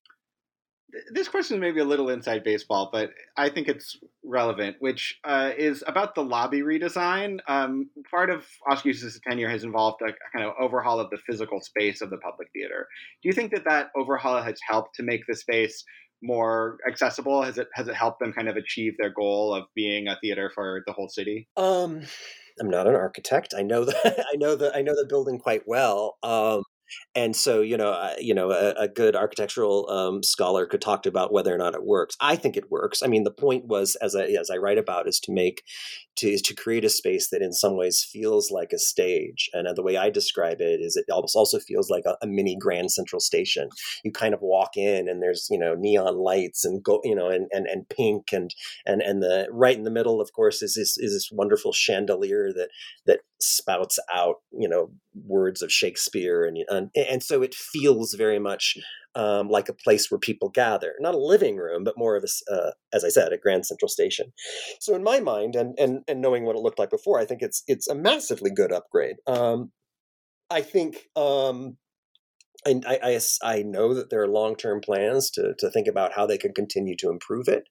this 1.12 1.28
question 1.28 1.60
may 1.60 1.72
be 1.72 1.80
a 1.80 1.86
little 1.86 2.10
inside 2.10 2.44
baseball, 2.44 2.90
but 2.92 3.12
I 3.36 3.50
think 3.50 3.68
it's 3.68 3.98
relevant, 4.24 4.78
which 4.80 5.20
uh, 5.24 5.52
is 5.58 5.84
about 5.88 6.16
the 6.16 6.24
lobby 6.24 6.62
redesign. 6.62 7.40
Um, 7.48 7.90
part 8.12 8.30
of 8.30 8.46
Oskar's 8.70 9.20
tenure 9.28 9.50
has 9.50 9.64
involved 9.64 10.02
a, 10.02 10.14
kind 10.36 10.46
of 10.46 10.54
overhaul 10.60 11.00
of 11.00 11.10
the 11.10 11.18
physical 11.18 11.62
space 11.62 12.02
of 12.02 12.10
the 12.10 12.18
public 12.18 12.50
theater. 12.54 12.88
Do 13.22 13.30
you 13.30 13.34
think 13.34 13.52
that 13.54 13.66
that 13.66 13.90
overhaul 13.96 14.42
has 14.42 14.60
helped 14.68 14.96
to 14.96 15.04
make 15.04 15.22
the 15.28 15.36
space 15.36 15.84
more 16.22 16.78
accessible? 16.88 17.42
Has 17.42 17.58
it 17.58 17.68
has 17.74 17.88
it 17.88 17.96
helped 17.96 18.20
them 18.20 18.34
kind 18.34 18.48
of 18.48 18.56
achieve 18.56 18.94
their 18.98 19.12
goal 19.12 19.54
of 19.54 19.66
being 19.76 20.08
a 20.08 20.18
theater 20.22 20.52
for 20.54 20.84
the 20.86 20.94
whole 20.94 21.10
city? 21.10 21.48
Um, 21.58 22.02
I'm 22.60 22.70
not 22.70 22.88
an 22.88 22.96
architect. 22.96 23.54
I 23.58 23.64
know 23.64 23.86
that 23.86 24.26
I 24.34 24.38
know 24.38 24.56
the 24.56 24.76
I 24.76 24.84
know 24.84 24.96
the 24.96 25.08
building 25.08 25.40
quite 25.40 25.64
well. 25.66 26.18
Um, 26.22 26.64
and 27.16 27.36
so 27.36 27.62
you 27.62 27.78
know 27.78 27.92
uh, 27.92 28.16
you 28.20 28.34
know 28.34 28.52
a, 28.52 28.72
a 28.84 28.88
good 28.88 29.16
architectural 29.16 29.90
um, 29.90 30.24
scholar 30.24 30.66
could 30.66 30.82
talk 30.82 31.06
about 31.06 31.32
whether 31.32 31.54
or 31.54 31.58
not 31.58 31.76
it 31.76 31.84
works. 31.84 32.16
I 32.20 32.36
think 32.36 32.58
it 32.58 32.72
works. 32.72 33.02
I 33.04 33.08
mean 33.08 33.24
the 33.24 33.32
point 33.32 33.66
was 33.66 33.96
as 34.02 34.16
i 34.16 34.24
as 34.24 34.50
i 34.50 34.58
write 34.58 34.78
about 34.78 35.08
is 35.08 35.20
to 35.22 35.32
make 35.32 35.64
to 36.16 36.38
to 36.38 36.56
create 36.56 36.86
a 36.86 36.90
space 36.90 37.30
that 37.30 37.42
in 37.42 37.54
some 37.54 37.78
ways 37.78 38.08
feels 38.10 38.52
like 38.52 38.72
a 38.74 38.80
stage. 38.80 39.50
And 39.54 39.68
uh, 39.68 39.74
the 39.74 39.84
way 39.84 39.98
i 39.98 40.10
describe 40.10 40.62
it 40.62 40.80
is 40.82 40.96
it 40.96 41.06
almost 41.12 41.36
also 41.36 41.60
feels 41.60 41.90
like 41.90 42.04
a, 42.06 42.18
a, 42.22 42.28
mini 42.28 42.58
grand 42.60 42.92
central 42.92 43.20
station. 43.20 43.70
You 44.04 44.12
kind 44.12 44.34
of 44.34 44.42
walk 44.42 44.76
in 44.76 45.08
and 45.08 45.22
there's 45.22 45.48
you 45.50 45.60
know 45.60 45.76
neon 45.76 46.18
lights 46.18 46.66
and 46.66 46.84
go 46.84 47.02
you 47.04 47.16
know 47.16 47.30
and 47.30 47.48
and, 47.52 47.68
and 47.68 47.88
pink 47.90 48.32
and 48.32 48.54
and 48.86 49.02
and 49.02 49.22
the 49.22 49.48
right 49.52 49.78
in 49.78 49.84
the 49.84 49.92
middle 49.92 50.20
of 50.22 50.34
course 50.34 50.62
is 50.62 50.76
this 50.76 50.98
is 50.98 51.14
this 51.14 51.30
wonderful 51.32 51.74
chandelier 51.74 52.52
that 52.54 52.70
that 53.06 53.20
spouts 53.40 54.00
out 54.14 54.36
you 54.52 54.68
know 54.68 54.92
words 55.26 55.62
of 55.62 55.72
shakespeare 55.72 56.44
and 56.44 56.58
and, 56.70 56.90
and 56.96 57.24
so 57.24 57.42
it 57.42 57.54
feels 57.54 58.14
very 58.14 58.40
much 58.40 58.78
um, 59.16 59.48
like 59.48 59.70
a 59.70 59.74
place 59.74 60.10
where 60.10 60.20
people 60.20 60.50
gather, 60.50 60.96
not 61.00 61.14
a 61.14 61.20
living 61.20 61.58
room, 61.58 61.84
but 61.84 61.98
more 61.98 62.16
of 62.16 62.24
a, 62.24 62.54
uh, 62.54 62.72
as 62.92 63.04
I 63.04 63.10
said, 63.10 63.32
a 63.32 63.38
grand 63.38 63.66
central 63.66 63.90
station. 63.90 64.34
So 64.80 64.96
in 64.96 65.04
my 65.04 65.20
mind, 65.20 65.56
and 65.56 65.78
and 65.80 66.02
and 66.08 66.22
knowing 66.22 66.46
what 66.46 66.56
it 66.56 66.62
looked 66.62 66.80
like 66.80 66.90
before, 66.90 67.20
I 67.20 67.26
think 67.26 67.42
it's 67.42 67.64
it's 67.68 67.88
a 67.88 67.96
massively 67.96 68.52
good 68.52 68.72
upgrade. 68.72 69.18
Um, 69.28 69.72
I 70.50 70.62
think. 70.62 71.10
Um, 71.16 71.78
and 72.66 72.86
I, 72.88 72.98
I, 73.04 73.20
I 73.44 73.62
know 73.62 73.94
that 73.94 74.10
there 74.10 74.22
are 74.22 74.28
long 74.28 74.56
term 74.56 74.80
plans 74.80 75.30
to, 75.32 75.54
to 75.60 75.70
think 75.70 75.86
about 75.86 76.14
how 76.14 76.26
they 76.26 76.38
can 76.38 76.54
continue 76.54 76.96
to 76.98 77.10
improve 77.10 77.50
it. 77.50 77.66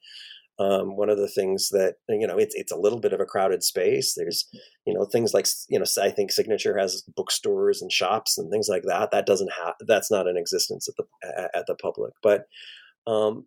Um, 0.63 0.97
one 0.97 1.09
of 1.09 1.19
the 1.19 1.29
things 1.29 1.71
that 1.71 1.95
you 2.09 2.27
know 2.27 2.37
it's 2.39 2.55
it's 2.55 2.73
a 2.73 2.77
little 2.77 3.01
bit 3.01 3.13
of 3.13 3.21
a 3.21 3.25
crowded 3.25 3.63
space. 3.63 4.15
There's 4.15 4.49
you 4.87 4.95
know 4.95 5.05
things 5.05 5.35
like 5.35 5.47
you 5.69 5.79
know 5.79 5.85
I 6.01 6.11
think 6.11 6.31
Signature 6.31 6.79
has 6.79 7.03
bookstores 7.17 7.83
and 7.83 7.91
shops 7.91 8.39
and 8.39 8.51
things 8.51 8.69
like 8.69 8.83
that. 8.85 9.11
That 9.11 9.27
doesn't 9.27 9.51
have 9.53 9.75
that's 9.81 10.11
not 10.11 10.27
in 10.27 10.37
existence 10.37 10.89
at 10.89 10.95
the 10.97 11.51
at 11.57 11.67
the 11.67 11.75
public. 11.75 12.13
But 12.23 12.47
um, 13.07 13.47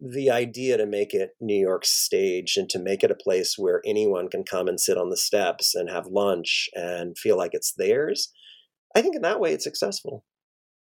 the 0.00 0.30
idea 0.30 0.76
to 0.76 0.86
make 0.86 1.14
it 1.14 1.30
New 1.40 1.58
York 1.58 1.84
stage 1.84 2.56
and 2.56 2.68
to 2.70 2.78
make 2.78 3.02
it 3.02 3.10
a 3.10 3.16
place 3.16 3.54
where 3.56 3.80
anyone 3.86 4.28
can 4.28 4.44
come 4.44 4.68
and 4.68 4.80
sit 4.80 4.98
on 4.98 5.10
the 5.10 5.16
steps 5.16 5.74
and 5.74 5.88
have 5.88 6.06
lunch 6.06 6.68
and 6.74 7.16
feel 7.16 7.36
like 7.36 7.54
it's 7.54 7.72
theirs, 7.72 8.32
I 8.94 9.02
think 9.02 9.16
in 9.16 9.22
that 9.22 9.40
way 9.40 9.52
it's 9.52 9.64
successful. 9.64 10.24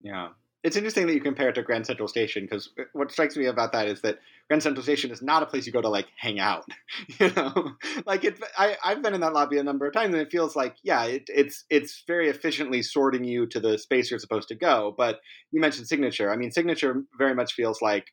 Yeah, 0.01 0.29
it's 0.63 0.77
interesting 0.77 1.07
that 1.07 1.13
you 1.13 1.19
compare 1.19 1.49
it 1.49 1.55
to 1.55 1.61
Grand 1.61 1.85
Central 1.85 2.07
Station 2.07 2.43
because 2.43 2.69
uh, 2.79 2.83
what 2.93 3.11
strikes 3.11 3.35
me 3.35 3.47
about 3.47 3.73
that 3.73 3.87
is 3.87 4.01
that 4.01 4.19
Grand 4.47 4.63
Central 4.63 4.83
Station 4.83 5.11
is 5.11 5.21
not 5.21 5.43
a 5.43 5.45
place 5.45 5.67
you 5.67 5.73
go 5.73 5.81
to 5.81 5.89
like 5.89 6.07
hang 6.17 6.39
out. 6.39 6.65
you 7.19 7.31
know, 7.31 7.73
like 8.05 8.23
it. 8.23 8.39
I, 8.57 8.77
I've 8.83 9.01
been 9.01 9.13
in 9.13 9.21
that 9.21 9.33
lobby 9.33 9.57
a 9.57 9.63
number 9.63 9.85
of 9.85 9.93
times, 9.93 10.13
and 10.13 10.21
it 10.21 10.31
feels 10.31 10.55
like 10.55 10.75
yeah, 10.81 11.03
it, 11.03 11.23
it's 11.27 11.65
it's 11.69 12.03
very 12.07 12.29
efficiently 12.29 12.81
sorting 12.81 13.25
you 13.25 13.45
to 13.47 13.59
the 13.59 13.77
space 13.77 14.09
you're 14.09 14.19
supposed 14.19 14.47
to 14.47 14.55
go. 14.55 14.95
But 14.97 15.19
you 15.51 15.59
mentioned 15.59 15.87
Signature. 15.87 16.31
I 16.31 16.37
mean, 16.37 16.51
Signature 16.51 17.03
very 17.17 17.35
much 17.35 17.53
feels 17.53 17.81
like 17.81 18.05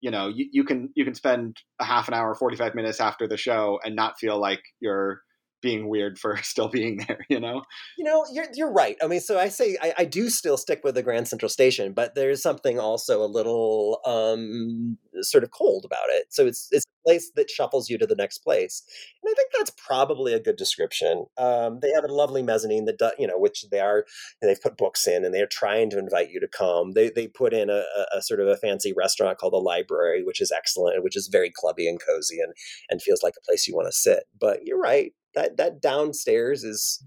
you 0.00 0.10
know 0.10 0.28
you, 0.28 0.48
you 0.50 0.64
can 0.64 0.90
you 0.96 1.04
can 1.04 1.14
spend 1.14 1.56
a 1.80 1.84
half 1.84 2.08
an 2.08 2.14
hour, 2.14 2.34
forty 2.34 2.56
five 2.56 2.74
minutes 2.74 3.00
after 3.00 3.28
the 3.28 3.36
show 3.36 3.78
and 3.84 3.94
not 3.94 4.18
feel 4.18 4.40
like 4.40 4.62
you're 4.80 5.22
being 5.62 5.88
weird 5.88 6.18
for 6.18 6.36
still 6.42 6.68
being 6.68 7.04
there, 7.08 7.24
you 7.28 7.40
know? 7.40 7.62
You 7.96 8.04
know, 8.04 8.26
you're 8.30 8.46
you're 8.54 8.72
right. 8.72 8.96
I 9.02 9.06
mean, 9.06 9.20
so 9.20 9.38
I 9.38 9.48
say 9.48 9.78
I, 9.80 9.94
I 9.98 10.04
do 10.04 10.28
still 10.28 10.56
stick 10.56 10.82
with 10.84 10.94
the 10.94 11.02
Grand 11.02 11.28
Central 11.28 11.48
Station, 11.48 11.92
but 11.92 12.14
there's 12.14 12.42
something 12.42 12.78
also 12.78 13.24
a 13.24 13.26
little 13.26 14.00
um 14.04 14.98
sort 15.20 15.44
of 15.44 15.50
cold 15.50 15.84
about 15.84 16.08
it. 16.08 16.26
So 16.30 16.46
it's 16.46 16.68
it's 16.70 16.84
a 16.84 17.08
place 17.08 17.30
that 17.36 17.50
shuffles 17.50 17.88
you 17.88 17.98
to 17.98 18.06
the 18.06 18.16
next 18.16 18.38
place. 18.38 18.82
And 19.22 19.32
I 19.32 19.34
think 19.34 19.50
that's 19.56 19.70
probably 19.70 20.34
a 20.34 20.40
good 20.40 20.56
description. 20.56 21.26
Um, 21.38 21.78
they 21.80 21.90
have 21.94 22.04
a 22.04 22.12
lovely 22.12 22.42
mezzanine 22.42 22.86
that 22.86 23.14
you 23.18 23.26
know, 23.26 23.38
which 23.38 23.64
they 23.70 23.80
are 23.80 24.04
they've 24.40 24.60
put 24.60 24.76
books 24.76 25.06
in 25.06 25.24
and 25.24 25.34
they're 25.34 25.46
trying 25.46 25.90
to 25.90 25.98
invite 25.98 26.30
you 26.30 26.40
to 26.40 26.48
come. 26.48 26.92
They 26.92 27.10
they 27.10 27.28
put 27.28 27.54
in 27.54 27.70
a, 27.70 27.84
a, 28.14 28.22
sort 28.22 28.40
of 28.40 28.48
a 28.48 28.56
fancy 28.56 28.92
restaurant 28.92 29.38
called 29.38 29.52
the 29.52 29.58
library, 29.58 30.22
which 30.24 30.40
is 30.40 30.52
excellent, 30.52 31.02
which 31.02 31.16
is 31.16 31.28
very 31.28 31.50
clubby 31.54 31.88
and 31.88 32.00
cozy 32.00 32.38
and 32.40 32.52
and 32.90 33.00
feels 33.00 33.22
like 33.22 33.34
a 33.38 33.46
place 33.46 33.66
you 33.66 33.74
want 33.74 33.88
to 33.88 33.92
sit. 33.92 34.24
But 34.38 34.60
you're 34.64 34.80
right 34.80 35.12
that 35.34 35.56
that 35.56 35.80
downstairs 35.80 36.64
is 36.64 37.02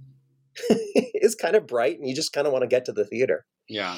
is 0.70 1.36
kind 1.36 1.56
of 1.56 1.68
bright, 1.68 2.00
and 2.00 2.08
you 2.08 2.16
just 2.16 2.34
kind 2.34 2.48
of 2.48 2.54
want 2.54 2.64
to 2.64 2.68
get 2.68 2.86
to 2.86 2.92
the 2.92 3.06
theater. 3.06 3.46
Yeah. 3.68 3.98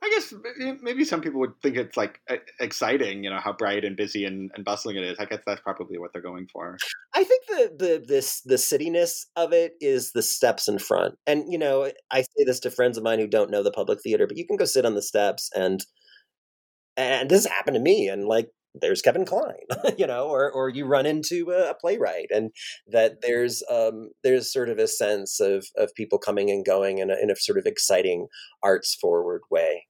I 0.00 0.10
guess 0.10 0.32
maybe 0.80 1.04
some 1.04 1.20
people 1.20 1.40
would 1.40 1.60
think 1.60 1.76
it's 1.76 1.96
like 1.96 2.20
exciting, 2.60 3.24
you 3.24 3.30
know, 3.30 3.40
how 3.40 3.52
bright 3.52 3.84
and 3.84 3.96
busy 3.96 4.24
and, 4.24 4.48
and 4.54 4.64
bustling 4.64 4.96
it 4.96 5.02
is. 5.02 5.18
I 5.18 5.24
guess 5.24 5.40
that's 5.44 5.60
probably 5.60 5.98
what 5.98 6.12
they're 6.12 6.22
going 6.22 6.46
for. 6.52 6.78
I 7.14 7.24
think 7.24 7.46
the 7.48 7.72
the 7.76 8.04
this 8.06 8.40
the 8.42 8.54
cityness 8.54 9.26
of 9.34 9.52
it 9.52 9.72
is 9.80 10.12
the 10.12 10.22
steps 10.22 10.68
in 10.68 10.78
front. 10.78 11.16
And 11.26 11.52
you 11.52 11.58
know, 11.58 11.90
I 12.12 12.20
say 12.20 12.44
this 12.46 12.60
to 12.60 12.70
friends 12.70 12.96
of 12.96 13.02
mine 13.02 13.18
who 13.18 13.26
don't 13.26 13.50
know 13.50 13.64
the 13.64 13.72
public 13.72 14.00
theater, 14.00 14.28
but 14.28 14.36
you 14.36 14.46
can 14.46 14.56
go 14.56 14.66
sit 14.66 14.84
on 14.84 14.94
the 14.94 15.02
steps 15.02 15.50
and 15.56 15.84
and 16.96 17.28
this 17.28 17.46
happened 17.46 17.74
to 17.74 17.80
me 17.80 18.08
and 18.08 18.24
like 18.24 18.50
there's 18.74 19.02
Kevin 19.02 19.24
Kline, 19.24 19.54
you 19.98 20.06
know, 20.06 20.28
or 20.28 20.50
or 20.50 20.68
you 20.68 20.86
run 20.86 21.06
into 21.06 21.50
a, 21.50 21.70
a 21.70 21.74
playwright, 21.74 22.28
and 22.30 22.50
that 22.86 23.22
there's 23.22 23.62
um, 23.70 24.10
there's 24.22 24.52
sort 24.52 24.68
of 24.68 24.78
a 24.78 24.88
sense 24.88 25.40
of 25.40 25.66
of 25.76 25.94
people 25.94 26.18
coming 26.18 26.50
and 26.50 26.64
going 26.64 26.98
in 26.98 27.10
a, 27.10 27.16
in 27.20 27.30
a 27.30 27.36
sort 27.36 27.58
of 27.58 27.66
exciting 27.66 28.28
arts 28.62 28.94
forward 28.94 29.42
way. 29.50 29.86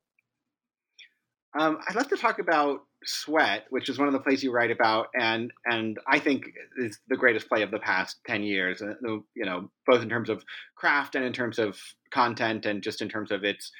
Um, 1.58 1.78
I'd 1.88 1.96
like 1.96 2.08
to 2.10 2.16
talk 2.16 2.38
about 2.38 2.80
Sweat, 3.04 3.64
which 3.70 3.88
is 3.88 3.98
one 3.98 4.08
of 4.08 4.12
the 4.12 4.20
plays 4.20 4.42
you 4.42 4.52
write 4.52 4.70
about, 4.70 5.06
and 5.18 5.50
and 5.64 5.98
I 6.06 6.18
think 6.18 6.44
is 6.76 6.98
the 7.08 7.16
greatest 7.16 7.48
play 7.48 7.62
of 7.62 7.70
the 7.70 7.78
past 7.78 8.18
ten 8.26 8.42
years. 8.42 8.82
Uh, 8.82 8.94
you 9.34 9.44
know, 9.44 9.70
both 9.86 10.02
in 10.02 10.08
terms 10.08 10.28
of 10.28 10.44
craft 10.76 11.14
and 11.14 11.24
in 11.24 11.32
terms 11.32 11.58
of 11.58 11.78
content, 12.12 12.66
and 12.66 12.82
just 12.82 13.00
in 13.00 13.08
terms 13.08 13.30
of 13.30 13.44
its 13.44 13.70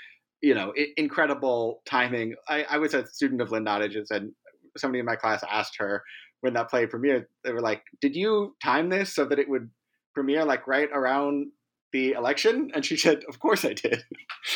you 0.41 0.55
know 0.55 0.73
incredible 0.97 1.83
timing. 1.85 2.35
I, 2.49 2.65
I 2.71 2.79
was 2.79 2.95
a 2.95 3.07
student 3.07 3.41
of 3.41 3.51
Lynn 3.51 3.65
Nottage's, 3.65 4.11
and 4.11 4.33
somebody 4.79 5.01
in 5.01 5.07
my 5.07 5.17
class 5.17 5.43
asked 5.49 5.77
her 5.79 6.03
when 6.41 6.55
that 6.55 6.71
play 6.71 6.87
premiered. 6.87 7.25
They 7.45 7.53
were 7.53 7.61
like, 7.61 7.83
"Did 8.01 8.17
you 8.17 8.57
time 8.63 8.89
this 8.89 9.15
so 9.15 9.25
that 9.27 9.39
it 9.39 9.49
would 9.49 9.71
premiere 10.15 10.45
like 10.45 10.67
right 10.67 10.89
around 10.93 11.49
the 11.93 12.13
election?" 12.13 12.71
And 12.75 12.85
she 12.85 12.97
said, 12.97 13.23
"Of 13.29 13.39
course 13.39 13.65
I 13.65 13.75
did." 13.75 14.05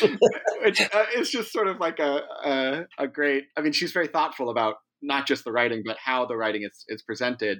Which 0.63 0.81
uh, 0.81 1.05
is 1.15 1.29
just 1.29 1.51
sort 1.51 1.67
of 1.67 1.79
like 1.79 1.99
a, 1.99 2.21
a, 2.45 2.85
a 2.99 3.07
great. 3.07 3.45
I 3.57 3.61
mean, 3.61 3.73
she's 3.73 3.91
very 3.91 4.07
thoughtful 4.07 4.49
about 4.49 4.75
not 5.01 5.27
just 5.27 5.43
the 5.43 5.51
writing, 5.51 5.83
but 5.85 5.97
how 6.03 6.25
the 6.25 6.37
writing 6.37 6.63
is 6.63 6.85
is 6.87 7.01
presented. 7.01 7.59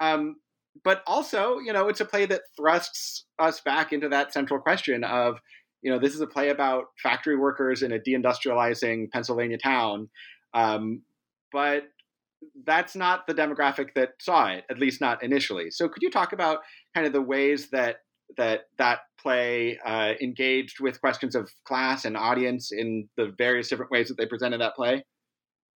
Um, 0.00 0.36
but 0.84 1.02
also, 1.06 1.58
you 1.58 1.72
know, 1.72 1.88
it's 1.88 2.00
a 2.00 2.04
play 2.04 2.26
that 2.26 2.42
thrusts 2.56 3.26
us 3.38 3.60
back 3.60 3.92
into 3.92 4.08
that 4.08 4.32
central 4.32 4.60
question 4.60 5.04
of, 5.04 5.38
you 5.82 5.90
know, 5.90 5.98
this 5.98 6.14
is 6.14 6.20
a 6.20 6.26
play 6.26 6.50
about 6.50 6.84
factory 7.02 7.36
workers 7.36 7.82
in 7.82 7.92
a 7.92 7.98
deindustrializing 7.98 9.10
Pennsylvania 9.10 9.58
town. 9.58 10.08
Um, 10.54 11.02
but 11.52 11.84
that's 12.64 12.94
not 12.94 13.26
the 13.26 13.34
demographic 13.34 13.94
that 13.94 14.10
saw 14.20 14.48
it, 14.48 14.64
at 14.70 14.78
least 14.78 15.00
not 15.00 15.22
initially. 15.22 15.70
So, 15.70 15.88
could 15.88 16.02
you 16.02 16.10
talk 16.10 16.32
about 16.32 16.60
kind 16.94 17.06
of 17.06 17.12
the 17.12 17.22
ways 17.22 17.70
that 17.70 17.96
that 18.36 18.62
that 18.78 19.00
play 19.20 19.78
uh, 19.84 20.12
engaged 20.20 20.80
with 20.80 21.00
questions 21.00 21.34
of 21.34 21.50
class 21.66 22.04
and 22.04 22.16
audience 22.16 22.70
in 22.72 23.08
the 23.16 23.32
various 23.36 23.68
different 23.68 23.90
ways 23.90 24.08
that 24.08 24.16
they 24.18 24.26
presented 24.26 24.60
that 24.60 24.76
play? 24.76 25.04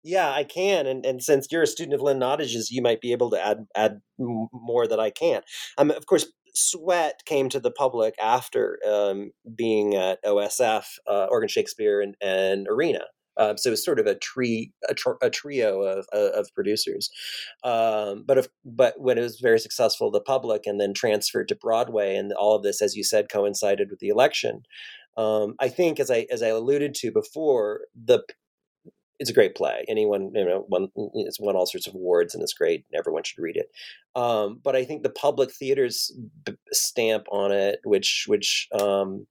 Yeah, 0.04 0.30
I 0.30 0.44
can, 0.44 0.86
and 0.86 1.06
and 1.06 1.22
since 1.22 1.46
you're 1.50 1.62
a 1.62 1.66
student 1.66 1.94
of 1.94 2.00
Lynn 2.00 2.18
Nottage's, 2.18 2.70
you 2.70 2.82
might 2.82 3.00
be 3.00 3.12
able 3.12 3.30
to 3.30 3.44
add 3.44 3.66
add 3.74 4.00
more 4.18 4.86
that 4.86 5.00
I 5.00 5.10
can't. 5.10 5.44
Um, 5.78 5.90
of 5.90 6.06
course, 6.06 6.26
Sweat 6.54 7.22
came 7.24 7.48
to 7.48 7.60
the 7.60 7.70
public 7.70 8.14
after 8.20 8.78
um, 8.86 9.30
being 9.54 9.94
at 9.94 10.22
OSF, 10.24 10.84
uh, 11.08 11.26
Oregon 11.30 11.48
Shakespeare, 11.48 12.00
and, 12.00 12.16
and 12.20 12.66
Arena. 12.68 13.04
Um, 13.36 13.56
so 13.56 13.72
it's 13.72 13.84
sort 13.84 13.98
of 13.98 14.06
a 14.06 14.14
tree, 14.14 14.72
a, 14.88 14.94
tr- 14.94 15.20
a 15.22 15.30
trio 15.30 15.82
of, 15.82 16.06
of 16.12 16.48
producers. 16.54 17.10
Um, 17.64 18.24
but 18.26 18.38
if, 18.38 18.48
but 18.64 19.00
when 19.00 19.18
it 19.18 19.22
was 19.22 19.40
very 19.40 19.58
successful, 19.58 20.10
the 20.10 20.20
public, 20.20 20.66
and 20.66 20.80
then 20.80 20.94
transferred 20.94 21.48
to 21.48 21.56
Broadway, 21.56 22.16
and 22.16 22.32
all 22.32 22.54
of 22.54 22.62
this, 22.62 22.82
as 22.82 22.96
you 22.96 23.04
said, 23.04 23.28
coincided 23.30 23.90
with 23.90 24.00
the 24.00 24.08
election. 24.08 24.62
Um, 25.16 25.54
I 25.60 25.68
think, 25.68 26.00
as 26.00 26.10
I 26.10 26.26
as 26.30 26.42
I 26.42 26.48
alluded 26.48 26.94
to 26.96 27.12
before, 27.12 27.82
the 27.94 28.22
it's 29.22 29.30
a 29.30 29.34
great 29.34 29.54
play. 29.54 29.84
Anyone, 29.88 30.32
you 30.34 30.44
know, 30.44 30.66
won, 30.68 30.88
it's 31.14 31.38
won 31.38 31.54
all 31.54 31.64
sorts 31.64 31.86
of 31.86 31.94
awards 31.94 32.34
and 32.34 32.42
it's 32.42 32.54
great. 32.54 32.84
Everyone 32.92 33.22
should 33.22 33.40
read 33.40 33.56
it. 33.56 33.70
Um, 34.16 34.60
but 34.62 34.74
I 34.74 34.84
think 34.84 35.02
the 35.02 35.10
public 35.10 35.52
theater's 35.52 36.10
stamp 36.72 37.26
on 37.30 37.52
it, 37.52 37.78
which 37.84 38.24
which 38.26 38.68
um, 38.72 39.26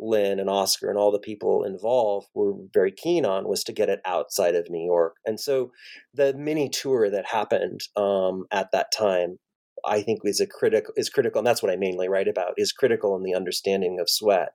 Lynn 0.00 0.38
and 0.38 0.50
Oskar 0.50 0.88
and 0.88 0.98
all 0.98 1.12
the 1.12 1.18
people 1.18 1.64
involved 1.64 2.28
were 2.34 2.54
very 2.72 2.92
keen 2.92 3.24
on 3.24 3.48
was 3.48 3.64
to 3.64 3.72
get 3.72 3.88
it 3.88 4.00
outside 4.04 4.54
of 4.54 4.70
New 4.70 4.84
York. 4.84 5.16
And 5.24 5.38
so 5.38 5.72
the 6.14 6.34
mini 6.34 6.68
tour 6.68 7.10
that 7.10 7.26
happened 7.26 7.80
um, 7.96 8.44
at 8.50 8.70
that 8.72 8.92
time, 8.96 9.38
I 9.84 10.02
think 10.02 10.20
is 10.24 10.40
a 10.40 10.46
critical 10.46 10.92
is 10.96 11.08
critical, 11.08 11.38
and 11.38 11.46
that's 11.46 11.62
what 11.62 11.72
I 11.72 11.76
mainly 11.76 12.08
write 12.08 12.28
about 12.28 12.54
is 12.56 12.72
critical 12.72 13.16
in 13.16 13.22
the 13.22 13.34
understanding 13.34 13.98
of 14.00 14.10
sweat. 14.10 14.50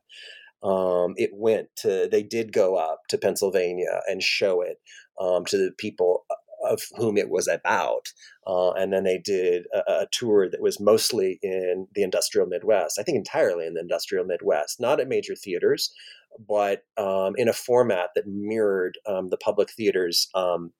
Um, 0.61 1.13
it 1.17 1.31
went 1.33 1.67
to 1.77 2.07
they 2.11 2.23
did 2.23 2.53
go 2.53 2.75
up 2.75 3.01
to 3.09 3.17
Pennsylvania 3.17 4.01
and 4.07 4.21
show 4.21 4.61
it 4.61 4.77
um, 5.19 5.45
to 5.45 5.57
the 5.57 5.71
people 5.77 6.25
of 6.63 6.81
whom 6.95 7.17
it 7.17 7.29
was 7.29 7.47
about. 7.47 8.11
Uh, 8.47 8.71
and 8.71 8.91
then 8.91 9.03
they 9.03 9.17
did 9.17 9.65
a, 9.73 10.01
a, 10.01 10.07
tour 10.11 10.49
that 10.49 10.61
was 10.61 10.79
mostly 10.79 11.39
in 11.41 11.87
the 11.95 12.03
industrial 12.03 12.47
Midwest, 12.47 12.99
I 12.99 13.03
think 13.03 13.17
entirely 13.17 13.65
in 13.65 13.73
the 13.73 13.81
industrial 13.81 14.25
Midwest, 14.25 14.79
not 14.79 14.99
at 14.99 15.07
major 15.07 15.35
theaters, 15.35 15.93
but 16.47 16.83
um, 16.97 17.33
in 17.37 17.47
a 17.47 17.53
format 17.53 18.09
that 18.15 18.27
mirrored 18.27 18.97
um, 19.07 19.29
the 19.29 19.37
public 19.37 19.71
theaters 19.71 20.27
um, 20.35 20.71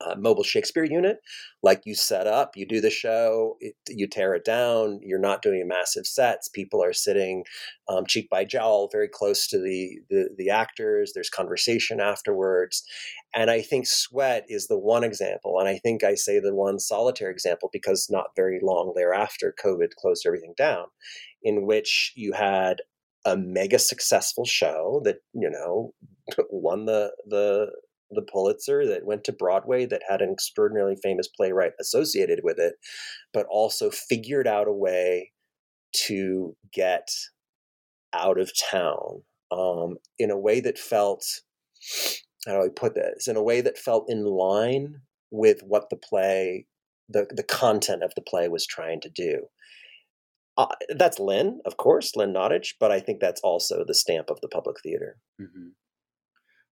uh, 0.00 0.14
mobile 0.16 0.42
Shakespeare 0.42 0.84
unit. 0.84 1.18
Like 1.62 1.82
you 1.84 1.94
set 1.94 2.26
up, 2.26 2.56
you 2.56 2.66
do 2.66 2.80
the 2.80 2.90
show, 2.90 3.56
it, 3.60 3.74
you 3.88 4.06
tear 4.06 4.34
it 4.34 4.44
down. 4.44 5.00
You're 5.02 5.18
not 5.18 5.42
doing 5.42 5.66
massive 5.66 6.06
sets. 6.06 6.48
People 6.48 6.82
are 6.82 6.92
sitting 6.92 7.44
um, 7.88 8.04
cheek 8.06 8.28
by 8.28 8.44
jowl, 8.44 8.88
very 8.90 9.08
close 9.08 9.46
to 9.48 9.58
the, 9.58 9.98
the 10.10 10.28
the 10.36 10.50
actors. 10.50 11.12
There's 11.14 11.30
conversation 11.30 12.00
afterwards, 12.00 12.84
and 13.34 13.50
I 13.50 13.62
think 13.62 13.86
Sweat 13.86 14.44
is 14.48 14.68
the 14.68 14.78
one 14.78 15.02
example. 15.02 15.58
And 15.58 15.68
I 15.68 15.78
think 15.78 16.04
I 16.04 16.14
say 16.14 16.38
the 16.38 16.54
one 16.54 16.78
solitary 16.78 17.32
example 17.32 17.68
because 17.72 18.08
not 18.08 18.36
very 18.36 18.60
long 18.62 18.92
thereafter, 18.94 19.54
COVID 19.62 19.94
closed 20.00 20.24
everything 20.26 20.54
down, 20.56 20.86
in 21.42 21.66
which 21.66 22.12
you 22.14 22.32
had 22.32 22.76
a 23.26 23.36
mega 23.36 23.78
successful 23.78 24.44
show 24.44 25.00
that 25.04 25.16
you 25.32 25.50
know 25.50 25.92
won 26.50 26.86
the 26.86 27.12
the 27.26 27.72
the 28.10 28.22
Pulitzer 28.22 28.86
that 28.86 29.04
went 29.04 29.24
to 29.24 29.32
Broadway 29.32 29.86
that 29.86 30.02
had 30.08 30.22
an 30.22 30.30
extraordinarily 30.30 30.96
famous 31.02 31.26
playwright 31.26 31.72
associated 31.80 32.40
with 32.44 32.58
it, 32.58 32.74
but 33.32 33.46
also 33.50 33.90
figured 33.90 34.46
out 34.46 34.68
a 34.68 34.72
way 34.72 35.32
to 36.06 36.54
get 36.72 37.08
out 38.12 38.38
of 38.38 38.52
town 38.70 39.22
um, 39.50 39.96
in 40.18 40.30
a 40.30 40.38
way 40.38 40.60
that 40.60 40.78
felt 40.78 41.24
how 42.46 42.52
do 42.52 42.64
I 42.64 42.68
put 42.68 42.94
this 42.94 43.28
in 43.28 43.36
a 43.36 43.42
way 43.42 43.60
that 43.60 43.78
felt 43.78 44.10
in 44.10 44.24
line 44.24 45.00
with 45.30 45.62
what 45.62 45.90
the 45.90 45.96
play 45.96 46.66
the 47.08 47.26
the 47.30 47.42
content 47.42 48.02
of 48.02 48.12
the 48.14 48.22
play 48.22 48.48
was 48.48 48.66
trying 48.66 49.00
to 49.02 49.10
do. 49.10 49.46
Uh, 50.56 50.66
that's 50.96 51.18
Lynn, 51.18 51.60
of 51.66 51.76
course, 51.76 52.14
Lynn 52.14 52.32
Nottage, 52.32 52.74
but 52.78 52.92
I 52.92 53.00
think 53.00 53.20
that's 53.20 53.40
also 53.40 53.84
the 53.84 53.94
stamp 53.94 54.30
of 54.30 54.40
the 54.40 54.48
public 54.48 54.76
theater. 54.82 55.18
Mm-hmm. 55.40 55.70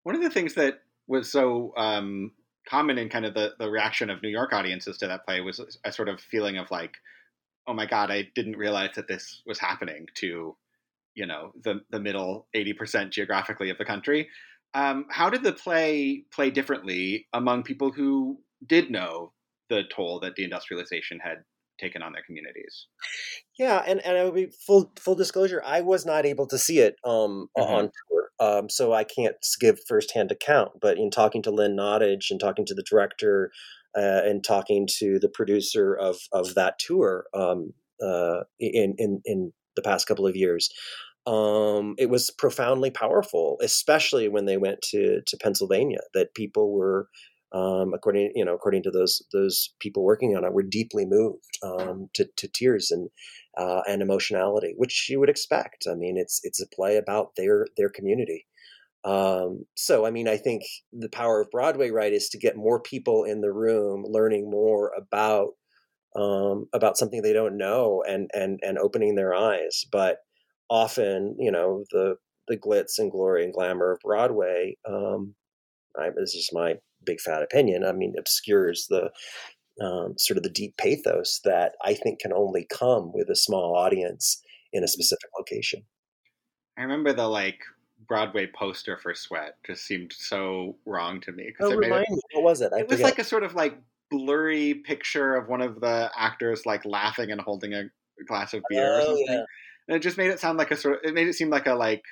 One 0.05 0.15
of 0.15 0.23
the 0.23 0.31
things 0.31 0.55
that 0.55 0.81
was 1.09 1.31
so 1.31 1.73
um, 1.77 2.31
common 2.69 2.97
in 2.97 3.09
kind 3.09 3.27
of 3.27 3.35
the, 3.35 3.55
the 3.59 3.69
reaction 3.69 4.09
of 4.09 4.23
New 4.23 4.29
York 4.29 4.53
audiences 4.53 4.99
to 4.99 5.09
that 5.09 5.27
play 5.27 5.41
was 5.41 5.79
a 5.85 5.93
sort 5.93 6.09
of 6.09 6.21
feeling 6.21 6.59
of 6.59 6.71
like, 6.71 6.95
oh 7.67 7.75
my 7.75 7.87
God, 7.87 8.11
I 8.11 8.29
didn't 8.37 8.57
realize 8.57 8.91
that 8.95 9.09
this 9.09 9.43
was 9.47 9.59
happening 9.59 10.07
to, 10.17 10.57
you 11.15 11.27
know, 11.27 11.53
the, 11.63 11.81
the 11.91 12.01
middle 12.01 12.47
80% 12.55 13.11
geographically 13.11 13.71
of 13.71 13.79
the 13.79 13.85
country. 13.85 14.29
Um, 14.75 15.07
how 15.11 15.31
did 15.31 15.43
the 15.43 15.53
play 15.53 16.25
play 16.33 16.51
differently 16.51 17.27
among 17.33 17.63
people 17.63 17.93
who 17.93 18.39
did 18.67 18.91
know 18.91 19.33
the 19.69 19.83
toll 19.95 20.21
that 20.21 20.37
deindustrialization 20.37 21.19
had 21.23 21.45
taken 21.79 22.03
on 22.03 22.13
their 22.13 22.23
communities? 22.23 22.87
Yeah, 23.59 23.83
and, 23.87 24.05
and 24.05 24.17
I 24.17 24.25
would 24.25 24.35
be 24.35 24.51
full 24.67 24.93
full 24.99 25.15
disclosure, 25.15 25.63
I 25.65 25.81
was 25.83 26.07
not 26.07 26.25
able 26.25 26.47
to 26.49 26.59
see 26.59 26.79
it 26.79 26.97
um, 27.05 27.49
mm-hmm. 27.57 27.63
on 27.63 27.83
tour 27.83 28.23
um, 28.43 28.69
so 28.69 28.93
I 28.93 29.05
can't 29.05 29.37
give 29.61 29.79
firsthand 29.87 30.33
account. 30.33 30.73
But 30.81 30.99
in 30.99 31.11
talking 31.11 31.43
to 31.43 31.51
Lynn 31.51 31.77
Nottage 31.77 32.31
and 32.31 32.41
talking 32.41 32.67
to 32.67 32.75
the 32.75 32.85
director 32.89 33.53
uh, 33.97 34.23
and 34.25 34.43
talking 34.43 34.89
to 34.99 35.19
the 35.19 35.29
producer 35.29 35.95
of 35.95 36.19
of 36.33 36.55
that 36.55 36.79
tour 36.79 37.27
um, 37.35 37.73
uh, 38.05 38.41
in 38.59 38.95
in 38.99 39.21
in 39.25 39.53
the 39.77 39.83
past 39.83 40.07
couple 40.07 40.27
of 40.27 40.37
years, 40.37 40.71
um, 41.27 41.95
it 41.99 42.11
was 42.11 42.31
profoundly 42.31 42.91
powerful, 42.91 43.59
especially 43.63 44.29
when 44.29 44.47
they 44.47 44.57
went 44.57 44.83
to 44.91 45.21
to 45.27 45.37
Pennsylvania. 45.37 46.01
That 46.15 46.35
people 46.35 46.73
were 46.73 47.09
um, 47.53 47.93
according 47.95 48.33
you 48.35 48.45
know 48.45 48.55
according 48.55 48.83
to 48.85 48.91
those 48.91 49.23
those 49.33 49.75
people 49.81 50.05
working 50.05 50.37
on 50.37 50.45
it, 50.45 50.53
were 50.53 50.63
deeply 50.63 51.05
moved 51.07 51.59
um, 51.63 52.09
to, 52.15 52.27
to 52.37 52.49
tears 52.49 52.91
and 52.91 53.09
uh, 53.57 53.83
and 53.89 54.03
emotionality, 54.03 54.75
which 54.77 55.09
you 55.09 55.21
would 55.21 55.31
expect. 55.31 55.87
I 55.91 55.95
mean, 55.95 56.17
it's 56.17 56.41
it's 56.43 56.61
a 56.61 56.69
play 56.75 56.97
about 56.97 57.31
their 57.37 57.67
their 57.77 57.89
community. 57.89 58.47
Um, 59.05 59.67
so, 59.75 60.07
I 60.07 60.11
mean, 60.11 60.29
I 60.29 60.37
think 60.37 60.63
the 60.93 61.09
power 61.09 61.41
of 61.41 61.51
Broadway, 61.51 61.91
right, 61.91 62.13
is 62.13 62.29
to 62.31 62.39
get 62.39 62.57
more 62.57 62.81
people 62.81 63.25
in 63.25 63.41
the 63.41 63.53
room 63.53 64.05
learning 64.09 64.49
more 64.51 64.93
about 64.97 65.51
um, 66.17 66.67
about 66.73 66.99
something 66.99 67.23
they 67.23 67.33
don't 67.33 67.57
know 67.57 68.03
and 68.07 68.31
and 68.35 68.61
and 68.63 68.79
opening 68.79 69.15
their 69.15 69.35
eyes. 69.35 69.85
But 69.91 70.19
often, 70.73 71.37
you 71.39 71.53
know, 71.53 71.85
the 71.91 72.17
the 72.49 72.57
glitz 72.57 72.99
and 72.99 73.13
glory 73.13 73.45
and 73.45 73.53
glamour 73.53 73.93
of 73.93 74.01
Broadway. 74.01 74.77
Um, 74.89 75.35
I, 75.99 76.11
this 76.17 76.35
is 76.35 76.51
my 76.53 76.77
big 77.05 77.21
fat 77.21 77.43
opinion. 77.43 77.85
I 77.85 77.93
mean, 77.93 78.15
obscures 78.19 78.87
the 78.89 79.11
um, 79.85 80.15
sort 80.19 80.39
of 80.39 80.43
the 80.43 80.51
deep 80.51 80.77
pathos 80.79 81.41
that 81.45 81.75
I 81.85 81.95
think 81.95 82.21
can 82.21 82.33
only 82.33 82.67
come 82.71 83.13
with 83.13 83.29
a 83.31 83.37
small 83.37 83.77
audience 83.77 84.43
in 84.73 84.83
a 84.83 84.89
specific 84.89 85.31
location. 85.39 85.85
I 86.79 86.83
remember 86.83 87.13
the 87.13 87.29
like 87.29 87.61
Broadway 88.09 88.49
poster 88.55 88.99
for 88.99 89.15
Sweat 89.15 89.57
just 89.67 89.85
seemed 89.85 90.13
so 90.13 90.77
wrong 90.87 91.21
to 91.23 91.33
me. 91.33 91.53
Oh, 91.61 91.71
it 91.71 91.77
remind 91.77 92.07
me, 92.09 92.21
what 92.33 92.45
was 92.45 92.61
it? 92.61 92.73
I 92.73 92.81
it 92.81 92.89
was 92.89 92.99
forget. 92.99 93.05
like 93.13 93.19
a 93.19 93.25
sort 93.25 93.43
of 93.45 93.55
like 93.55 93.79
blurry 94.11 94.75
picture 94.75 95.35
of 95.37 95.49
one 95.49 95.61
of 95.61 95.81
the 95.81 96.11
actors 96.17 96.67
like 96.67 96.85
laughing 96.85 97.31
and 97.31 97.41
holding 97.41 97.73
a 97.75 97.85
glass 98.27 98.55
of 98.55 98.63
beer 98.69 98.87
or 98.87 99.01
Oh, 99.01 99.07
something. 99.07 99.27
yeah. 99.29 99.45
And 99.89 99.97
it 99.97 100.01
just 100.01 100.19
made 100.19 100.31
it 100.31 100.41
sound 100.41 100.59
like 100.59 100.71
a 100.71 100.77
sort 100.77 100.97
of 100.97 101.01
it 101.05 101.15
made 101.15 101.29
it 101.29 101.35
seem 101.35 101.51
like 101.51 101.67
a 101.67 101.75
like 101.75 102.03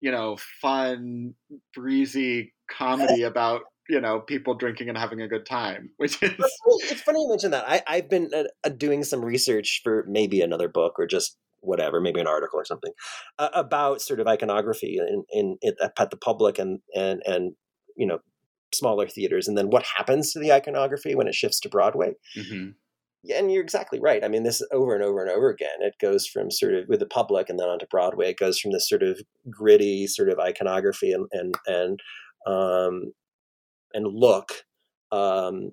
you 0.00 0.10
know 0.10 0.36
fun 0.60 1.34
breezy 1.74 2.52
comedy 2.70 3.22
about 3.22 3.62
you 3.88 4.00
know 4.00 4.20
people 4.20 4.54
drinking 4.54 4.88
and 4.88 4.98
having 4.98 5.20
a 5.20 5.28
good 5.28 5.46
time, 5.46 5.90
which 5.96 6.22
is 6.22 6.32
Well, 6.38 6.78
it's 6.82 7.02
funny 7.02 7.22
you 7.22 7.28
mention 7.28 7.50
that. 7.52 7.64
I, 7.66 7.82
I've 7.86 8.10
been 8.10 8.30
uh, 8.34 8.44
uh, 8.64 8.70
doing 8.70 9.04
some 9.04 9.24
research 9.24 9.80
for 9.82 10.04
maybe 10.08 10.40
another 10.40 10.68
book 10.68 10.94
or 10.98 11.06
just 11.06 11.36
whatever, 11.60 12.00
maybe 12.00 12.20
an 12.20 12.26
article 12.26 12.58
or 12.58 12.64
something 12.64 12.92
uh, 13.38 13.50
about 13.54 14.00
sort 14.00 14.18
of 14.18 14.26
iconography 14.26 14.98
in, 14.98 15.24
in, 15.30 15.56
in 15.62 15.74
at 15.98 16.10
the 16.10 16.16
public 16.16 16.58
and 16.58 16.80
and 16.94 17.22
and 17.24 17.52
you 17.96 18.06
know 18.06 18.18
smaller 18.74 19.06
theaters, 19.06 19.48
and 19.48 19.56
then 19.56 19.70
what 19.70 19.84
happens 19.96 20.32
to 20.32 20.40
the 20.40 20.52
iconography 20.52 21.14
when 21.14 21.28
it 21.28 21.34
shifts 21.34 21.60
to 21.60 21.68
Broadway. 21.68 22.12
Mhm. 22.36 22.74
Yeah, 23.24 23.38
and 23.38 23.52
you're 23.52 23.62
exactly 23.62 24.00
right. 24.00 24.24
I 24.24 24.28
mean, 24.28 24.42
this 24.42 24.62
over 24.72 24.94
and 24.94 25.04
over 25.04 25.22
and 25.22 25.30
over 25.30 25.48
again. 25.48 25.80
It 25.80 25.94
goes 26.00 26.26
from 26.26 26.50
sort 26.50 26.74
of 26.74 26.88
with 26.88 26.98
the 26.98 27.06
public 27.06 27.48
and 27.48 27.58
then 27.58 27.68
onto 27.68 27.86
Broadway. 27.86 28.30
It 28.30 28.38
goes 28.38 28.58
from 28.58 28.72
this 28.72 28.88
sort 28.88 29.02
of 29.02 29.20
gritty 29.48 30.08
sort 30.08 30.28
of 30.28 30.40
iconography 30.40 31.12
and 31.12 31.26
and 31.32 31.54
and 31.66 32.00
um, 32.46 33.12
and 33.94 34.06
look 34.08 34.64
um, 35.12 35.70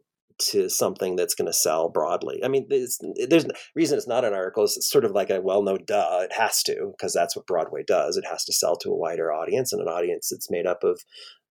to 0.52 0.70
something 0.70 1.16
that's 1.16 1.34
going 1.34 1.48
to 1.48 1.54
sell 1.54 1.90
broadly. 1.90 2.42
I 2.44 2.48
mean, 2.48 2.68
there's, 2.70 3.00
there's 3.30 3.46
reason 3.76 3.98
it's 3.98 4.08
not 4.08 4.26
an 4.26 4.34
article. 4.34 4.64
It's 4.64 4.90
sort 4.90 5.06
of 5.06 5.12
like 5.12 5.32
a 5.32 5.42
well, 5.42 5.64
no, 5.64 5.78
duh, 5.78 6.20
it 6.22 6.34
has 6.34 6.62
to 6.64 6.92
because 6.98 7.14
that's 7.14 7.36
what 7.36 7.48
Broadway 7.48 7.84
does. 7.86 8.16
It 8.16 8.26
has 8.30 8.46
to 8.46 8.54
sell 8.54 8.76
to 8.78 8.90
a 8.90 8.96
wider 8.96 9.34
audience 9.34 9.74
and 9.74 9.82
an 9.82 9.88
audience 9.88 10.30
that's 10.30 10.52
made 10.52 10.68
up 10.68 10.84
of, 10.84 11.02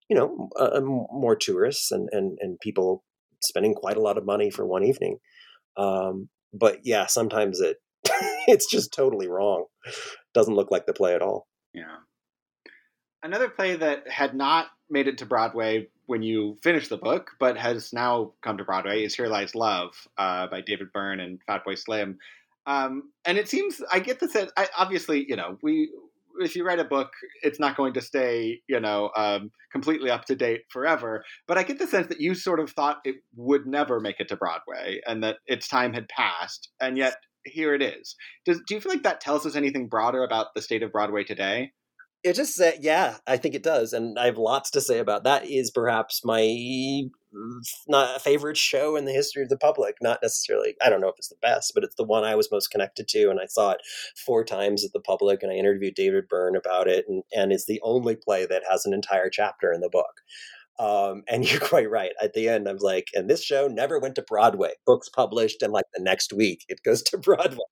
you 0.09 0.15
know, 0.15 0.49
uh, 0.59 0.79
more 0.81 1.35
tourists 1.35 1.91
and 1.91 2.07
and 2.11 2.37
and 2.39 2.59
people 2.59 3.03
spending 3.41 3.73
quite 3.73 3.97
a 3.97 4.01
lot 4.01 4.17
of 4.17 4.25
money 4.25 4.49
for 4.49 4.65
one 4.65 4.83
evening. 4.83 5.17
Um, 5.77 6.29
but 6.53 6.79
yeah, 6.83 7.05
sometimes 7.05 7.61
it 7.61 7.77
it's 8.47 8.69
just 8.69 8.93
totally 8.93 9.27
wrong. 9.27 9.65
Doesn't 10.33 10.55
look 10.55 10.71
like 10.71 10.85
the 10.85 10.93
play 10.93 11.15
at 11.15 11.21
all. 11.21 11.47
Yeah. 11.73 11.97
Another 13.23 13.49
play 13.49 13.75
that 13.75 14.09
had 14.09 14.35
not 14.35 14.67
made 14.89 15.07
it 15.07 15.17
to 15.19 15.25
Broadway 15.25 15.87
when 16.05 16.21
you 16.21 16.57
finished 16.63 16.89
the 16.89 16.97
book, 16.97 17.31
but 17.39 17.57
has 17.57 17.91
now 17.91 18.33
come 18.41 18.57
to 18.57 18.63
Broadway 18.63 19.03
is 19.03 19.15
Here 19.15 19.27
Lies 19.27 19.55
Love 19.55 19.91
uh, 20.17 20.47
by 20.47 20.61
David 20.61 20.93
Byrne 20.93 21.19
and 21.19 21.39
Fatboy 21.49 21.77
Slim. 21.77 22.17
Um, 22.65 23.11
and 23.25 23.37
it 23.37 23.49
seems, 23.49 23.81
I 23.91 23.99
get 23.99 24.19
the 24.19 24.29
sense, 24.29 24.51
I, 24.57 24.67
obviously, 24.77 25.25
you 25.27 25.35
know, 25.35 25.57
we, 25.61 25.89
if 26.39 26.55
you 26.55 26.65
write 26.65 26.79
a 26.79 26.85
book, 26.85 27.09
it's 27.41 27.59
not 27.59 27.77
going 27.77 27.93
to 27.93 28.01
stay, 28.01 28.61
you 28.67 28.79
know, 28.79 29.11
um, 29.17 29.51
completely 29.71 30.09
up 30.09 30.25
to 30.25 30.35
date 30.35 30.61
forever. 30.71 31.23
But 31.47 31.57
I 31.57 31.63
get 31.63 31.79
the 31.79 31.87
sense 31.87 32.07
that 32.07 32.21
you 32.21 32.35
sort 32.35 32.59
of 32.59 32.71
thought 32.71 32.97
it 33.03 33.15
would 33.35 33.65
never 33.65 33.99
make 33.99 34.19
it 34.19 34.27
to 34.29 34.35
Broadway 34.35 34.99
and 35.05 35.23
that 35.23 35.37
its 35.45 35.67
time 35.67 35.93
had 35.93 36.07
passed. 36.09 36.69
And 36.79 36.97
yet 36.97 37.15
here 37.45 37.73
it 37.73 37.81
is. 37.81 38.15
Does, 38.45 38.61
do 38.67 38.75
you 38.75 38.81
feel 38.81 38.91
like 38.91 39.03
that 39.03 39.21
tells 39.21 39.45
us 39.45 39.55
anything 39.55 39.87
broader 39.87 40.23
about 40.23 40.47
the 40.55 40.61
state 40.61 40.83
of 40.83 40.91
Broadway 40.91 41.23
today? 41.23 41.71
It 42.23 42.33
just 42.33 42.55
said, 42.55 42.79
yeah, 42.81 43.17
I 43.27 43.37
think 43.37 43.55
it 43.55 43.63
does, 43.63 43.93
and 43.93 44.17
I 44.17 44.25
have 44.25 44.39
lots 44.39 44.71
to 44.71 44.81
say 44.81 44.97
about 44.97 45.23
that. 45.23 45.45
Is 45.45 45.71
perhaps 45.71 46.21
my 46.25 46.41
not 47.87 48.17
a 48.17 48.19
favorite 48.19 48.57
show 48.57 48.95
in 48.95 49.05
the 49.05 49.11
history 49.11 49.43
of 49.43 49.49
the 49.49 49.57
public. 49.57 49.95
Not 50.01 50.19
necessarily, 50.21 50.75
I 50.83 50.89
don't 50.89 51.01
know 51.01 51.09
if 51.09 51.17
it's 51.17 51.29
the 51.29 51.35
best, 51.41 51.71
but 51.73 51.83
it's 51.83 51.95
the 51.95 52.03
one 52.03 52.23
I 52.23 52.35
was 52.35 52.51
most 52.51 52.69
connected 52.69 53.07
to, 53.09 53.29
and 53.29 53.39
I 53.39 53.45
saw 53.45 53.71
it 53.71 53.81
four 54.25 54.43
times 54.43 54.85
at 54.85 54.93
the 54.93 54.99
public, 54.99 55.43
and 55.43 55.51
I 55.51 55.55
interviewed 55.55 55.95
David 55.95 56.27
Byrne 56.27 56.55
about 56.55 56.87
it, 56.87 57.05
and 57.07 57.23
and 57.35 57.51
it's 57.51 57.65
the 57.65 57.81
only 57.83 58.15
play 58.15 58.45
that 58.45 58.63
has 58.69 58.85
an 58.85 58.93
entire 58.93 59.29
chapter 59.29 59.71
in 59.71 59.81
the 59.81 59.89
book. 59.89 60.21
Um, 60.79 61.23
and 61.27 61.43
you're 61.51 61.59
quite 61.59 61.89
right. 61.89 62.11
At 62.21 62.33
the 62.33 62.49
end, 62.49 62.67
I'm 62.67 62.77
like, 62.77 63.07
and 63.13 63.29
this 63.29 63.43
show 63.43 63.67
never 63.67 63.99
went 63.99 64.15
to 64.15 64.21
Broadway. 64.21 64.73
Books 64.85 65.09
published, 65.09 65.61
and 65.61 65.73
like 65.73 65.85
the 65.93 66.03
next 66.03 66.33
week, 66.33 66.65
it 66.69 66.83
goes 66.83 67.01
to 67.03 67.17
Broadway. 67.17 67.65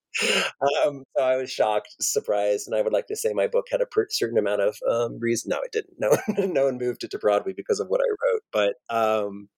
Um, 0.86 1.03
so 1.18 1.24
I 1.24 1.36
was 1.38 1.51
shocked, 1.51 1.95
surprised, 2.01 2.68
and 2.68 2.76
I 2.76 2.82
would 2.82 2.93
like 2.93 3.07
to 3.07 3.16
say 3.16 3.34
my 3.34 3.47
book 3.47 3.66
had 3.72 3.82
a 3.82 3.86
per- 3.86 4.07
certain 4.09 4.38
amount 4.38 4.61
of 4.61 4.78
um, 4.89 5.20
reason. 5.20 5.49
No, 5.49 5.59
it 5.61 5.72
didn't. 5.72 5.95
No, 5.99 6.45
no 6.45 6.66
one 6.66 6.78
moved 6.78 7.03
it 7.03 7.11
to 7.11 7.18
Broadway 7.18 7.53
because 7.55 7.80
of 7.80 7.88
what 7.88 8.01
I 8.01 8.09
wrote. 8.09 8.41
But 8.51 8.76
um, 8.95 9.49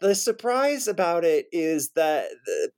the 0.00 0.14
surprise 0.14 0.88
about 0.88 1.24
it 1.24 1.46
is 1.52 1.90
that 1.96 2.28
the, 2.44 2.70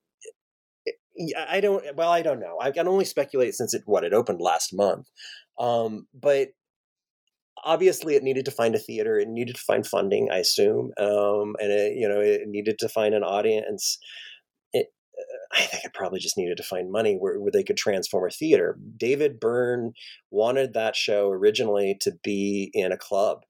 I 1.49 1.61
don't. 1.61 1.85
Well, 1.97 2.11
I 2.11 2.23
don't 2.23 2.39
know. 2.41 2.59
I 2.61 2.71
can 2.71 2.87
only 2.87 3.05
speculate 3.05 3.55
since 3.55 3.75
it 3.75 3.83
what 3.87 4.05
it 4.05 4.13
opened 4.13 4.41
last 4.41 4.73
month. 4.73 5.09
Um, 5.59 6.07
but 6.15 6.51
obviously 7.65 8.15
it 8.15 8.23
needed 8.23 8.45
to 8.45 8.51
find 8.51 8.75
a 8.75 8.79
theater 8.79 9.19
it 9.19 9.29
needed 9.29 9.57
to 9.57 9.63
find 9.63 9.87
funding 9.87 10.29
i 10.31 10.39
assume 10.39 10.93
um, 10.99 11.55
and 11.59 11.73
it, 11.73 11.97
you 11.97 12.09
know 12.09 12.21
it 12.21 12.43
needed 12.47 12.79
to 12.79 12.89
find 12.89 13.15
an 13.15 13.23
audience 13.23 13.99
uh, 14.75 14.81
i 15.53 15.61
think 15.63 15.85
it 15.85 15.95
probably 15.95 16.19
just 16.19 16.39
needed 16.39 16.57
to 16.57 16.63
find 16.63 16.91
money 16.91 17.17
where, 17.17 17.41
where 17.41 17.51
they 17.51 17.65
could 17.65 17.77
transform 17.77 18.29
a 18.29 18.31
theater 18.31 18.79
david 18.97 19.41
byrne 19.41 19.93
wanted 20.31 20.75
that 20.75 20.97
show 20.97 21.31
originally 21.31 21.97
to 22.01 22.13
be 22.23 22.71
in 22.75 22.93
a 22.93 22.99
club 22.99 23.41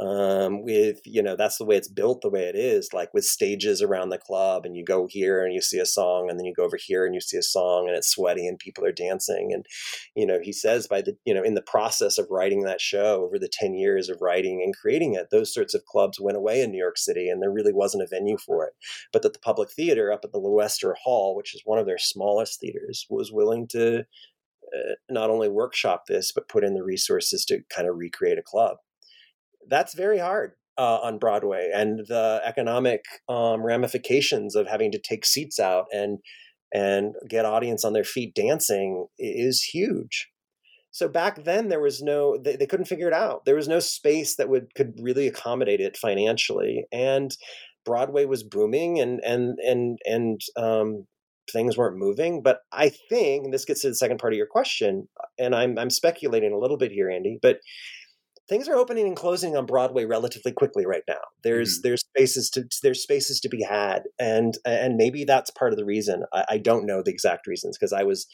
um, 0.00 0.62
with 0.62 1.00
you 1.04 1.22
know 1.22 1.34
that's 1.34 1.58
the 1.58 1.64
way 1.64 1.76
it's 1.76 1.88
built 1.88 2.20
the 2.20 2.30
way 2.30 2.44
it 2.44 2.54
is 2.54 2.92
like 2.92 3.12
with 3.12 3.24
stages 3.24 3.82
around 3.82 4.10
the 4.10 4.18
club 4.18 4.64
and 4.64 4.76
you 4.76 4.84
go 4.84 5.08
here 5.08 5.44
and 5.44 5.52
you 5.52 5.60
see 5.60 5.78
a 5.78 5.86
song 5.86 6.30
and 6.30 6.38
then 6.38 6.46
you 6.46 6.54
go 6.54 6.64
over 6.64 6.78
here 6.80 7.04
and 7.04 7.14
you 7.14 7.20
see 7.20 7.36
a 7.36 7.42
song 7.42 7.88
and 7.88 7.96
it's 7.96 8.08
sweaty 8.08 8.46
and 8.46 8.60
people 8.60 8.84
are 8.84 8.92
dancing 8.92 9.50
and 9.52 9.66
you 10.14 10.24
know 10.24 10.38
he 10.40 10.52
says 10.52 10.86
by 10.86 11.02
the 11.02 11.16
you 11.24 11.34
know 11.34 11.42
in 11.42 11.54
the 11.54 11.62
process 11.62 12.16
of 12.16 12.28
writing 12.30 12.62
that 12.62 12.80
show 12.80 13.24
over 13.24 13.38
the 13.38 13.50
10 13.50 13.74
years 13.74 14.08
of 14.08 14.18
writing 14.20 14.62
and 14.62 14.76
creating 14.76 15.14
it 15.14 15.28
those 15.30 15.52
sorts 15.52 15.74
of 15.74 15.84
clubs 15.84 16.20
went 16.20 16.36
away 16.36 16.62
in 16.62 16.70
new 16.70 16.78
york 16.78 16.96
city 16.96 17.28
and 17.28 17.42
there 17.42 17.50
really 17.50 17.72
wasn't 17.72 18.02
a 18.02 18.06
venue 18.06 18.38
for 18.38 18.66
it. 18.66 18.74
But 19.12 19.22
that 19.22 19.32
the 19.32 19.40
public 19.40 19.72
theater 19.72 20.12
up 20.12 20.20
at 20.24 20.32
the 20.32 20.38
LuEsther 20.40 20.94
Hall 21.02 21.34
which 21.34 21.54
is 21.56 21.62
one 21.64 21.78
of 21.78 21.86
their 21.86 21.98
smallest 21.98 22.60
theaters 22.60 23.04
was 23.10 23.32
willing 23.32 23.66
to 23.68 24.00
uh, 24.00 24.94
not 25.10 25.30
only 25.30 25.48
workshop 25.48 26.04
this 26.06 26.30
but 26.30 26.48
put 26.48 26.62
in 26.62 26.74
the 26.74 26.84
resources 26.84 27.44
to 27.46 27.62
kind 27.68 27.88
of 27.88 27.96
recreate 27.96 28.38
a 28.38 28.42
club 28.42 28.76
that's 29.68 29.94
very 29.94 30.18
hard 30.18 30.52
uh, 30.76 30.98
on 31.02 31.18
Broadway, 31.18 31.70
and 31.74 32.00
the 32.06 32.40
economic 32.44 33.02
um, 33.28 33.62
ramifications 33.62 34.54
of 34.54 34.66
having 34.66 34.92
to 34.92 34.98
take 34.98 35.26
seats 35.26 35.58
out 35.58 35.86
and 35.92 36.18
and 36.72 37.14
get 37.28 37.44
audience 37.44 37.84
on 37.84 37.94
their 37.94 38.04
feet 38.04 38.34
dancing 38.34 39.06
is 39.18 39.62
huge. 39.62 40.28
So 40.90 41.08
back 41.08 41.44
then 41.44 41.68
there 41.68 41.80
was 41.80 42.02
no 42.02 42.38
they, 42.38 42.56
they 42.56 42.66
couldn't 42.66 42.86
figure 42.86 43.08
it 43.08 43.14
out. 43.14 43.44
There 43.44 43.56
was 43.56 43.68
no 43.68 43.80
space 43.80 44.36
that 44.36 44.48
would 44.48 44.74
could 44.74 44.94
really 45.00 45.26
accommodate 45.26 45.80
it 45.80 45.96
financially, 45.96 46.86
and 46.92 47.36
Broadway 47.84 48.24
was 48.24 48.42
booming, 48.42 48.98
and 49.00 49.20
and 49.24 49.58
and 49.60 49.98
and 50.04 50.40
um, 50.56 51.06
things 51.52 51.76
weren't 51.76 51.98
moving. 51.98 52.42
But 52.42 52.60
I 52.72 52.90
think, 53.08 53.50
this 53.52 53.64
gets 53.64 53.82
to 53.82 53.88
the 53.88 53.94
second 53.94 54.18
part 54.18 54.32
of 54.32 54.36
your 54.36 54.46
question, 54.46 55.08
and 55.38 55.54
I'm 55.54 55.78
I'm 55.78 55.90
speculating 55.90 56.52
a 56.52 56.58
little 56.58 56.78
bit 56.78 56.92
here, 56.92 57.10
Andy, 57.10 57.38
but 57.40 57.58
things 58.48 58.68
are 58.68 58.76
opening 58.76 59.06
and 59.06 59.16
closing 59.16 59.56
on 59.56 59.66
Broadway 59.66 60.04
relatively 60.04 60.52
quickly 60.52 60.86
right 60.86 61.02
now. 61.06 61.20
There's 61.42 61.78
mm-hmm. 61.78 61.88
there's 61.88 62.00
spaces 62.00 62.50
to 62.50 62.64
there's 62.82 63.02
spaces 63.02 63.40
to 63.40 63.48
be 63.48 63.62
had, 63.62 64.04
and 64.18 64.56
and 64.64 64.96
maybe 64.96 65.24
that's 65.24 65.50
part 65.50 65.72
of 65.72 65.78
the 65.78 65.84
reason. 65.84 66.24
I, 66.32 66.44
I 66.50 66.58
don't 66.58 66.86
know 66.86 67.02
the 67.02 67.10
exact 67.10 67.46
reasons 67.46 67.76
because 67.76 67.92
I 67.92 68.02
was 68.02 68.26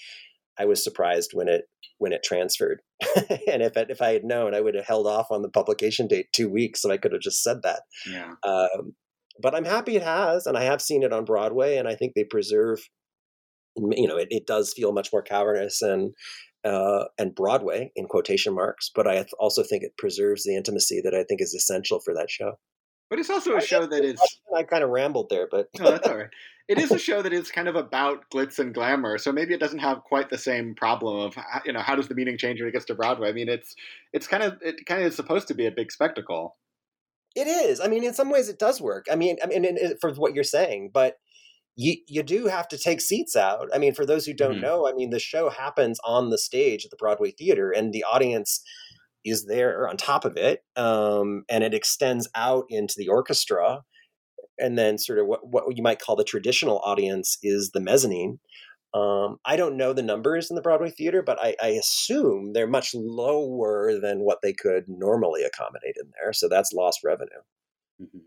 I 0.59 0.65
was 0.65 0.83
surprised 0.83 1.31
when 1.33 1.49
it 1.49 1.65
when 1.99 2.13
it 2.13 2.23
transferred, 2.23 2.81
and 3.17 3.63
if 3.63 3.77
if 3.77 4.01
I 4.01 4.13
had 4.13 4.25
known, 4.25 4.55
I 4.55 4.61
would 4.61 4.75
have 4.75 4.87
held 4.87 5.07
off 5.07 5.31
on 5.31 5.43
the 5.43 5.51
publication 5.51 6.07
date 6.07 6.27
two 6.33 6.49
weeks, 6.49 6.83
so 6.83 6.91
I 6.91 6.97
could 6.97 7.13
have 7.13 7.23
just 7.23 7.43
said 7.43 7.63
that. 7.63 7.83
Yeah. 8.09 8.35
Um, 8.45 8.95
but 9.43 9.55
I'm 9.55 9.65
happy 9.65 9.97
it 9.97 10.03
has, 10.03 10.47
and 10.47 10.57
I 10.57 10.63
have 10.63 10.81
seen 10.81 11.03
it 11.03 11.13
on 11.13 11.25
Broadway, 11.25 11.77
and 11.77 11.89
I 11.89 11.97
think 11.97 12.15
they 12.15 12.25
preserve. 12.25 12.81
You 13.77 14.07
know, 14.07 14.17
it, 14.17 14.29
it 14.31 14.47
does 14.47 14.73
feel 14.73 14.93
much 14.93 15.13
more 15.13 15.23
cavernous 15.23 15.83
and 15.83 16.15
uh, 16.65 17.05
and 17.19 17.35
Broadway 17.35 17.93
in 17.95 18.07
quotation 18.07 18.55
marks, 18.55 18.91
but 18.95 19.07
I 19.07 19.25
also 19.39 19.63
think 19.63 19.83
it 19.83 19.97
preserves 19.99 20.45
the 20.45 20.57
intimacy 20.57 21.01
that 21.03 21.15
I 21.15 21.25
think 21.25 21.41
is 21.41 21.55
essential 21.55 22.01
for 22.01 22.15
that 22.15 22.31
show. 22.31 22.59
But 23.11 23.19
it's 23.19 23.31
also 23.31 23.57
a 23.57 23.61
show 23.61 23.87
that 23.87 24.05
is. 24.05 24.19
I 24.57 24.63
kind 24.63 24.83
of 24.83 24.91
rambled 24.91 25.29
there, 25.29 25.47
but 25.51 25.69
no, 25.79 25.91
that's 25.91 26.09
all 26.09 26.17
right. 26.17 26.31
It 26.69 26.79
is 26.79 26.91
a 26.91 26.99
show 27.09 27.21
that 27.23 27.33
is 27.33 27.51
kind 27.51 27.69
of 27.69 27.77
about 27.77 28.25
glitz 28.33 28.59
and 28.59 28.73
glamour, 28.73 29.19
so 29.19 29.31
maybe 29.31 29.53
it 29.53 29.61
doesn't 29.61 29.81
have 29.81 30.03
quite 30.05 30.31
the 30.31 30.39
same 30.39 30.75
problem 30.75 31.21
of 31.21 31.37
you 31.67 31.73
know 31.73 31.81
how 31.81 31.95
does 31.95 32.09
the 32.09 32.15
meaning 32.15 32.39
change 32.39 32.61
when 32.61 32.69
it 32.69 32.73
gets 32.73 32.87
to 32.87 32.95
Broadway. 32.95 33.29
I 33.29 33.33
mean, 33.33 33.49
it's 33.49 33.75
it's 34.13 34.27
kind 34.27 34.43
of 34.43 34.59
it 34.63 34.87
kind 34.87 35.03
of 35.03 35.09
is 35.09 35.17
supposed 35.17 35.49
to 35.49 35.55
be 35.55 35.67
a 35.67 35.71
big 35.71 35.93
spectacle. 35.93 36.57
It 37.37 37.47
is. 37.47 37.81
I 37.81 37.89
mean, 37.89 38.05
in 38.05 38.15
some 38.15 38.31
ways, 38.31 38.49
it 38.49 38.59
does 38.59 38.81
work. 38.81 39.07
I 39.11 39.17
mean, 39.17 39.37
I 39.43 39.47
mean, 39.47 39.77
for 40.01 40.13
what 40.15 40.35
you're 40.35 40.45
saying, 40.45 40.91
but 40.95 41.19
you 41.77 41.97
you 42.07 42.23
do 42.23 42.47
have 42.47 42.69
to 42.69 42.79
take 42.79 43.01
seats 43.01 43.37
out. 43.37 43.69
I 43.75 43.79
mean, 43.79 43.95
for 43.95 44.07
those 44.07 44.27
who 44.27 44.35
don't 44.35 44.53
mm-hmm. 44.53 44.63
know, 44.63 44.89
I 44.89 44.93
mean, 44.93 45.11
the 45.11 45.19
show 45.19 45.51
happens 45.51 45.99
on 46.05 46.31
the 46.31 46.39
stage 46.39 46.85
at 46.85 46.91
the 46.91 46.97
Broadway 46.97 47.33
Theater, 47.33 47.71
and 47.71 47.93
the 47.93 48.05
audience 48.05 48.63
is 49.25 49.47
there 49.47 49.89
on 49.89 49.97
top 49.97 50.25
of 50.25 50.37
it, 50.37 50.63
um, 50.77 51.45
and 51.49 51.65
it 51.65 51.75
extends 51.75 52.29
out 52.35 52.65
into 52.69 52.95
the 52.97 53.09
orchestra, 53.09 53.83
and 54.59 54.79
then 54.79 54.99
sort 54.99 55.19
of 55.19 55.27
what 55.27 55.49
what 55.49 55.77
you 55.77 55.83
might 55.83 56.01
call 56.01 56.17
the 56.17 56.25
traditional 56.25 56.81
audience 56.85 57.39
is 57.43 57.71
the 57.73 57.81
mezzanine. 57.81 58.39
Um, 58.95 59.39
I 59.45 59.57
don't 59.57 59.77
know 59.77 59.93
the 59.93 60.03
numbers 60.03 60.51
in 60.51 60.55
the 60.55 60.63
Broadway 60.63 60.91
theater, 60.91 61.21
but 61.21 61.37
I, 61.43 61.57
I, 61.61 61.71
assume 61.71 62.53
they're 62.53 62.69
much 62.69 62.95
lower 62.95 63.99
than 63.99 64.21
what 64.21 64.39
they 64.41 64.53
could 64.53 64.85
normally 64.87 65.43
accommodate 65.43 65.97
in 66.01 66.13
there. 66.13 66.33
So 66.33 66.49
that's 66.49 66.73
lost 66.73 67.01
revenue. 67.03 67.43
Mm-hmm. 68.01 68.19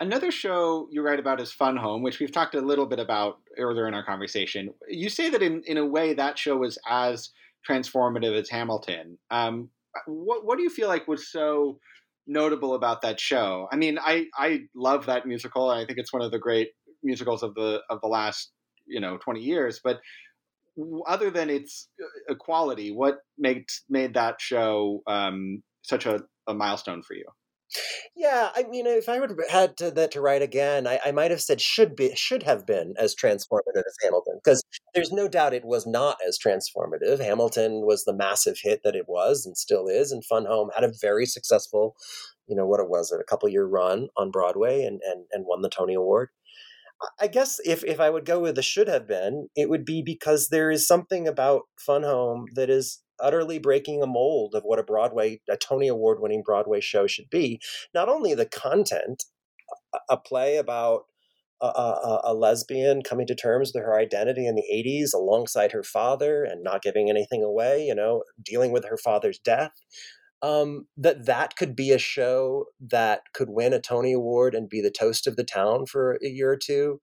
Another 0.00 0.30
show 0.30 0.88
you 0.90 1.02
write 1.02 1.20
about 1.20 1.42
is 1.42 1.52
Fun 1.52 1.76
Home, 1.76 2.02
which 2.02 2.20
we've 2.20 2.32
talked 2.32 2.54
a 2.54 2.60
little 2.60 2.86
bit 2.86 2.98
about 2.98 3.36
earlier 3.58 3.86
in 3.86 3.92
our 3.92 4.04
conversation. 4.04 4.72
You 4.88 5.10
say 5.10 5.28
that 5.28 5.42
in, 5.42 5.62
in 5.66 5.76
a 5.76 5.84
way 5.84 6.14
that 6.14 6.38
show 6.38 6.56
was 6.56 6.78
as 6.88 7.30
transformative 7.68 8.34
as 8.34 8.48
Hamilton. 8.48 9.18
Um, 9.30 9.68
what 10.06 10.46
what 10.46 10.56
do 10.56 10.62
you 10.62 10.70
feel 10.70 10.88
like 10.88 11.06
was 11.06 11.30
so 11.30 11.78
notable 12.26 12.74
about 12.74 13.02
that 13.02 13.20
show? 13.20 13.68
I 13.70 13.76
mean, 13.76 13.98
I 14.00 14.24
I 14.34 14.60
love 14.74 15.04
that 15.04 15.26
musical. 15.26 15.68
I 15.68 15.84
think 15.84 15.98
it's 15.98 16.14
one 16.14 16.22
of 16.22 16.30
the 16.30 16.38
great 16.38 16.68
musicals 17.02 17.42
of 17.42 17.54
the 17.54 17.82
of 17.90 18.00
the 18.00 18.08
last 18.08 18.52
you 18.86 19.00
know 19.00 19.18
20 19.18 19.40
years. 19.40 19.80
But 19.84 20.00
other 21.06 21.30
than 21.30 21.50
its 21.50 21.88
equality, 22.26 22.90
what 22.90 23.18
made 23.36 23.66
made 23.90 24.14
that 24.14 24.40
show 24.40 25.02
um, 25.06 25.62
such 25.82 26.06
a, 26.06 26.20
a 26.46 26.54
milestone 26.54 27.02
for 27.02 27.12
you? 27.14 27.26
Yeah, 28.16 28.50
I 28.54 28.64
mean, 28.64 28.86
if 28.86 29.08
I 29.08 29.20
would 29.20 29.30
have 29.30 29.50
had 29.50 29.76
to, 29.78 29.90
that 29.92 30.10
to 30.12 30.20
write 30.20 30.42
again, 30.42 30.86
I, 30.86 31.00
I 31.04 31.12
might 31.12 31.30
have 31.30 31.40
said 31.40 31.60
should 31.60 31.94
be 31.96 32.14
should 32.16 32.42
have 32.42 32.66
been 32.66 32.94
as 32.98 33.14
transformative 33.14 33.76
as 33.76 33.96
Hamilton, 34.02 34.40
because 34.42 34.62
there's 34.94 35.12
no 35.12 35.28
doubt 35.28 35.54
it 35.54 35.64
was 35.64 35.86
not 35.86 36.18
as 36.26 36.38
transformative. 36.38 37.20
Hamilton 37.20 37.86
was 37.86 38.04
the 38.04 38.14
massive 38.14 38.58
hit 38.62 38.80
that 38.84 38.96
it 38.96 39.08
was 39.08 39.46
and 39.46 39.56
still 39.56 39.86
is, 39.86 40.12
and 40.12 40.24
Fun 40.24 40.46
Home 40.46 40.70
had 40.74 40.84
a 40.84 40.92
very 41.00 41.26
successful, 41.26 41.94
you 42.48 42.56
know, 42.56 42.66
what 42.66 42.80
it 42.80 42.88
was 42.88 43.12
a 43.12 43.24
couple 43.24 43.48
year 43.48 43.66
run 43.66 44.08
on 44.16 44.30
Broadway 44.30 44.82
and 44.82 45.00
and 45.06 45.26
and 45.32 45.44
won 45.46 45.62
the 45.62 45.68
Tony 45.70 45.94
Award. 45.94 46.30
I 47.18 47.28
guess 47.28 47.60
if 47.64 47.84
if 47.84 48.00
I 48.00 48.10
would 48.10 48.26
go 48.26 48.40
with 48.40 48.56
the 48.56 48.62
should 48.62 48.88
have 48.88 49.06
been, 49.06 49.48
it 49.56 49.70
would 49.70 49.84
be 49.84 50.02
because 50.02 50.48
there 50.48 50.70
is 50.70 50.86
something 50.86 51.26
about 51.26 51.62
Fun 51.78 52.02
Home 52.02 52.46
that 52.54 52.68
is 52.68 53.00
utterly 53.22 53.58
breaking 53.58 54.02
a 54.02 54.06
mold 54.06 54.54
of 54.54 54.62
what 54.64 54.78
a 54.78 54.82
Broadway, 54.82 55.40
a 55.48 55.56
Tony 55.56 55.88
Award 55.88 56.18
winning 56.20 56.42
Broadway 56.44 56.80
show 56.80 57.06
should 57.06 57.30
be. 57.30 57.60
Not 57.94 58.08
only 58.08 58.34
the 58.34 58.46
content, 58.46 59.24
a 60.08 60.16
play 60.16 60.56
about 60.56 61.04
a, 61.60 61.66
a, 61.66 62.20
a, 62.24 62.34
lesbian 62.34 63.02
coming 63.02 63.26
to 63.26 63.34
terms 63.34 63.72
with 63.74 63.84
her 63.84 63.98
identity 63.98 64.46
in 64.46 64.54
the 64.54 64.64
80s 64.72 65.12
alongside 65.14 65.72
her 65.72 65.82
father 65.82 66.42
and 66.42 66.62
not 66.62 66.82
giving 66.82 67.10
anything 67.10 67.42
away, 67.42 67.84
you 67.86 67.94
know, 67.94 68.22
dealing 68.42 68.72
with 68.72 68.86
her 68.86 68.96
father's 68.96 69.38
death. 69.38 69.72
Um, 70.42 70.86
that 70.96 71.26
that 71.26 71.56
could 71.56 71.76
be 71.76 71.90
a 71.92 71.98
show 71.98 72.64
that 72.80 73.24
could 73.34 73.50
win 73.50 73.74
a 73.74 73.80
Tony 73.80 74.14
Award 74.14 74.54
and 74.54 74.70
be 74.70 74.80
the 74.80 74.90
toast 74.90 75.26
of 75.26 75.36
the 75.36 75.44
town 75.44 75.84
for 75.84 76.18
a 76.24 76.28
year 76.28 76.50
or 76.50 76.56
two. 76.56 77.02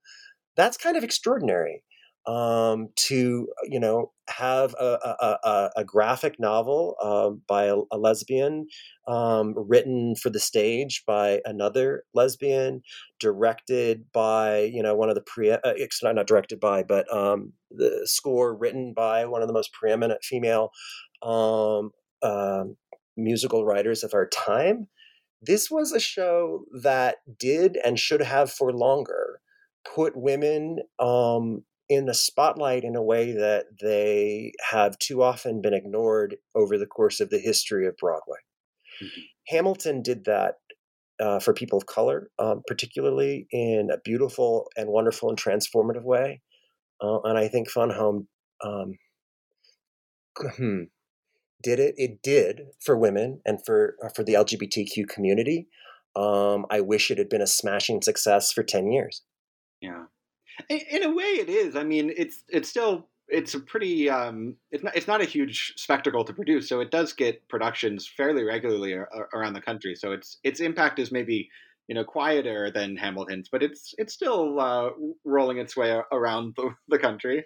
That's 0.55 0.75
kind 0.75 0.97
of 0.97 1.03
extraordinary 1.03 1.83
um, 2.27 2.89
to 2.95 3.47
you 3.63 3.79
know 3.79 4.11
have 4.29 4.75
a, 4.79 5.37
a, 5.43 5.69
a 5.77 5.85
graphic 5.85 6.35
novel 6.39 6.95
um, 7.01 7.41
by 7.47 7.65
a, 7.65 7.77
a 7.91 7.97
lesbian 7.97 8.67
um, 9.07 9.53
written 9.55 10.15
for 10.15 10.29
the 10.29 10.39
stage 10.39 11.03
by 11.07 11.39
another 11.45 12.03
lesbian 12.13 12.81
directed 13.19 14.03
by 14.11 14.59
you 14.59 14.83
know 14.83 14.93
one 14.93 15.09
of 15.09 15.15
the 15.15 15.23
pre 15.25 15.51
uh, 15.51 15.59
not, 16.03 16.27
directed 16.27 16.59
by 16.59 16.83
but 16.83 17.11
um, 17.15 17.53
the 17.71 18.01
score 18.03 18.55
written 18.55 18.93
by 18.93 19.25
one 19.25 19.41
of 19.41 19.47
the 19.47 19.53
most 19.53 19.71
preeminent 19.71 20.23
female 20.23 20.71
um, 21.23 21.91
musical 23.15 23.65
writers 23.65 24.03
of 24.03 24.13
our 24.13 24.27
time. 24.27 24.87
This 25.41 25.69
was 25.69 25.91
a 25.91 25.99
show 25.99 26.65
that 26.81 27.17
did 27.37 27.77
and 27.85 27.99
should 27.99 28.21
have 28.21 28.51
for 28.51 28.73
longer 28.73 29.39
put 29.95 30.13
women 30.15 30.79
um, 30.99 31.63
in 31.89 32.05
the 32.05 32.13
spotlight 32.13 32.83
in 32.83 32.95
a 32.95 33.03
way 33.03 33.31
that 33.31 33.65
they 33.81 34.51
have 34.71 34.97
too 34.99 35.23
often 35.23 35.61
been 35.61 35.73
ignored 35.73 36.37
over 36.53 36.77
the 36.77 36.85
course 36.85 37.19
of 37.19 37.29
the 37.29 37.39
history 37.39 37.87
of 37.87 37.97
Broadway. 37.97 38.39
Mm-hmm. 39.01 39.21
Hamilton 39.47 40.01
did 40.01 40.25
that 40.25 40.55
uh, 41.19 41.39
for 41.39 41.53
people 41.53 41.77
of 41.77 41.85
color, 41.85 42.29
um, 42.39 42.61
particularly 42.67 43.47
in 43.51 43.89
a 43.91 43.97
beautiful 43.97 44.69
and 44.75 44.89
wonderful 44.89 45.29
and 45.29 45.37
transformative 45.37 46.03
way. 46.03 46.41
Uh, 47.01 47.19
and 47.23 47.37
I 47.37 47.47
think 47.47 47.69
Fun 47.69 47.91
Home 47.91 48.27
um, 48.63 48.97
hmm, 50.37 50.83
did 51.61 51.79
it. 51.79 51.95
It 51.97 52.21
did 52.21 52.61
for 52.79 52.97
women 52.97 53.41
and 53.45 53.59
for 53.65 53.95
uh, 54.03 54.09
for 54.15 54.23
the 54.23 54.33
LGBTQ 54.33 55.07
community. 55.07 55.67
Um, 56.15 56.65
I 56.69 56.81
wish 56.81 57.11
it 57.11 57.19
had 57.19 57.29
been 57.29 57.41
a 57.41 57.47
smashing 57.47 58.01
success 58.01 58.51
for 58.51 58.63
ten 58.63 58.91
years. 58.91 59.21
Yeah, 59.81 60.05
in 60.69 61.03
a 61.03 61.13
way, 61.13 61.23
it 61.25 61.49
is. 61.49 61.75
I 61.75 61.83
mean, 61.83 62.13
it's 62.15 62.43
it's 62.49 62.69
still 62.69 63.07
it's 63.29 63.53
a 63.53 63.59
pretty 63.59 64.09
um, 64.09 64.55
it's 64.71 64.83
not 64.83 64.95
it's 64.95 65.07
not 65.07 65.21
a 65.21 65.25
huge 65.25 65.73
spectacle 65.77 66.23
to 66.23 66.33
produce, 66.33 66.69
so 66.69 66.79
it 66.79 66.91
does 66.91 67.13
get 67.13 67.47
productions 67.49 68.07
fairly 68.07 68.43
regularly 68.43 68.93
around 69.33 69.53
the 69.53 69.61
country. 69.61 69.95
So 69.95 70.11
its 70.11 70.37
its 70.43 70.59
impact 70.59 70.99
is 70.99 71.11
maybe 71.11 71.49
you 71.87 71.95
know 71.95 72.03
quieter 72.03 72.71
than 72.71 72.95
Hamilton's, 72.97 73.49
but 73.49 73.63
it's 73.63 73.93
it's 73.97 74.13
still 74.13 74.59
uh, 74.59 74.89
rolling 75.25 75.57
its 75.57 75.75
way 75.75 75.99
around 76.11 76.53
the, 76.55 76.71
the 76.87 76.99
country. 76.99 77.43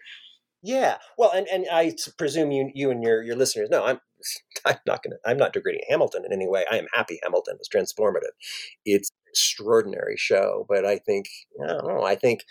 Yeah, 0.64 0.98
well, 1.18 1.32
and, 1.34 1.48
and 1.48 1.66
I 1.72 1.96
presume 2.18 2.52
you 2.52 2.72
you 2.76 2.92
and 2.92 3.04
your 3.04 3.24
your 3.24 3.36
listeners 3.36 3.70
know 3.70 3.84
I'm 3.86 4.00
I'm 4.66 4.78
not 4.86 5.02
gonna 5.04 5.18
I'm 5.26 5.38
not 5.38 5.54
degrading 5.54 5.82
Hamilton 5.90 6.24
in 6.26 6.34
any 6.34 6.48
way. 6.48 6.66
I 6.72 6.78
am 6.78 6.86
happy 6.94 7.20
Hamilton 7.24 7.58
was 7.58 7.68
transformative. 7.68 8.34
It's 8.86 9.12
extraordinary 9.28 10.16
show, 10.18 10.66
but 10.70 10.86
I 10.86 10.98
think 11.00 11.28
I 11.64 11.68
don't 11.68 11.88
know. 11.88 12.04
I 12.04 12.16
think 12.16 12.44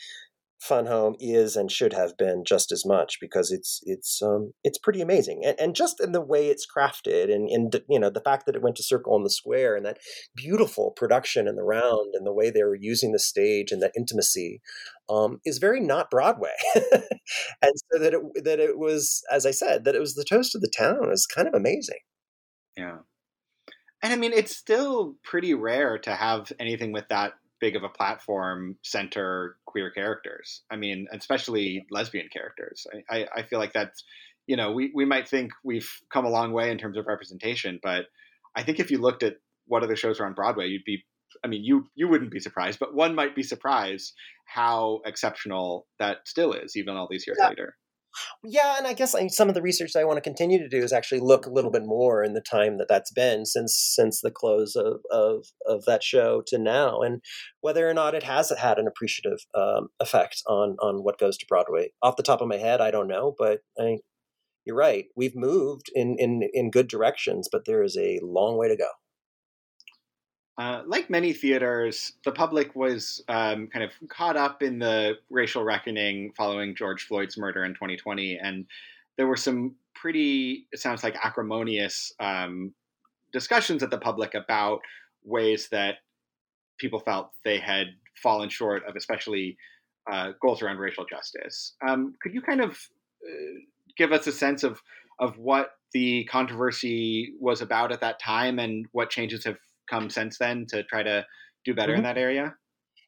Fun 0.60 0.86
Home 0.86 1.16
is 1.18 1.56
and 1.56 1.72
should 1.72 1.94
have 1.94 2.18
been 2.18 2.44
just 2.46 2.70
as 2.70 2.84
much 2.84 3.18
because 3.18 3.50
it's 3.50 3.80
it's 3.84 4.20
um, 4.20 4.52
it's 4.62 4.78
pretty 4.78 5.00
amazing. 5.00 5.42
And, 5.44 5.58
and 5.58 5.74
just 5.74 6.00
in 6.00 6.12
the 6.12 6.20
way 6.20 6.48
it's 6.48 6.66
crafted 6.66 7.32
and, 7.32 7.48
and 7.48 7.80
you 7.88 7.98
know 7.98 8.10
the 8.10 8.20
fact 8.20 8.44
that 8.46 8.54
it 8.54 8.62
went 8.62 8.76
to 8.76 8.82
Circle 8.82 9.16
in 9.16 9.22
the 9.22 9.30
Square 9.30 9.76
and 9.76 9.86
that 9.86 9.98
beautiful 10.36 10.90
production 10.90 11.48
in 11.48 11.56
the 11.56 11.64
round 11.64 12.14
and 12.14 12.26
the 12.26 12.32
way 12.32 12.50
they 12.50 12.62
were 12.62 12.76
using 12.78 13.12
the 13.12 13.18
stage 13.18 13.72
and 13.72 13.82
that 13.82 13.92
intimacy 13.96 14.60
um, 15.08 15.40
is 15.46 15.58
very 15.58 15.80
not 15.80 16.10
Broadway. 16.10 16.54
And 17.62 17.72
so 17.92 17.98
that 18.00 18.14
it 18.14 18.44
that 18.44 18.58
it 18.58 18.78
was 18.78 19.22
as 19.30 19.46
I 19.46 19.50
said 19.50 19.84
that 19.84 19.94
it 19.94 20.00
was 20.00 20.14
the 20.14 20.24
toast 20.24 20.54
of 20.54 20.62
the 20.62 20.72
town 20.76 21.10
is 21.12 21.26
kind 21.26 21.46
of 21.46 21.54
amazing. 21.54 21.98
Yeah, 22.76 22.98
and 24.02 24.12
I 24.12 24.16
mean 24.16 24.32
it's 24.32 24.56
still 24.56 25.16
pretty 25.22 25.54
rare 25.54 25.98
to 25.98 26.14
have 26.14 26.52
anything 26.58 26.92
with 26.92 27.08
that 27.08 27.34
big 27.60 27.76
of 27.76 27.84
a 27.84 27.88
platform 27.88 28.76
center 28.82 29.56
queer 29.70 29.90
characters. 29.90 30.62
I 30.70 30.76
mean, 30.76 31.06
especially 31.12 31.86
lesbian 31.90 32.28
characters. 32.32 32.86
I, 33.10 33.16
I, 33.16 33.26
I, 33.36 33.42
feel 33.42 33.58
like 33.58 33.72
that's, 33.72 34.02
you 34.46 34.56
know, 34.56 34.72
we, 34.72 34.90
we 34.94 35.04
might 35.04 35.28
think 35.28 35.52
we've 35.64 35.88
come 36.12 36.24
a 36.24 36.30
long 36.30 36.52
way 36.52 36.70
in 36.70 36.78
terms 36.78 36.96
of 36.96 37.06
representation, 37.06 37.78
but 37.82 38.06
I 38.56 38.62
think 38.62 38.80
if 38.80 38.90
you 38.90 38.98
looked 38.98 39.22
at 39.22 39.36
what 39.66 39.82
other 39.82 39.96
shows 39.96 40.18
are 40.20 40.26
on 40.26 40.34
Broadway, 40.34 40.66
you'd 40.66 40.84
be, 40.84 41.04
I 41.44 41.48
mean, 41.48 41.62
you 41.62 41.86
you 41.94 42.08
wouldn't 42.08 42.32
be 42.32 42.40
surprised, 42.40 42.80
but 42.80 42.92
one 42.92 43.14
might 43.14 43.36
be 43.36 43.44
surprised 43.44 44.12
how 44.46 45.00
exceptional 45.06 45.86
that 46.00 46.26
still 46.26 46.52
is, 46.52 46.76
even 46.76 46.96
all 46.96 47.06
these 47.08 47.24
years 47.24 47.38
yeah. 47.40 47.50
later. 47.50 47.76
Yeah, 48.42 48.76
and 48.78 48.86
I 48.86 48.92
guess 48.92 49.14
like, 49.14 49.30
some 49.30 49.48
of 49.48 49.54
the 49.54 49.62
research 49.62 49.94
I 49.96 50.04
want 50.04 50.16
to 50.16 50.22
continue 50.22 50.58
to 50.58 50.68
do 50.68 50.82
is 50.82 50.92
actually 50.92 51.20
look 51.20 51.46
a 51.46 51.52
little 51.52 51.70
bit 51.70 51.84
more 51.84 52.22
in 52.24 52.34
the 52.34 52.40
time 52.40 52.78
that 52.78 52.88
that's 52.88 53.12
been 53.12 53.46
since 53.46 53.74
since 53.74 54.20
the 54.20 54.30
close 54.30 54.76
of 54.76 55.00
of, 55.10 55.46
of 55.66 55.84
that 55.86 56.02
show 56.02 56.42
to 56.48 56.58
now, 56.58 57.00
and 57.00 57.22
whether 57.60 57.88
or 57.88 57.94
not 57.94 58.14
it 58.14 58.22
has 58.22 58.50
had 58.50 58.78
an 58.78 58.86
appreciative 58.86 59.38
um, 59.54 59.88
effect 60.00 60.42
on 60.46 60.76
on 60.80 61.04
what 61.04 61.18
goes 61.18 61.36
to 61.38 61.46
Broadway. 61.48 61.90
Off 62.02 62.16
the 62.16 62.22
top 62.22 62.40
of 62.40 62.48
my 62.48 62.56
head, 62.58 62.80
I 62.80 62.90
don't 62.90 63.08
know, 63.08 63.34
but 63.38 63.60
I, 63.78 63.98
you're 64.64 64.76
right. 64.76 65.06
We've 65.16 65.36
moved 65.36 65.90
in 65.94 66.16
in 66.18 66.48
in 66.52 66.70
good 66.70 66.88
directions, 66.88 67.48
but 67.50 67.64
there 67.66 67.82
is 67.82 67.96
a 67.96 68.20
long 68.22 68.56
way 68.58 68.68
to 68.68 68.76
go. 68.76 68.88
Uh, 70.60 70.82
like 70.86 71.08
many 71.08 71.32
theaters, 71.32 72.12
the 72.22 72.30
public 72.30 72.76
was 72.76 73.24
um, 73.28 73.66
kind 73.68 73.82
of 73.82 73.92
caught 74.10 74.36
up 74.36 74.62
in 74.62 74.78
the 74.78 75.14
racial 75.30 75.64
reckoning 75.64 76.30
following 76.36 76.74
George 76.74 77.06
Floyd's 77.06 77.38
murder 77.38 77.64
in 77.64 77.72
2020, 77.72 78.36
and 78.36 78.66
there 79.16 79.26
were 79.26 79.38
some 79.38 79.74
pretty, 79.94 80.66
it 80.70 80.78
sounds 80.78 81.02
like, 81.02 81.16
acrimonious 81.22 82.12
um, 82.20 82.74
discussions 83.32 83.82
at 83.82 83.88
the 83.88 83.96
public 83.96 84.34
about 84.34 84.80
ways 85.24 85.66
that 85.70 85.94
people 86.76 87.00
felt 87.00 87.30
they 87.42 87.58
had 87.58 87.86
fallen 88.22 88.50
short 88.50 88.82
of, 88.86 88.96
especially 88.96 89.56
uh, 90.12 90.32
goals 90.42 90.60
around 90.60 90.76
racial 90.76 91.06
justice. 91.06 91.72
Um, 91.88 92.12
could 92.22 92.34
you 92.34 92.42
kind 92.42 92.60
of 92.60 92.72
uh, 93.26 93.60
give 93.96 94.12
us 94.12 94.26
a 94.26 94.32
sense 94.32 94.62
of 94.62 94.82
of 95.20 95.38
what 95.38 95.72
the 95.92 96.24
controversy 96.24 97.34
was 97.40 97.62
about 97.62 97.92
at 97.92 98.00
that 98.00 98.18
time 98.18 98.58
and 98.58 98.86
what 98.92 99.10
changes 99.10 99.44
have 99.44 99.56
come 99.90 100.10
since 100.10 100.38
then 100.38 100.66
to 100.70 100.82
try 100.84 101.02
to 101.02 101.26
do 101.64 101.74
better 101.74 101.92
mm-hmm. 101.92 101.98
in 101.98 102.04
that 102.04 102.18
area? 102.18 102.54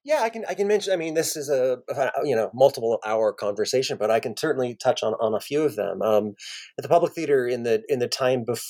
Yeah, 0.05 0.23
I 0.23 0.31
can. 0.31 0.45
I 0.49 0.55
can 0.55 0.67
mention. 0.67 0.93
I 0.93 0.97
mean, 0.97 1.15
this 1.15 1.37
is 1.37 1.49
a 1.49 1.79
you 2.25 2.35
know 2.35 2.51
multiple 2.53 2.99
hour 3.07 3.33
conversation, 3.33 3.97
but 3.99 4.11
I 4.11 4.19
can 4.19 4.37
certainly 4.37 4.75
touch 4.75 5.03
on, 5.05 5.15
on 5.15 5.35
a 5.35 5.41
few 5.41 5.63
of 5.63 5.77
them. 5.77 6.03
Um, 6.03 6.35
at 6.77 6.83
the 6.83 6.89
Public 6.89 7.13
Theater 7.13 7.47
in 7.47 7.63
the 7.63 7.83
in 7.89 8.01
the 8.01 8.09
time 8.09 8.45
before 8.45 8.65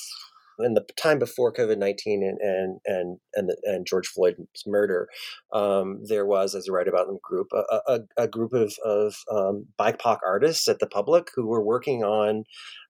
in 0.59 0.75
the 0.75 0.85
time 0.97 1.19
before 1.19 1.53
COVID 1.53 1.79
nineteen 1.79 2.23
and 2.23 2.39
and 2.41 2.81
and 2.85 3.19
and, 3.35 3.49
the, 3.49 3.57
and, 3.65 3.87
George 3.87 4.07
Floyd's 4.09 4.65
murder, 4.67 5.09
um, 5.53 6.01
there 6.05 6.27
was, 6.27 6.55
as 6.55 6.67
I 6.69 6.73
write 6.73 6.89
about 6.89 7.09
in 7.09 7.15
the 7.15 7.21
group, 7.23 7.49
a, 7.53 7.81
a, 7.87 8.01
a 8.17 8.29
group 8.29 8.53
of 8.53 8.75
of 8.85 9.17
um, 9.31 9.67
BIPOC 9.79 10.19
artists 10.27 10.69
at 10.69 10.79
the 10.79 10.87
public 10.87 11.29
who 11.35 11.47
were 11.47 11.65
working 11.65 12.05
on 12.05 12.45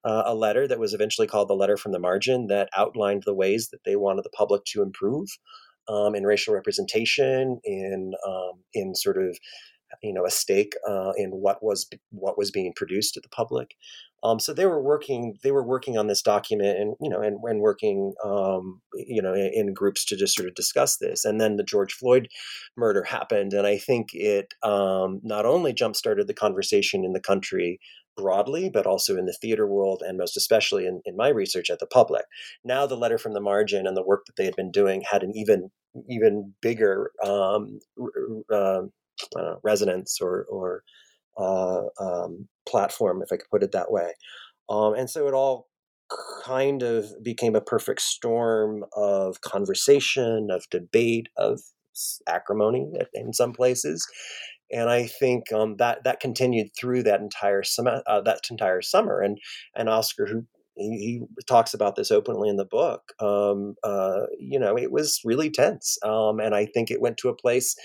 uh, 0.04 0.24
a 0.26 0.34
letter 0.34 0.66
that 0.66 0.78
was 0.78 0.94
eventually 0.94 1.26
called 1.26 1.48
the 1.48 1.54
Letter 1.54 1.76
from 1.76 1.92
the 1.92 1.98
Margin 1.98 2.46
that 2.48 2.68
outlined 2.76 3.22
the 3.24 3.34
ways 3.34 3.68
that 3.70 3.84
they 3.84 3.96
wanted 3.96 4.24
the 4.24 4.30
public 4.30 4.64
to 4.66 4.82
improve 4.82 5.28
um, 5.88 6.14
in 6.14 6.24
racial 6.24 6.54
representation, 6.54 7.60
in 7.64 8.12
um, 8.26 8.62
in 8.74 8.94
sort 8.94 9.18
of 9.18 9.38
you 10.02 10.12
know 10.12 10.24
a 10.24 10.30
stake 10.30 10.74
uh, 10.88 11.12
in 11.16 11.30
what 11.30 11.62
was 11.62 11.88
what 12.10 12.38
was 12.38 12.50
being 12.50 12.72
produced 12.74 13.14
to 13.14 13.20
the 13.20 13.28
public. 13.28 13.74
Um, 14.24 14.38
so 14.38 14.54
they 14.54 14.66
were 14.66 14.80
working 14.80 15.38
they 15.42 15.50
were 15.50 15.66
working 15.66 15.98
on 15.98 16.06
this 16.06 16.22
document 16.22 16.78
and 16.78 16.94
you 17.00 17.10
know 17.10 17.20
and, 17.20 17.38
and 17.42 17.60
working 17.60 18.14
um, 18.24 18.80
you 18.94 19.20
know 19.20 19.34
in, 19.34 19.50
in, 19.52 19.74
groups 19.74 20.04
to 20.06 20.16
just 20.16 20.36
sort 20.36 20.48
of 20.48 20.54
discuss 20.54 20.98
this. 20.98 21.24
And 21.24 21.40
then 21.40 21.56
the 21.56 21.64
George 21.64 21.92
Floyd 21.92 22.28
murder 22.76 23.02
happened, 23.02 23.52
and 23.52 23.66
I 23.66 23.78
think 23.78 24.08
it 24.12 24.54
um, 24.62 25.20
not 25.22 25.46
only 25.46 25.72
jump 25.72 25.96
started 25.96 26.26
the 26.26 26.34
conversation 26.34 27.04
in 27.04 27.12
the 27.12 27.20
country 27.20 27.80
broadly, 28.16 28.70
but 28.70 28.86
also 28.86 29.16
in 29.16 29.26
the 29.26 29.32
theater 29.32 29.66
world, 29.66 30.02
and 30.06 30.18
most 30.18 30.36
especially 30.36 30.86
in, 30.86 31.00
in 31.04 31.16
my 31.16 31.28
research 31.28 31.70
at 31.70 31.78
the 31.78 31.86
public. 31.86 32.24
Now, 32.64 32.86
the 32.86 32.96
letter 32.96 33.18
from 33.18 33.32
the 33.32 33.40
margin 33.40 33.86
and 33.86 33.96
the 33.96 34.04
work 34.04 34.26
that 34.26 34.36
they 34.36 34.44
had 34.44 34.56
been 34.56 34.70
doing 34.70 35.02
had 35.10 35.22
an 35.22 35.32
even 35.34 35.70
even 36.08 36.54
bigger 36.62 37.10
um, 37.22 37.78
uh, 38.50 38.82
uh, 39.36 39.54
resonance 39.62 40.18
or 40.20 40.46
or 40.50 40.82
uh, 41.38 41.82
um, 42.00 42.48
platform, 42.68 43.22
if 43.22 43.32
I 43.32 43.36
could 43.36 43.50
put 43.50 43.62
it 43.62 43.72
that 43.72 43.90
way. 43.90 44.12
Um, 44.68 44.94
and 44.94 45.08
so 45.08 45.26
it 45.26 45.34
all 45.34 45.68
kind 46.44 46.82
of 46.82 47.06
became 47.22 47.56
a 47.56 47.60
perfect 47.60 48.02
storm 48.02 48.84
of 48.94 49.40
conversation, 49.40 50.48
of 50.50 50.64
debate, 50.70 51.28
of 51.36 51.60
acrimony 52.28 52.90
in 53.14 53.32
some 53.32 53.52
places. 53.52 54.06
And 54.70 54.88
I 54.88 55.06
think 55.06 55.52
um, 55.52 55.76
that 55.76 56.04
that 56.04 56.20
continued 56.20 56.68
through 56.78 57.02
that 57.04 57.20
entire. 57.20 57.62
Uh, 58.06 58.20
that 58.22 58.40
entire 58.50 58.80
summer, 58.80 59.20
and 59.20 59.38
and 59.76 59.88
Oskar, 59.88 60.26
who 60.26 60.46
he, 60.76 60.88
he, 60.88 61.22
talks 61.46 61.74
about 61.74 61.96
this 61.96 62.10
openly 62.10 62.48
in 62.48 62.56
the 62.56 62.64
book. 62.64 63.12
Um, 63.20 63.74
uh, 63.84 64.22
you 64.38 64.58
know, 64.58 64.78
it 64.78 64.90
was 64.90 65.20
really 65.24 65.50
tense, 65.50 65.98
um, 66.02 66.40
and 66.40 66.54
I 66.54 66.64
think 66.64 66.90
it 66.90 67.02
went 67.02 67.18
to 67.18 67.28
a 67.28 67.36
place 67.36 67.76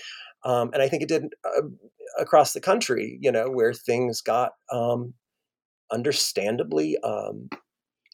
um, 0.44 0.70
and 0.72 0.82
I 0.82 0.88
think 0.88 1.02
it 1.02 1.08
did 1.08 1.34
uh, 1.44 1.62
across 2.18 2.52
the 2.52 2.60
country, 2.60 3.18
you 3.20 3.32
know, 3.32 3.50
where 3.50 3.72
things 3.74 4.20
got 4.20 4.52
um, 4.72 5.14
understandably 5.92 6.98
um, 7.04 7.48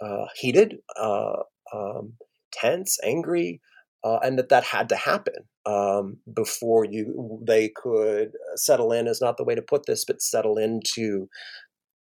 uh, 0.00 0.26
heated, 0.36 0.76
uh, 1.00 1.36
um, 1.74 2.14
tense, 2.52 2.98
angry, 3.04 3.60
uh, 4.04 4.18
and 4.22 4.38
that 4.38 4.50
that 4.50 4.64
had 4.64 4.88
to 4.90 4.96
happen 4.96 5.34
um, 5.66 6.18
before 6.34 6.84
you 6.84 7.40
they 7.46 7.70
could 7.76 8.32
settle 8.56 8.92
in 8.92 9.06
is 9.08 9.20
not 9.20 9.36
the 9.38 9.44
way 9.44 9.54
to 9.54 9.62
put 9.62 9.86
this, 9.86 10.04
but 10.04 10.22
settle 10.22 10.58
into 10.58 11.28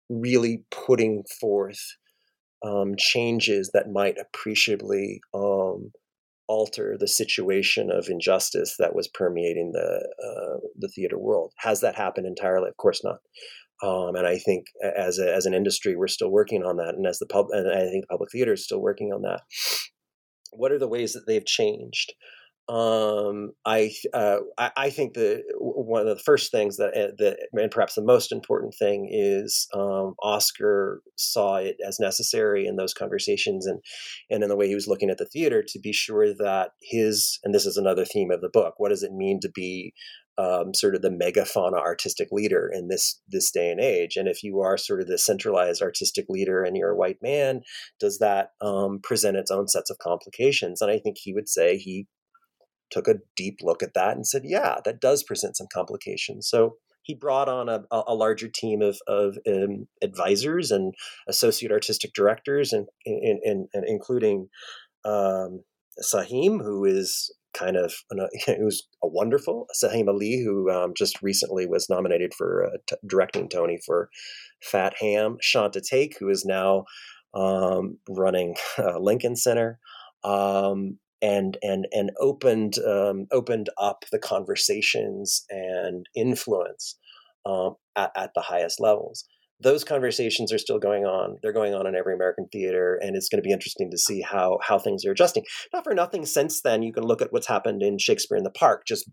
really 0.08 0.64
putting 0.70 1.24
forth 1.40 1.80
um, 2.64 2.94
changes 2.98 3.70
that 3.74 3.90
might 3.92 4.16
appreciably 4.20 5.20
alter 6.50 6.96
the 6.98 7.06
situation 7.06 7.92
of 7.92 8.08
injustice 8.08 8.74
that 8.80 8.94
was 8.94 9.06
permeating 9.06 9.70
the 9.72 9.90
uh, 10.28 10.58
the 10.76 10.88
theater 10.88 11.16
world. 11.16 11.52
Has 11.58 11.80
that 11.80 11.94
happened 11.94 12.26
entirely? 12.26 12.68
Of 12.68 12.76
course 12.76 13.02
not. 13.04 13.18
Um, 13.82 14.16
and 14.16 14.26
I 14.26 14.36
think 14.36 14.66
as 14.82 15.18
a, 15.18 15.32
as 15.32 15.46
an 15.46 15.54
industry, 15.54 15.94
we're 15.96 16.08
still 16.08 16.30
working 16.30 16.62
on 16.64 16.76
that, 16.76 16.94
and 16.96 17.06
as 17.06 17.18
the 17.18 17.26
pub, 17.26 17.46
and 17.50 17.70
I 17.72 17.88
think 17.88 18.02
the 18.02 18.08
public 18.10 18.30
theater 18.32 18.52
is 18.52 18.64
still 18.64 18.80
working 18.80 19.12
on 19.14 19.22
that. 19.22 19.40
What 20.52 20.72
are 20.72 20.78
the 20.78 20.88
ways 20.88 21.12
that 21.12 21.26
they've 21.26 21.46
changed? 21.46 22.12
Um, 22.70 23.50
I, 23.66 23.90
uh, 24.14 24.38
I, 24.56 24.70
I 24.76 24.90
think 24.90 25.14
the 25.14 25.42
one 25.58 26.02
of 26.02 26.06
the 26.06 26.22
first 26.22 26.52
things 26.52 26.76
that 26.76 26.96
uh, 26.96 27.10
that 27.18 27.48
and 27.52 27.70
perhaps 27.70 27.94
the 27.94 28.02
most 28.02 28.30
important 28.30 28.74
thing 28.78 29.08
is 29.10 29.66
um, 29.74 30.14
Oskar 30.22 31.02
saw 31.16 31.56
it 31.56 31.78
as 31.84 31.98
necessary 31.98 32.68
in 32.68 32.76
those 32.76 32.94
conversations 32.94 33.66
and 33.66 33.80
and 34.30 34.44
in 34.44 34.48
the 34.48 34.56
way 34.56 34.68
he 34.68 34.76
was 34.76 34.86
looking 34.86 35.10
at 35.10 35.18
the 35.18 35.26
theater 35.26 35.64
to 35.66 35.80
be 35.80 35.92
sure 35.92 36.32
that 36.32 36.70
his 36.80 37.40
and 37.42 37.52
this 37.52 37.66
is 37.66 37.76
another 37.76 38.04
theme 38.04 38.30
of 38.30 38.40
the 38.40 38.48
book. 38.48 38.74
What 38.76 38.90
does 38.90 39.02
it 39.02 39.12
mean 39.12 39.40
to 39.40 39.50
be 39.50 39.92
um, 40.38 40.72
sort 40.72 40.94
of 40.94 41.02
the 41.02 41.10
megafauna 41.10 41.78
artistic 41.78 42.28
leader 42.30 42.70
in 42.72 42.86
this 42.86 43.20
this 43.28 43.50
day 43.50 43.70
and 43.70 43.80
age. 43.80 44.16
And 44.16 44.28
if 44.28 44.44
you 44.44 44.60
are 44.60 44.78
sort 44.78 45.00
of 45.00 45.08
the 45.08 45.18
centralized 45.18 45.82
artistic 45.82 46.26
leader 46.28 46.62
and 46.62 46.76
you're 46.76 46.92
a 46.92 46.96
white 46.96 47.18
man, 47.20 47.62
does 47.98 48.18
that 48.20 48.52
um, 48.60 49.00
present 49.02 49.36
its 49.36 49.50
own 49.50 49.66
sets 49.66 49.90
of 49.90 49.98
complications? 49.98 50.80
And 50.80 50.90
I 50.90 50.98
think 50.98 51.18
he 51.18 51.34
would 51.34 51.48
say 51.48 51.76
he 51.76 52.06
took 52.90 53.08
a 53.08 53.16
deep 53.36 53.58
look 53.62 53.82
at 53.82 53.94
that 53.94 54.16
and 54.16 54.26
said, 54.26 54.42
yeah, 54.44 54.76
that 54.84 55.00
does 55.00 55.22
present 55.22 55.56
some 55.56 55.66
complications. 55.72 56.48
So 56.48 56.76
he 57.02 57.14
brought 57.14 57.48
on 57.48 57.68
a, 57.68 57.82
a 57.90 58.14
larger 58.14 58.48
team 58.48 58.82
of, 58.82 58.98
of 59.06 59.38
um, 59.48 59.88
advisors 60.02 60.70
and 60.70 60.94
associate 61.28 61.72
artistic 61.72 62.12
directors, 62.12 62.72
and, 62.72 62.86
and, 63.06 63.40
and, 63.42 63.68
and 63.72 63.84
including 63.86 64.48
um, 65.04 65.62
Saheem, 66.02 66.62
who 66.62 66.84
is 66.84 67.34
kind 67.52 67.76
of 67.76 67.94
who's 68.46 68.86
a 69.02 69.08
wonderful 69.08 69.66
Saheem 69.82 70.08
Ali, 70.08 70.42
who 70.44 70.70
um, 70.70 70.92
just 70.96 71.22
recently 71.22 71.66
was 71.66 71.88
nominated 71.88 72.32
for 72.34 72.66
uh, 72.66 72.76
t- 72.86 72.96
directing 73.06 73.48
Tony 73.48 73.78
for 73.84 74.10
Fat 74.62 74.94
Ham. 75.00 75.38
Shanta 75.40 75.80
Thake, 75.80 76.16
who 76.20 76.28
is 76.28 76.44
now 76.44 76.84
um, 77.34 77.98
running 78.08 78.56
uh, 78.78 78.98
Lincoln 78.98 79.36
Center. 79.36 79.78
Um, 80.22 80.98
and 81.22 81.58
and 81.62 81.86
and 81.92 82.10
opened 82.18 82.78
um, 82.78 83.26
opened 83.32 83.70
up 83.78 84.04
the 84.10 84.18
conversations 84.18 85.44
and 85.50 86.06
influence 86.14 86.96
um, 87.46 87.76
at, 87.96 88.10
at, 88.16 88.30
the 88.34 88.42
highest 88.42 88.80
levels. 88.80 89.24
Those 89.62 89.84
conversations 89.84 90.52
are 90.52 90.58
still 90.58 90.78
going 90.78 91.04
on. 91.04 91.36
They're 91.42 91.52
going 91.52 91.74
on 91.74 91.86
in 91.86 91.94
every 91.94 92.14
American 92.14 92.48
theater, 92.50 92.98
and 93.02 93.14
it's 93.14 93.28
going 93.28 93.42
to 93.42 93.46
be 93.46 93.52
interesting 93.52 93.90
to 93.90 93.98
see 93.98 94.22
how 94.22 94.58
how 94.62 94.78
things 94.78 95.04
are 95.04 95.12
adjusting. 95.12 95.44
Not 95.72 95.84
for 95.84 95.94
nothing. 95.94 96.24
Since 96.24 96.62
then, 96.62 96.82
you 96.82 96.92
can 96.92 97.04
look 97.04 97.20
at 97.20 97.32
what's 97.32 97.48
happened 97.48 97.82
in 97.82 97.98
Shakespeare 97.98 98.38
in 98.38 98.44
the 98.44 98.50
Park, 98.50 98.84
just 98.86 99.08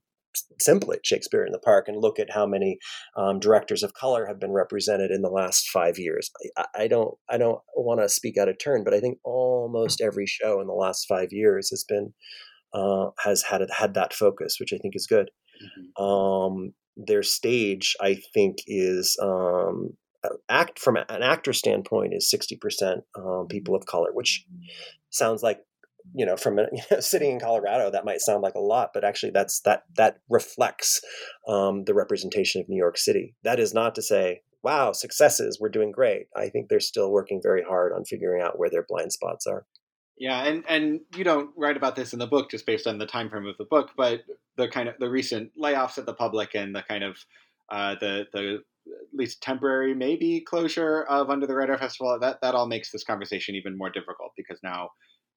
simply 0.59 0.97
Shakespeare 1.03 1.45
in 1.45 1.51
the 1.51 1.59
Park 1.59 1.87
and 1.87 1.97
look 1.97 2.19
at 2.19 2.31
how 2.31 2.45
many 2.45 2.77
um, 3.15 3.39
directors 3.39 3.83
of 3.83 3.93
color 3.93 4.25
have 4.25 4.39
been 4.39 4.51
represented 4.51 5.11
in 5.11 5.21
the 5.21 5.29
last 5.29 5.69
five 5.69 5.97
years. 5.97 6.29
I, 6.57 6.65
I 6.75 6.87
don't 6.87 7.15
I 7.29 7.37
don't 7.37 7.59
want 7.75 8.01
to 8.01 8.09
speak 8.09 8.37
out 8.37 8.49
of 8.49 8.57
turn, 8.57 8.83
but 8.83 8.93
I 8.93 8.99
think 8.99 9.17
almost 9.23 10.01
every 10.01 10.25
show 10.25 10.61
in 10.61 10.67
the 10.67 10.73
last 10.73 11.05
five 11.07 11.29
years 11.31 11.69
has 11.69 11.83
been 11.87 12.13
uh, 12.73 13.09
has 13.23 13.43
had 13.43 13.61
had 13.75 13.93
that 13.93 14.13
focus, 14.13 14.57
which 14.59 14.73
I 14.73 14.77
think 14.77 14.95
is 14.95 15.07
good. 15.07 15.29
Mm-hmm. 15.63 16.03
Um, 16.03 16.73
their 16.95 17.23
stage, 17.23 17.95
I 18.01 18.19
think, 18.33 18.57
is 18.67 19.17
um, 19.21 19.91
act 20.49 20.79
from 20.79 20.97
an 20.97 21.23
actor 21.23 21.53
standpoint 21.53 22.13
is 22.13 22.29
sixty 22.29 22.57
percent 22.57 23.01
um, 23.15 23.47
people 23.49 23.75
of 23.75 23.85
color, 23.85 24.09
which 24.13 24.45
sounds 25.09 25.43
like 25.43 25.59
you 26.13 26.25
know 26.25 26.37
from 26.37 26.59
a, 26.59 26.63
you 26.71 26.81
know, 26.91 26.99
sitting 26.99 27.31
in 27.31 27.39
colorado 27.39 27.89
that 27.91 28.05
might 28.05 28.21
sound 28.21 28.41
like 28.41 28.55
a 28.55 28.59
lot 28.59 28.91
but 28.93 29.03
actually 29.03 29.31
that's 29.31 29.61
that 29.61 29.83
that 29.95 30.19
reflects 30.29 31.01
um, 31.47 31.83
the 31.85 31.93
representation 31.93 32.61
of 32.61 32.69
new 32.69 32.77
york 32.77 32.97
city. 32.97 33.35
That 33.43 33.59
is 33.59 33.73
not 33.73 33.95
to 33.95 34.01
say 34.01 34.41
wow 34.63 34.91
successes 34.91 35.59
we're 35.59 35.69
doing 35.69 35.91
great. 35.91 36.27
I 36.35 36.49
think 36.49 36.69
they're 36.69 36.79
still 36.79 37.11
working 37.11 37.39
very 37.41 37.63
hard 37.63 37.93
on 37.93 38.05
figuring 38.05 38.41
out 38.41 38.59
where 38.59 38.69
their 38.69 38.85
blind 38.87 39.13
spots 39.13 39.47
are. 39.47 39.65
Yeah 40.17 40.43
and 40.43 40.63
and 40.67 41.01
you 41.15 41.23
don't 41.23 41.51
write 41.55 41.77
about 41.77 41.95
this 41.95 42.13
in 42.13 42.19
the 42.19 42.27
book 42.27 42.49
just 42.49 42.65
based 42.65 42.87
on 42.87 42.97
the 42.97 43.05
time 43.05 43.29
frame 43.29 43.45
of 43.45 43.57
the 43.57 43.65
book 43.65 43.91
but 43.95 44.21
the 44.55 44.67
kind 44.67 44.89
of 44.89 44.95
the 44.99 45.09
recent 45.09 45.51
layoffs 45.57 45.97
at 45.97 46.05
the 46.05 46.13
public 46.13 46.55
and 46.55 46.75
the 46.75 46.83
kind 46.83 47.03
of 47.03 47.17
uh, 47.69 47.95
the 47.99 48.25
the 48.33 48.59
at 48.87 49.17
least 49.17 49.41
temporary 49.41 49.93
maybe 49.93 50.39
closure 50.41 51.03
of 51.03 51.29
under 51.29 51.45
the 51.45 51.55
radar 51.55 51.77
festival 51.77 52.17
that 52.19 52.41
that 52.41 52.55
all 52.55 52.67
makes 52.67 52.91
this 52.91 53.03
conversation 53.03 53.55
even 53.55 53.77
more 53.77 53.89
difficult 53.89 54.31
because 54.35 54.59
now 54.63 54.89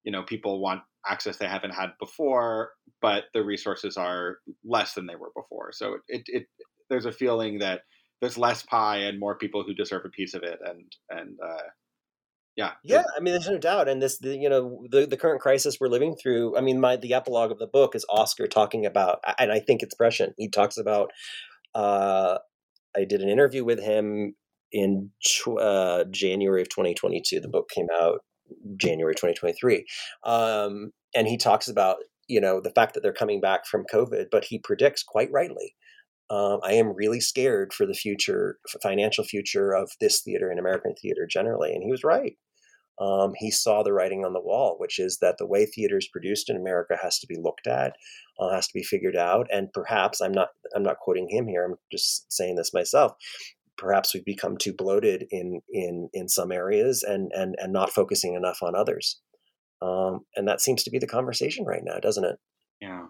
you 0.05 0.12
know 0.12 0.22
people 0.22 0.61
want 0.61 0.82
access 1.09 1.38
they 1.38 1.46
haven't 1.46 1.74
had 1.74 1.90
before 1.98 2.70
but 3.01 3.24
the 3.34 3.42
resources 3.42 3.96
are 3.96 4.38
less 4.64 4.94
than 4.94 5.07
they 5.07 5.16
were 5.16 5.30
before. 5.34 5.72
So 5.72 5.98
it, 6.09 6.22
it 6.26 6.46
there's 6.88 7.07
a 7.07 7.12
feeling 7.12 7.59
that 7.61 7.82
there's 8.20 8.36
less 8.36 8.62
pie 8.62 8.98
and 8.98 9.18
more 9.18 9.36
people 9.36 9.64
who 9.64 9.74
deserve 9.74 10.05
a 10.05 10.11
piece 10.11 10.34
of 10.34 10.42
it 10.42 10.59
and 10.64 10.84
and 11.09 11.38
uh, 11.44 11.62
yeah 12.57 12.72
yeah 12.84 13.05
i 13.16 13.20
mean 13.20 13.32
there's 13.32 13.48
no 13.48 13.59
doubt. 13.59 13.88
And 13.88 14.03
this 14.03 14.18
the, 14.18 14.36
you 14.36 14.48
know 14.48 14.84
the, 14.90 15.07
the 15.07 15.16
current 15.16 15.40
crisis 15.40 15.78
we're 15.80 15.88
living 15.88 16.16
through 16.20 16.57
i 16.57 16.61
mean 16.61 16.80
my 16.80 16.96
the 16.96 17.14
epilogue 17.14 17.51
of 17.51 17.59
the 17.59 17.66
book 17.66 17.94
is 17.94 18.05
oskar 18.11 18.46
talking 18.46 18.84
about 18.84 19.20
and 19.38 19.53
i 19.53 19.61
think 19.61 19.82
it's 19.82 19.94
prescient. 19.94 20.34
He 20.36 20.48
talks 20.48 20.76
about 20.76 21.12
uh, 21.74 22.38
i 22.96 23.05
did 23.05 23.22
an 23.22 23.28
interview 23.28 23.64
with 23.64 23.80
him 23.80 24.34
in 24.72 25.11
uh, 25.59 26.05
january 26.11 26.62
of 26.62 26.68
2022 26.68 27.40
the 27.40 27.48
book 27.48 27.70
came 27.70 27.86
out 28.01 28.20
January 28.76 29.14
2023. 29.14 29.86
Um, 30.24 30.92
and 31.14 31.26
he 31.28 31.36
talks 31.36 31.68
about, 31.68 31.96
you 32.28 32.40
know, 32.40 32.61
the 32.61 32.70
fact 32.70 32.94
that 32.94 33.03
they're 33.03 33.12
coming 33.12 33.40
back 33.40 33.66
from 33.66 33.84
COVID, 33.92 34.26
but 34.30 34.44
he 34.44 34.59
predicts 34.59 35.03
quite 35.03 35.30
rightly. 35.32 35.74
Um, 36.30 36.61
I 36.62 36.74
am 36.74 36.94
really 36.94 37.20
scared 37.20 37.72
for 37.72 37.86
the 37.86 37.94
future, 37.94 38.59
financial 38.82 39.24
future 39.24 39.72
of 39.72 39.90
this 40.01 40.20
theater 40.22 40.48
and 40.51 40.61
American 40.61 40.94
theater 40.94 41.26
generally. 41.28 41.72
And 41.74 41.82
he 41.82 41.90
was 41.90 42.05
right. 42.05 42.36
um, 43.01 43.32
he 43.36 43.51
saw 43.51 43.82
the 43.82 43.92
writing 43.92 44.24
on 44.24 44.34
the 44.34 44.40
wall, 44.40 44.76
which 44.78 44.98
is 44.98 45.18
that 45.22 45.38
the 45.38 45.46
way 45.46 45.66
theater 45.66 45.96
is 45.98 46.09
produced 46.09 46.51
in 46.51 46.57
America 46.57 46.96
has 47.03 47.18
to 47.20 47.26
be 47.26 47.36
looked 47.36 47.66
at, 47.66 47.94
uh, 48.38 48.51
has 48.55 48.66
to 48.68 48.74
be 48.74 48.82
figured 48.82 49.16
out, 49.16 49.48
and 49.51 49.72
perhaps 49.72 50.20
I'm 50.20 50.32
not 50.32 50.48
I'm 50.76 50.82
not 50.82 50.98
quoting 50.98 51.28
him 51.28 51.48
here. 51.48 51.64
I'm 51.64 51.76
just 51.90 52.30
saying 52.32 52.57
this 52.57 52.74
myself. 52.74 53.12
Perhaps 53.81 54.14
we've 54.14 54.24
become 54.24 54.57
too 54.57 54.72
bloated 54.72 55.24
in 55.31 55.61
in 55.72 56.09
in 56.12 56.28
some 56.28 56.53
areas 56.53 57.03
and 57.03 57.33
and 57.35 57.57
and 57.59 57.72
not 57.72 57.91
focusing 57.91 58.35
enough 58.35 58.59
on 58.62 58.74
others. 58.74 59.20
Um, 59.83 60.20
and 60.37 60.47
that 60.47 60.61
seems 60.61 60.83
to 60.85 60.91
be 60.91 60.99
the 60.99 61.07
conversation 61.07 61.64
right 61.64 61.83
now, 61.83 61.99
doesn't 61.99 62.24
it? 62.24 62.37
Yeah 62.81 63.07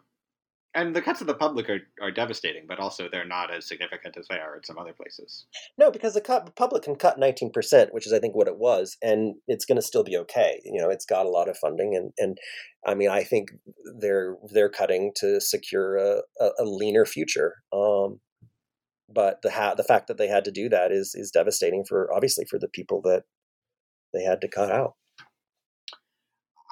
and 0.75 0.95
the 0.95 1.03
cuts 1.03 1.21
of 1.21 1.27
the 1.27 1.35
public 1.35 1.69
are, 1.69 1.81
are 2.01 2.13
devastating, 2.13 2.65
but 2.69 2.79
also 2.79 3.09
they're 3.11 3.27
not 3.27 3.53
as 3.53 3.67
significant 3.67 4.17
as 4.17 4.27
they 4.29 4.37
are 4.39 4.57
in 4.57 4.63
some 4.63 4.79
other 4.79 4.93
places. 4.93 5.47
No, 5.77 5.91
because 5.91 6.15
the 6.15 6.21
cut, 6.21 6.55
public 6.55 6.85
can 6.85 6.95
cut 6.95 7.19
19%, 7.19 7.93
which 7.93 8.07
is, 8.07 8.13
I 8.13 8.21
think, 8.21 8.37
what 8.37 8.47
it 8.47 8.57
was, 8.57 8.97
and 9.03 9.35
it's 9.49 9.65
going 9.65 9.77
to 9.77 9.83
still 9.83 10.05
be 10.05 10.17
okay. 10.19 10.61
You 10.65 10.81
know, 10.81 10.89
it's 10.89 11.05
got 11.05 11.27
a 11.27 11.31
lot 11.31 11.49
of 11.49 11.57
funding, 11.57 11.97
and, 11.97 12.13
and 12.19 12.39
I 12.87 12.95
mean, 12.95 13.11
I 13.11 13.25
think 13.25 13.51
they're 13.99 14.37
they're 14.53 14.69
cutting 14.69 15.13
to 15.17 15.41
secure 15.41 15.97
a, 15.97 16.21
a, 16.41 16.51
a 16.61 16.65
leaner 16.65 17.05
future. 17.05 17.57
Um, 17.73 18.21
but 19.13 19.43
the 19.43 19.51
ha- 19.51 19.75
the 19.75 19.85
fact 19.85 20.07
that 20.09 20.19
they 20.19 20.29
had 20.29 20.45
to 20.45 20.51
do 20.51 20.69
that 20.69 20.93
is 20.93 21.15
is 21.15 21.31
devastating 21.31 21.85
for 21.85 22.13
obviously 22.13 22.45
for 22.45 22.59
the 22.59 22.69
people 22.69 23.01
that 23.03 23.25
they 24.13 24.23
had 24.23 24.41
to 24.41 24.49
cut 24.49 24.71
out. 24.71 24.95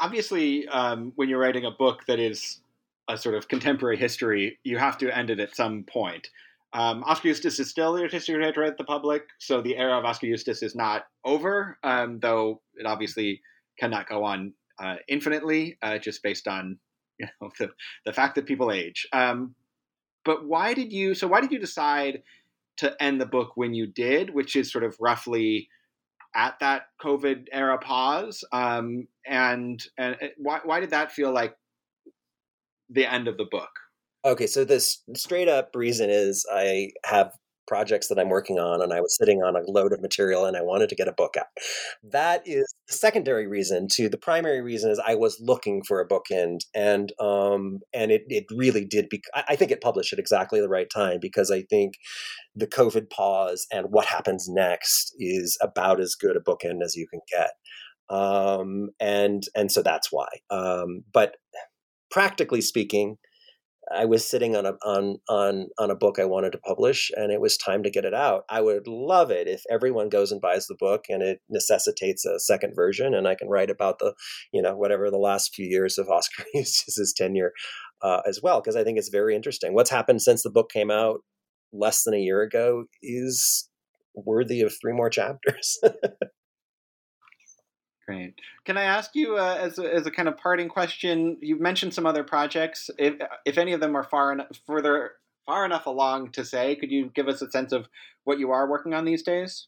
Obviously, 0.00 0.66
um, 0.68 1.12
when 1.16 1.28
you're 1.28 1.40
writing 1.40 1.64
a 1.64 1.70
book 1.70 2.04
that 2.06 2.20
is 2.20 2.60
a 3.08 3.16
sort 3.16 3.34
of 3.34 3.48
contemporary 3.48 3.96
history, 3.96 4.58
you 4.64 4.78
have 4.78 4.98
to 4.98 5.16
end 5.16 5.30
it 5.30 5.40
at 5.40 5.56
some 5.56 5.84
point. 5.84 6.28
Um, 6.74 7.02
Oskar 7.04 7.28
Eustis 7.28 7.58
is 7.58 7.70
still 7.70 7.94
the 7.94 8.06
director 8.06 8.62
at 8.62 8.76
the 8.76 8.84
public, 8.84 9.24
so 9.38 9.62
the 9.62 9.76
era 9.76 9.98
of 9.98 10.04
Oskar 10.04 10.26
Eustis 10.26 10.62
is 10.62 10.74
not 10.74 11.06
over, 11.24 11.78
um, 11.82 12.20
though 12.20 12.60
it 12.76 12.86
obviously 12.86 13.40
cannot 13.78 14.08
go 14.08 14.22
on 14.24 14.52
uh, 14.78 14.96
infinitely, 15.08 15.78
uh, 15.82 15.98
just 15.98 16.22
based 16.22 16.46
on 16.46 16.78
you 17.18 17.26
know 17.40 17.50
the, 17.58 17.70
the 18.04 18.12
fact 18.12 18.34
that 18.36 18.46
people 18.46 18.70
age. 18.70 19.08
Um, 19.12 19.54
but 20.24 20.46
why 20.46 20.74
did 20.74 20.92
you? 20.92 21.14
So 21.14 21.26
why 21.26 21.40
did 21.40 21.52
you 21.52 21.58
decide 21.58 22.22
to 22.78 22.94
end 23.02 23.20
the 23.20 23.26
book 23.26 23.52
when 23.56 23.74
you 23.74 23.86
did, 23.86 24.34
which 24.34 24.56
is 24.56 24.70
sort 24.70 24.84
of 24.84 24.96
roughly 25.00 25.68
at 26.34 26.58
that 26.60 26.82
COVID 27.02 27.46
era 27.52 27.78
pause? 27.78 28.44
Um, 28.52 29.08
and 29.26 29.82
and 29.96 30.16
uh, 30.20 30.26
why 30.36 30.60
why 30.64 30.80
did 30.80 30.90
that 30.90 31.12
feel 31.12 31.32
like 31.32 31.56
the 32.88 33.10
end 33.10 33.28
of 33.28 33.36
the 33.36 33.46
book? 33.50 33.70
Okay, 34.24 34.46
so 34.46 34.64
this 34.64 35.02
straight 35.14 35.48
up 35.48 35.74
reason 35.74 36.10
is 36.10 36.44
I 36.52 36.90
have 37.04 37.32
projects 37.68 38.08
that 38.08 38.18
I'm 38.18 38.30
working 38.30 38.58
on, 38.58 38.82
and 38.82 38.92
I 38.92 39.00
was 39.00 39.16
sitting 39.16 39.42
on 39.42 39.54
a 39.54 39.70
load 39.70 39.92
of 39.92 40.00
material 40.00 40.44
and 40.46 40.56
I 40.56 40.62
wanted 40.62 40.88
to 40.88 40.96
get 40.96 41.06
a 41.06 41.12
book 41.12 41.36
out. 41.38 41.46
That 42.02 42.42
is 42.46 42.64
the 42.88 42.94
secondary 42.94 43.46
reason. 43.46 43.86
To 43.92 44.08
the 44.08 44.18
primary 44.18 44.60
reason 44.62 44.90
is 44.90 45.00
I 45.06 45.14
was 45.14 45.38
looking 45.40 45.82
for 45.86 46.00
a 46.00 46.08
bookend, 46.08 46.60
and 46.74 47.12
um, 47.20 47.80
and 47.92 48.10
it 48.10 48.22
it 48.28 48.46
really 48.50 48.84
did. 48.84 49.08
Be- 49.08 49.22
I 49.34 49.54
think 49.54 49.70
it 49.70 49.82
published 49.82 50.12
at 50.12 50.18
exactly 50.18 50.60
the 50.60 50.68
right 50.68 50.88
time 50.92 51.18
because 51.20 51.50
I 51.50 51.62
think 51.62 51.94
the 52.56 52.66
COVID 52.66 53.10
pause 53.10 53.66
and 53.70 53.86
what 53.90 54.06
happens 54.06 54.48
next 54.48 55.14
is 55.18 55.56
about 55.62 56.00
as 56.00 56.14
good 56.14 56.36
a 56.36 56.40
bookend 56.40 56.82
as 56.82 56.96
you 56.96 57.06
can 57.06 57.20
get. 57.30 57.50
Um, 58.10 58.88
and 58.98 59.42
and 59.54 59.70
so 59.70 59.82
that's 59.82 60.08
why. 60.10 60.28
Um, 60.50 61.04
but 61.12 61.36
practically 62.10 62.62
speaking, 62.62 63.18
I 63.94 64.04
was 64.04 64.24
sitting 64.24 64.56
on 64.56 64.66
a 64.66 64.72
on 64.84 65.18
on 65.28 65.68
on 65.78 65.90
a 65.90 65.96
book 65.96 66.18
I 66.18 66.24
wanted 66.24 66.52
to 66.52 66.58
publish, 66.58 67.10
and 67.16 67.32
it 67.32 67.40
was 67.40 67.56
time 67.56 67.82
to 67.82 67.90
get 67.90 68.04
it 68.04 68.14
out. 68.14 68.44
I 68.48 68.60
would 68.60 68.86
love 68.86 69.30
it 69.30 69.48
if 69.48 69.62
everyone 69.70 70.08
goes 70.08 70.32
and 70.32 70.40
buys 70.40 70.66
the 70.66 70.76
book, 70.78 71.04
and 71.08 71.22
it 71.22 71.40
necessitates 71.48 72.24
a 72.24 72.38
second 72.38 72.74
version, 72.74 73.14
and 73.14 73.26
I 73.26 73.34
can 73.34 73.48
write 73.48 73.70
about 73.70 73.98
the, 73.98 74.14
you 74.52 74.62
know, 74.62 74.76
whatever 74.76 75.10
the 75.10 75.18
last 75.18 75.54
few 75.54 75.66
years 75.66 75.98
of 75.98 76.08
Oskar 76.08 76.44
Eustis's 76.54 77.14
tenure 77.16 77.52
uh, 78.02 78.20
as 78.26 78.40
well, 78.42 78.60
because 78.60 78.76
I 78.76 78.84
think 78.84 78.98
it's 78.98 79.08
very 79.10 79.34
interesting. 79.34 79.74
What's 79.74 79.90
happened 79.90 80.22
since 80.22 80.42
the 80.42 80.50
book 80.50 80.70
came 80.70 80.90
out 80.90 81.20
less 81.72 82.04
than 82.04 82.14
a 82.14 82.18
year 82.18 82.42
ago 82.42 82.84
is 83.02 83.68
worthy 84.14 84.62
of 84.62 84.72
three 84.80 84.92
more 84.92 85.10
chapters. 85.10 85.78
Great. 88.08 88.40
Can 88.64 88.78
I 88.78 88.84
ask 88.84 89.10
you, 89.14 89.36
uh, 89.36 89.58
as, 89.60 89.78
a, 89.78 89.82
as 89.82 90.06
a 90.06 90.10
kind 90.10 90.28
of 90.28 90.38
parting 90.38 90.70
question? 90.70 91.36
You've 91.42 91.60
mentioned 91.60 91.92
some 91.92 92.06
other 92.06 92.24
projects. 92.24 92.88
If 92.96 93.16
if 93.44 93.58
any 93.58 93.74
of 93.74 93.80
them 93.80 93.94
are 93.94 94.02
far 94.02 94.32
enough, 94.32 94.46
further 94.66 95.12
far 95.44 95.66
enough 95.66 95.84
along 95.84 96.32
to 96.32 96.42
say, 96.42 96.74
could 96.76 96.90
you 96.90 97.10
give 97.14 97.28
us 97.28 97.42
a 97.42 97.50
sense 97.50 97.70
of 97.70 97.86
what 98.24 98.38
you 98.38 98.50
are 98.50 98.66
working 98.66 98.94
on 98.94 99.04
these 99.04 99.22
days? 99.22 99.66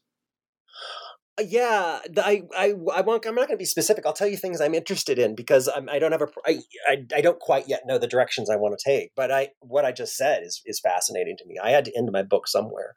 Uh, 1.39 1.43
yeah, 1.47 1.99
I, 2.17 2.43
I, 2.57 2.73
I 2.93 3.01
won't, 3.01 3.25
I'm 3.25 3.35
not 3.35 3.47
going 3.47 3.57
to 3.57 3.61
be 3.61 3.63
specific. 3.63 4.05
I'll 4.05 4.11
tell 4.11 4.27
you 4.27 4.35
things 4.35 4.59
I'm 4.59 4.73
interested 4.73 5.17
in 5.17 5.33
because 5.33 5.69
I'm, 5.73 5.87
I 5.87 5.97
don't 5.97 6.11
have 6.11 6.21
a, 6.21 6.27
I, 6.45 6.59
I, 6.85 7.05
I 7.15 7.21
don't 7.21 7.39
quite 7.39 7.69
yet 7.69 7.83
know 7.85 7.97
the 7.97 8.05
directions 8.07 8.49
I 8.49 8.57
want 8.57 8.77
to 8.77 8.83
take. 8.83 9.13
But 9.15 9.31
I, 9.31 9.49
what 9.61 9.85
I 9.85 9.93
just 9.93 10.17
said 10.17 10.43
is 10.43 10.61
is 10.65 10.81
fascinating 10.81 11.37
to 11.37 11.45
me. 11.45 11.55
I 11.63 11.69
had 11.69 11.85
to 11.85 11.97
end 11.97 12.09
my 12.11 12.21
book 12.21 12.49
somewhere, 12.49 12.95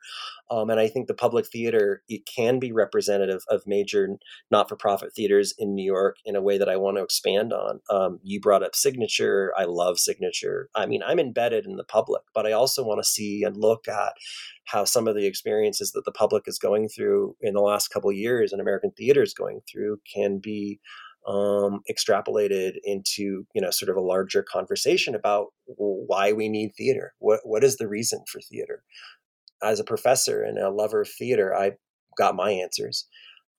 um, 0.50 0.68
and 0.68 0.80
I 0.80 0.88
think 0.88 1.06
the 1.06 1.14
public 1.14 1.46
theater 1.46 2.02
it 2.08 2.26
can 2.26 2.58
be 2.58 2.72
representative 2.72 3.42
of 3.48 3.62
major 3.66 4.08
not-for-profit 4.50 5.14
theaters 5.14 5.54
in 5.56 5.76
New 5.76 5.84
York 5.84 6.16
in 6.24 6.34
a 6.34 6.42
way 6.42 6.58
that 6.58 6.68
I 6.68 6.76
want 6.76 6.96
to 6.96 7.04
expand 7.04 7.52
on. 7.52 7.80
Um, 7.88 8.18
you 8.24 8.40
brought 8.40 8.64
up 8.64 8.74
Signature. 8.74 9.52
I 9.56 9.64
love 9.64 10.00
Signature. 10.00 10.70
I 10.74 10.86
mean, 10.86 11.02
I'm 11.06 11.20
embedded 11.20 11.66
in 11.66 11.76
the 11.76 11.84
public, 11.84 12.22
but 12.34 12.46
I 12.46 12.52
also 12.52 12.82
want 12.84 12.98
to 12.98 13.08
see 13.08 13.44
and 13.44 13.56
look 13.56 13.86
at 13.86 14.14
how 14.66 14.84
some 14.84 15.06
of 15.06 15.14
the 15.14 15.26
experiences 15.26 15.92
that 15.92 16.04
the 16.04 16.12
public 16.12 16.44
is 16.46 16.58
going 16.58 16.88
through 16.88 17.36
in 17.40 17.54
the 17.54 17.60
last 17.60 17.88
couple 17.88 18.10
years 18.12 18.52
and 18.52 18.60
American 18.60 18.90
theater 18.92 19.22
is 19.22 19.34
going 19.34 19.60
through 19.70 19.98
can 20.12 20.38
be 20.38 20.80
um, 21.26 21.80
extrapolated 21.90 22.74
into 22.82 23.46
you 23.54 23.60
know 23.60 23.70
sort 23.70 23.88
of 23.88 23.96
a 23.96 24.00
larger 24.00 24.42
conversation 24.42 25.14
about 25.14 25.48
why 25.66 26.32
we 26.32 26.48
need 26.48 26.72
theater. 26.76 27.14
What 27.18 27.40
what 27.44 27.64
is 27.64 27.76
the 27.76 27.88
reason 27.88 28.24
for 28.30 28.40
theater? 28.40 28.82
As 29.62 29.80
a 29.80 29.84
professor 29.84 30.42
and 30.42 30.58
a 30.58 30.70
lover 30.70 31.02
of 31.02 31.08
theater, 31.08 31.54
I 31.54 31.72
got 32.18 32.36
my 32.36 32.50
answers, 32.50 33.06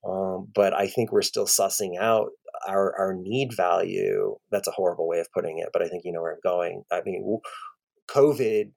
um, 0.07 0.47
but 0.53 0.73
I 0.73 0.87
think 0.87 1.11
we're 1.11 1.23
still 1.23 1.47
sussing 1.47 1.97
out 1.99 2.29
our 2.67 2.95
our 2.99 3.15
need 3.15 3.55
value. 3.55 4.35
That's 4.51 4.67
a 4.67 4.71
horrible 4.71 5.07
way 5.07 5.19
of 5.19 5.31
putting 5.33 5.57
it, 5.57 5.69
but 5.73 5.81
I 5.81 5.87
think 5.87 6.03
you 6.05 6.11
know 6.11 6.21
where 6.21 6.33
I'm 6.33 6.39
going. 6.43 6.83
I 6.91 7.01
mean, 7.03 7.39
COVID 8.07 8.71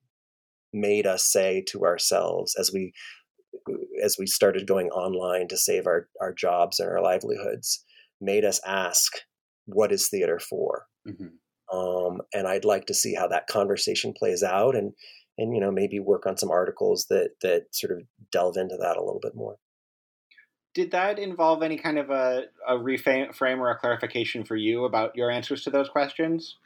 made 0.73 1.07
us 1.07 1.25
say 1.25 1.65
to 1.69 1.85
ourselves 1.85 2.55
as 2.59 2.71
we 2.73 2.93
as 4.03 4.17
we 4.19 4.27
started 4.27 4.67
going 4.67 4.89
online 4.91 5.49
to 5.49 5.57
save 5.57 5.87
our, 5.87 6.09
our 6.21 6.33
jobs 6.33 6.79
and 6.79 6.89
our 6.89 7.03
livelihoods 7.03 7.85
made 8.21 8.45
us 8.45 8.61
ask 8.67 9.13
what 9.67 9.93
is 9.93 10.09
theater 10.09 10.39
for? 10.39 10.85
Mm-hmm. 11.07 11.77
um, 11.79 12.21
and 12.35 12.47
i'd 12.47 12.67
like 12.67 12.85
to 12.87 12.93
see 12.93 13.15
how 13.15 13.29
that 13.29 13.47
conversation 13.47 14.13
plays 14.13 14.43
out 14.43 14.77
and 14.77 14.93
and 15.39 15.55
you 15.55 15.61
know 15.61 15.71
maybe 15.71 16.01
work 16.01 16.27
on 16.27 16.37
some 16.37 16.51
articles 16.51 17.07
that 17.09 17.31
that 17.41 17.67
sort 17.71 17.93
of 17.93 18.03
delve 18.31 18.57
into 18.57 18.77
that 18.77 18.97
a 18.97 19.03
little 19.05 19.21
bit 19.23 19.35
more. 19.35 19.57
Did 20.75 20.91
that 20.91 21.19
involve 21.19 21.63
any 21.63 21.79
kind 21.79 21.99
of 21.99 22.11
a, 22.11 22.45
a 22.69 22.75
reframe 22.75 23.59
or 23.59 23.71
a 23.71 23.79
clarification 23.79 24.45
for 24.45 24.55
you 24.55 24.85
about 24.85 25.17
your 25.17 25.31
answers 25.31 25.63
to 25.65 25.71
those 25.71 25.89
questions 25.89 26.57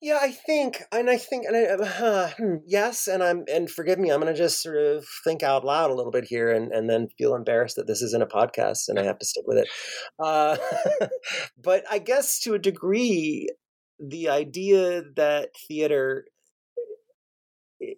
yeah, 0.00 0.18
I 0.22 0.30
think, 0.30 0.82
and 0.92 1.10
I 1.10 1.16
think, 1.16 1.44
and 1.44 1.56
I, 1.56 1.84
uh, 1.84 2.30
yes, 2.66 3.08
and 3.08 3.22
I'm, 3.22 3.44
and 3.52 3.68
forgive 3.68 3.98
me, 3.98 4.10
I'm 4.10 4.20
going 4.20 4.32
to 4.32 4.38
just 4.38 4.62
sort 4.62 4.76
of 4.76 5.04
think 5.24 5.42
out 5.42 5.64
loud 5.64 5.90
a 5.90 5.94
little 5.94 6.12
bit 6.12 6.24
here, 6.24 6.50
and 6.52 6.72
and 6.72 6.88
then 6.88 7.08
feel 7.18 7.34
embarrassed 7.34 7.76
that 7.76 7.88
this 7.88 8.02
isn't 8.02 8.22
a 8.22 8.26
podcast, 8.26 8.88
and 8.88 8.98
I 8.98 9.04
have 9.04 9.18
to 9.18 9.26
stick 9.26 9.44
with 9.46 9.58
it. 9.58 9.68
Uh, 10.22 10.56
but 11.62 11.84
I 11.90 11.98
guess 11.98 12.38
to 12.40 12.54
a 12.54 12.58
degree, 12.58 13.48
the 13.98 14.28
idea 14.28 15.02
that 15.16 15.50
theater, 15.66 16.26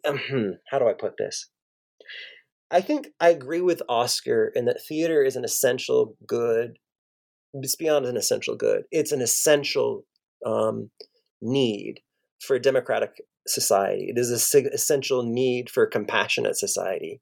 um, 0.07 0.59
how 0.71 0.79
do 0.79 0.89
I 0.89 0.95
put 0.95 1.19
this? 1.19 1.51
I 2.71 2.81
think 2.81 3.09
I 3.21 3.31
agree 3.31 3.61
with 3.61 3.83
Oskar 3.89 4.53
in 4.55 4.65
that 4.67 4.81
theater 4.89 5.23
is 5.23 5.37
an 5.37 5.45
essential 5.45 6.17
good. 6.27 6.79
It's 7.53 7.77
beyond 7.77 8.07
an 8.07 8.17
essential 8.17 8.57
good. 8.57 8.85
It's 8.91 9.13
an 9.13 9.21
essential. 9.21 10.05
Um, 10.47 10.91
need 11.41 12.01
for 12.41 12.57
a 12.57 12.63
democratic 12.63 13.23
society. 13.47 14.07
It 14.09 14.19
is 14.19 14.55
an 14.55 14.69
essential 14.73 15.23
need 15.23 15.71
for 15.71 15.83
a 15.83 15.91
compassionate 15.91 16.57
society. 16.57 17.21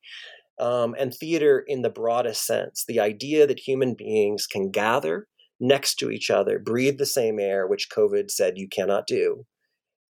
Um, 0.61 0.95
and 0.99 1.14
theater, 1.14 1.62
in 1.66 1.83
the 1.83 1.91
broadest 1.91 2.45
sense, 2.45 2.85
the 2.87 3.01
idea 3.01 3.47
that 3.47 3.61
human 3.61 3.95
beings 3.95 4.47
can 4.47 4.71
gather 4.71 5.29
next 5.61 5.97
to 5.97 6.11
each 6.11 6.31
other, 6.31 6.59
breathe 6.59 6.99
the 6.99 7.07
same 7.07 7.39
air, 7.39 7.66
which 7.66 7.89
COVID 7.95 8.31
said 8.31 8.55
you 8.57 8.69
cannot 8.69 9.07
do, 9.07 9.45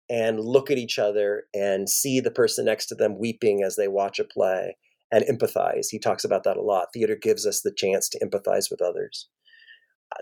and 0.08 0.40
look 0.40 0.70
at 0.70 0.78
each 0.78 0.98
other 0.98 1.44
and 1.54 1.88
see 1.88 2.20
the 2.20 2.30
person 2.30 2.64
next 2.64 2.86
to 2.86 2.94
them 2.94 3.18
weeping 3.18 3.62
as 3.62 3.76
they 3.76 3.88
watch 3.88 4.18
a 4.18 4.24
play 4.24 4.76
and 5.10 5.24
empathize. 5.24 5.86
He 5.90 5.98
talks 5.98 6.24
about 6.24 6.44
that 6.44 6.56
a 6.56 6.62
lot. 6.62 6.88
Theater 6.92 7.16
gives 7.20 7.46
us 7.46 7.60
the 7.62 7.72
chance 7.74 8.08
to 8.10 8.20
empathize 8.20 8.70
with 8.70 8.82
others. 8.82 9.28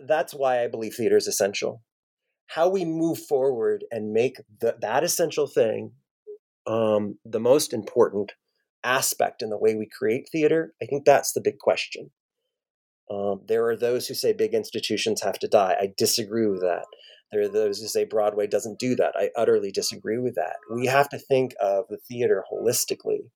That's 0.07 0.32
why 0.32 0.62
I 0.62 0.68
believe 0.68 0.95
theater 0.95 1.16
is 1.16 1.28
essential 1.28 1.82
how 2.47 2.68
we 2.68 2.84
move 2.84 3.18
forward 3.18 3.84
and 3.90 4.12
make 4.12 4.36
the, 4.61 4.76
that 4.80 5.05
essential 5.05 5.47
thing 5.47 5.92
um, 6.66 7.18
the 7.24 7.40
most 7.40 7.72
important 7.72 8.32
aspect 8.84 9.42
in 9.42 9.51
the 9.51 9.59
way 9.59 9.74
we 9.74 9.88
create 9.88 10.28
theater, 10.30 10.74
I 10.82 10.86
think 10.86 11.05
that's 11.05 11.32
the 11.32 11.40
big 11.40 11.59
question. 11.59 12.11
Um, 13.11 13.42
there 13.47 13.66
are 13.68 13.76
those 13.76 14.07
who 14.07 14.14
say 14.14 14.32
big 14.32 14.55
institutions 14.55 15.22
have 15.22 15.38
to 15.40 15.49
die. 15.49 15.76
I 15.80 15.92
disagree 15.97 16.47
with 16.47 16.61
that. 16.61 16.86
There 17.32 17.42
are 17.42 17.49
those 17.49 17.80
who 17.80 17.88
say 17.88 18.05
Broadway 18.05 18.47
doesn't 18.47 18.78
do 18.78 18.94
that. 18.97 19.14
I 19.16 19.30
utterly 19.36 19.70
disagree 19.70 20.18
with 20.18 20.34
that. 20.36 20.57
We 20.72 20.86
have 20.86 21.09
to 21.11 21.18
think 21.18 21.55
of 21.61 21.84
the 21.88 21.99
theater 22.09 22.44
holistically 22.53 23.30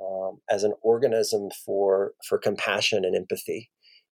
um, 0.00 0.40
as 0.50 0.64
an 0.64 0.74
organism 0.82 1.48
for 1.64 2.12
for 2.26 2.38
compassion 2.38 3.04
and 3.04 3.16
empathy, 3.16 3.70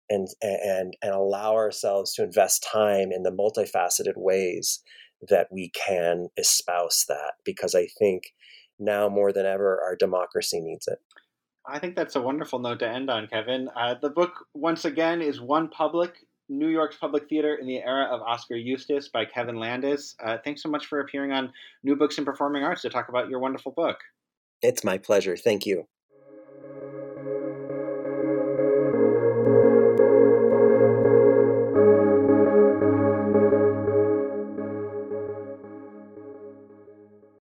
and 0.09 0.27
and 0.41 0.95
and 1.01 1.13
allow 1.13 1.53
ourselves 1.53 2.13
to 2.13 2.23
invest 2.23 2.65
time 2.71 3.11
in 3.11 3.23
the 3.23 3.31
multifaceted 3.31 4.13
ways 4.15 4.81
that 5.29 5.47
we 5.51 5.69
can 5.69 6.27
espouse 6.37 7.05
that. 7.07 7.33
Because 7.43 7.75
I 7.75 7.87
think 7.99 8.33
now 8.79 9.09
more 9.09 9.31
than 9.31 9.45
ever, 9.45 9.81
our 9.81 9.95
democracy 9.95 10.59
needs 10.59 10.87
it. 10.87 10.99
I 11.69 11.79
think 11.79 11.95
that's 11.95 12.15
a 12.15 12.21
wonderful 12.21 12.59
note 12.59 12.79
to 12.79 12.87
end 12.87 13.09
on, 13.09 13.27
Kevin. 13.27 13.69
Uh, 13.75 13.95
the 14.01 14.09
book, 14.09 14.45
once 14.53 14.85
again, 14.85 15.21
is 15.21 15.41
One 15.41 15.67
Public 15.67 16.13
New 16.49 16.67
York's 16.67 16.95
Public 16.95 17.27
Theater 17.27 17.55
in 17.55 17.67
the 17.67 17.83
Era 17.83 18.05
of 18.05 18.21
Oskar 18.21 18.55
Eustis 18.55 19.09
by 19.09 19.25
Kevin 19.25 19.57
Landis. 19.57 20.15
Uh, 20.23 20.37
thanks 20.43 20.63
so 20.63 20.69
much 20.69 20.85
for 20.85 20.99
appearing 21.01 21.31
on 21.31 21.51
New 21.83 21.95
Books 21.95 22.17
in 22.17 22.25
Performing 22.25 22.63
Arts 22.63 22.83
to 22.83 22.89
talk 22.89 23.09
about 23.09 23.29
your 23.29 23.39
wonderful 23.39 23.73
book. 23.73 23.97
It's 24.61 24.83
my 24.83 24.97
pleasure. 24.97 25.35
Thank 25.35 25.65
you. 25.65 25.87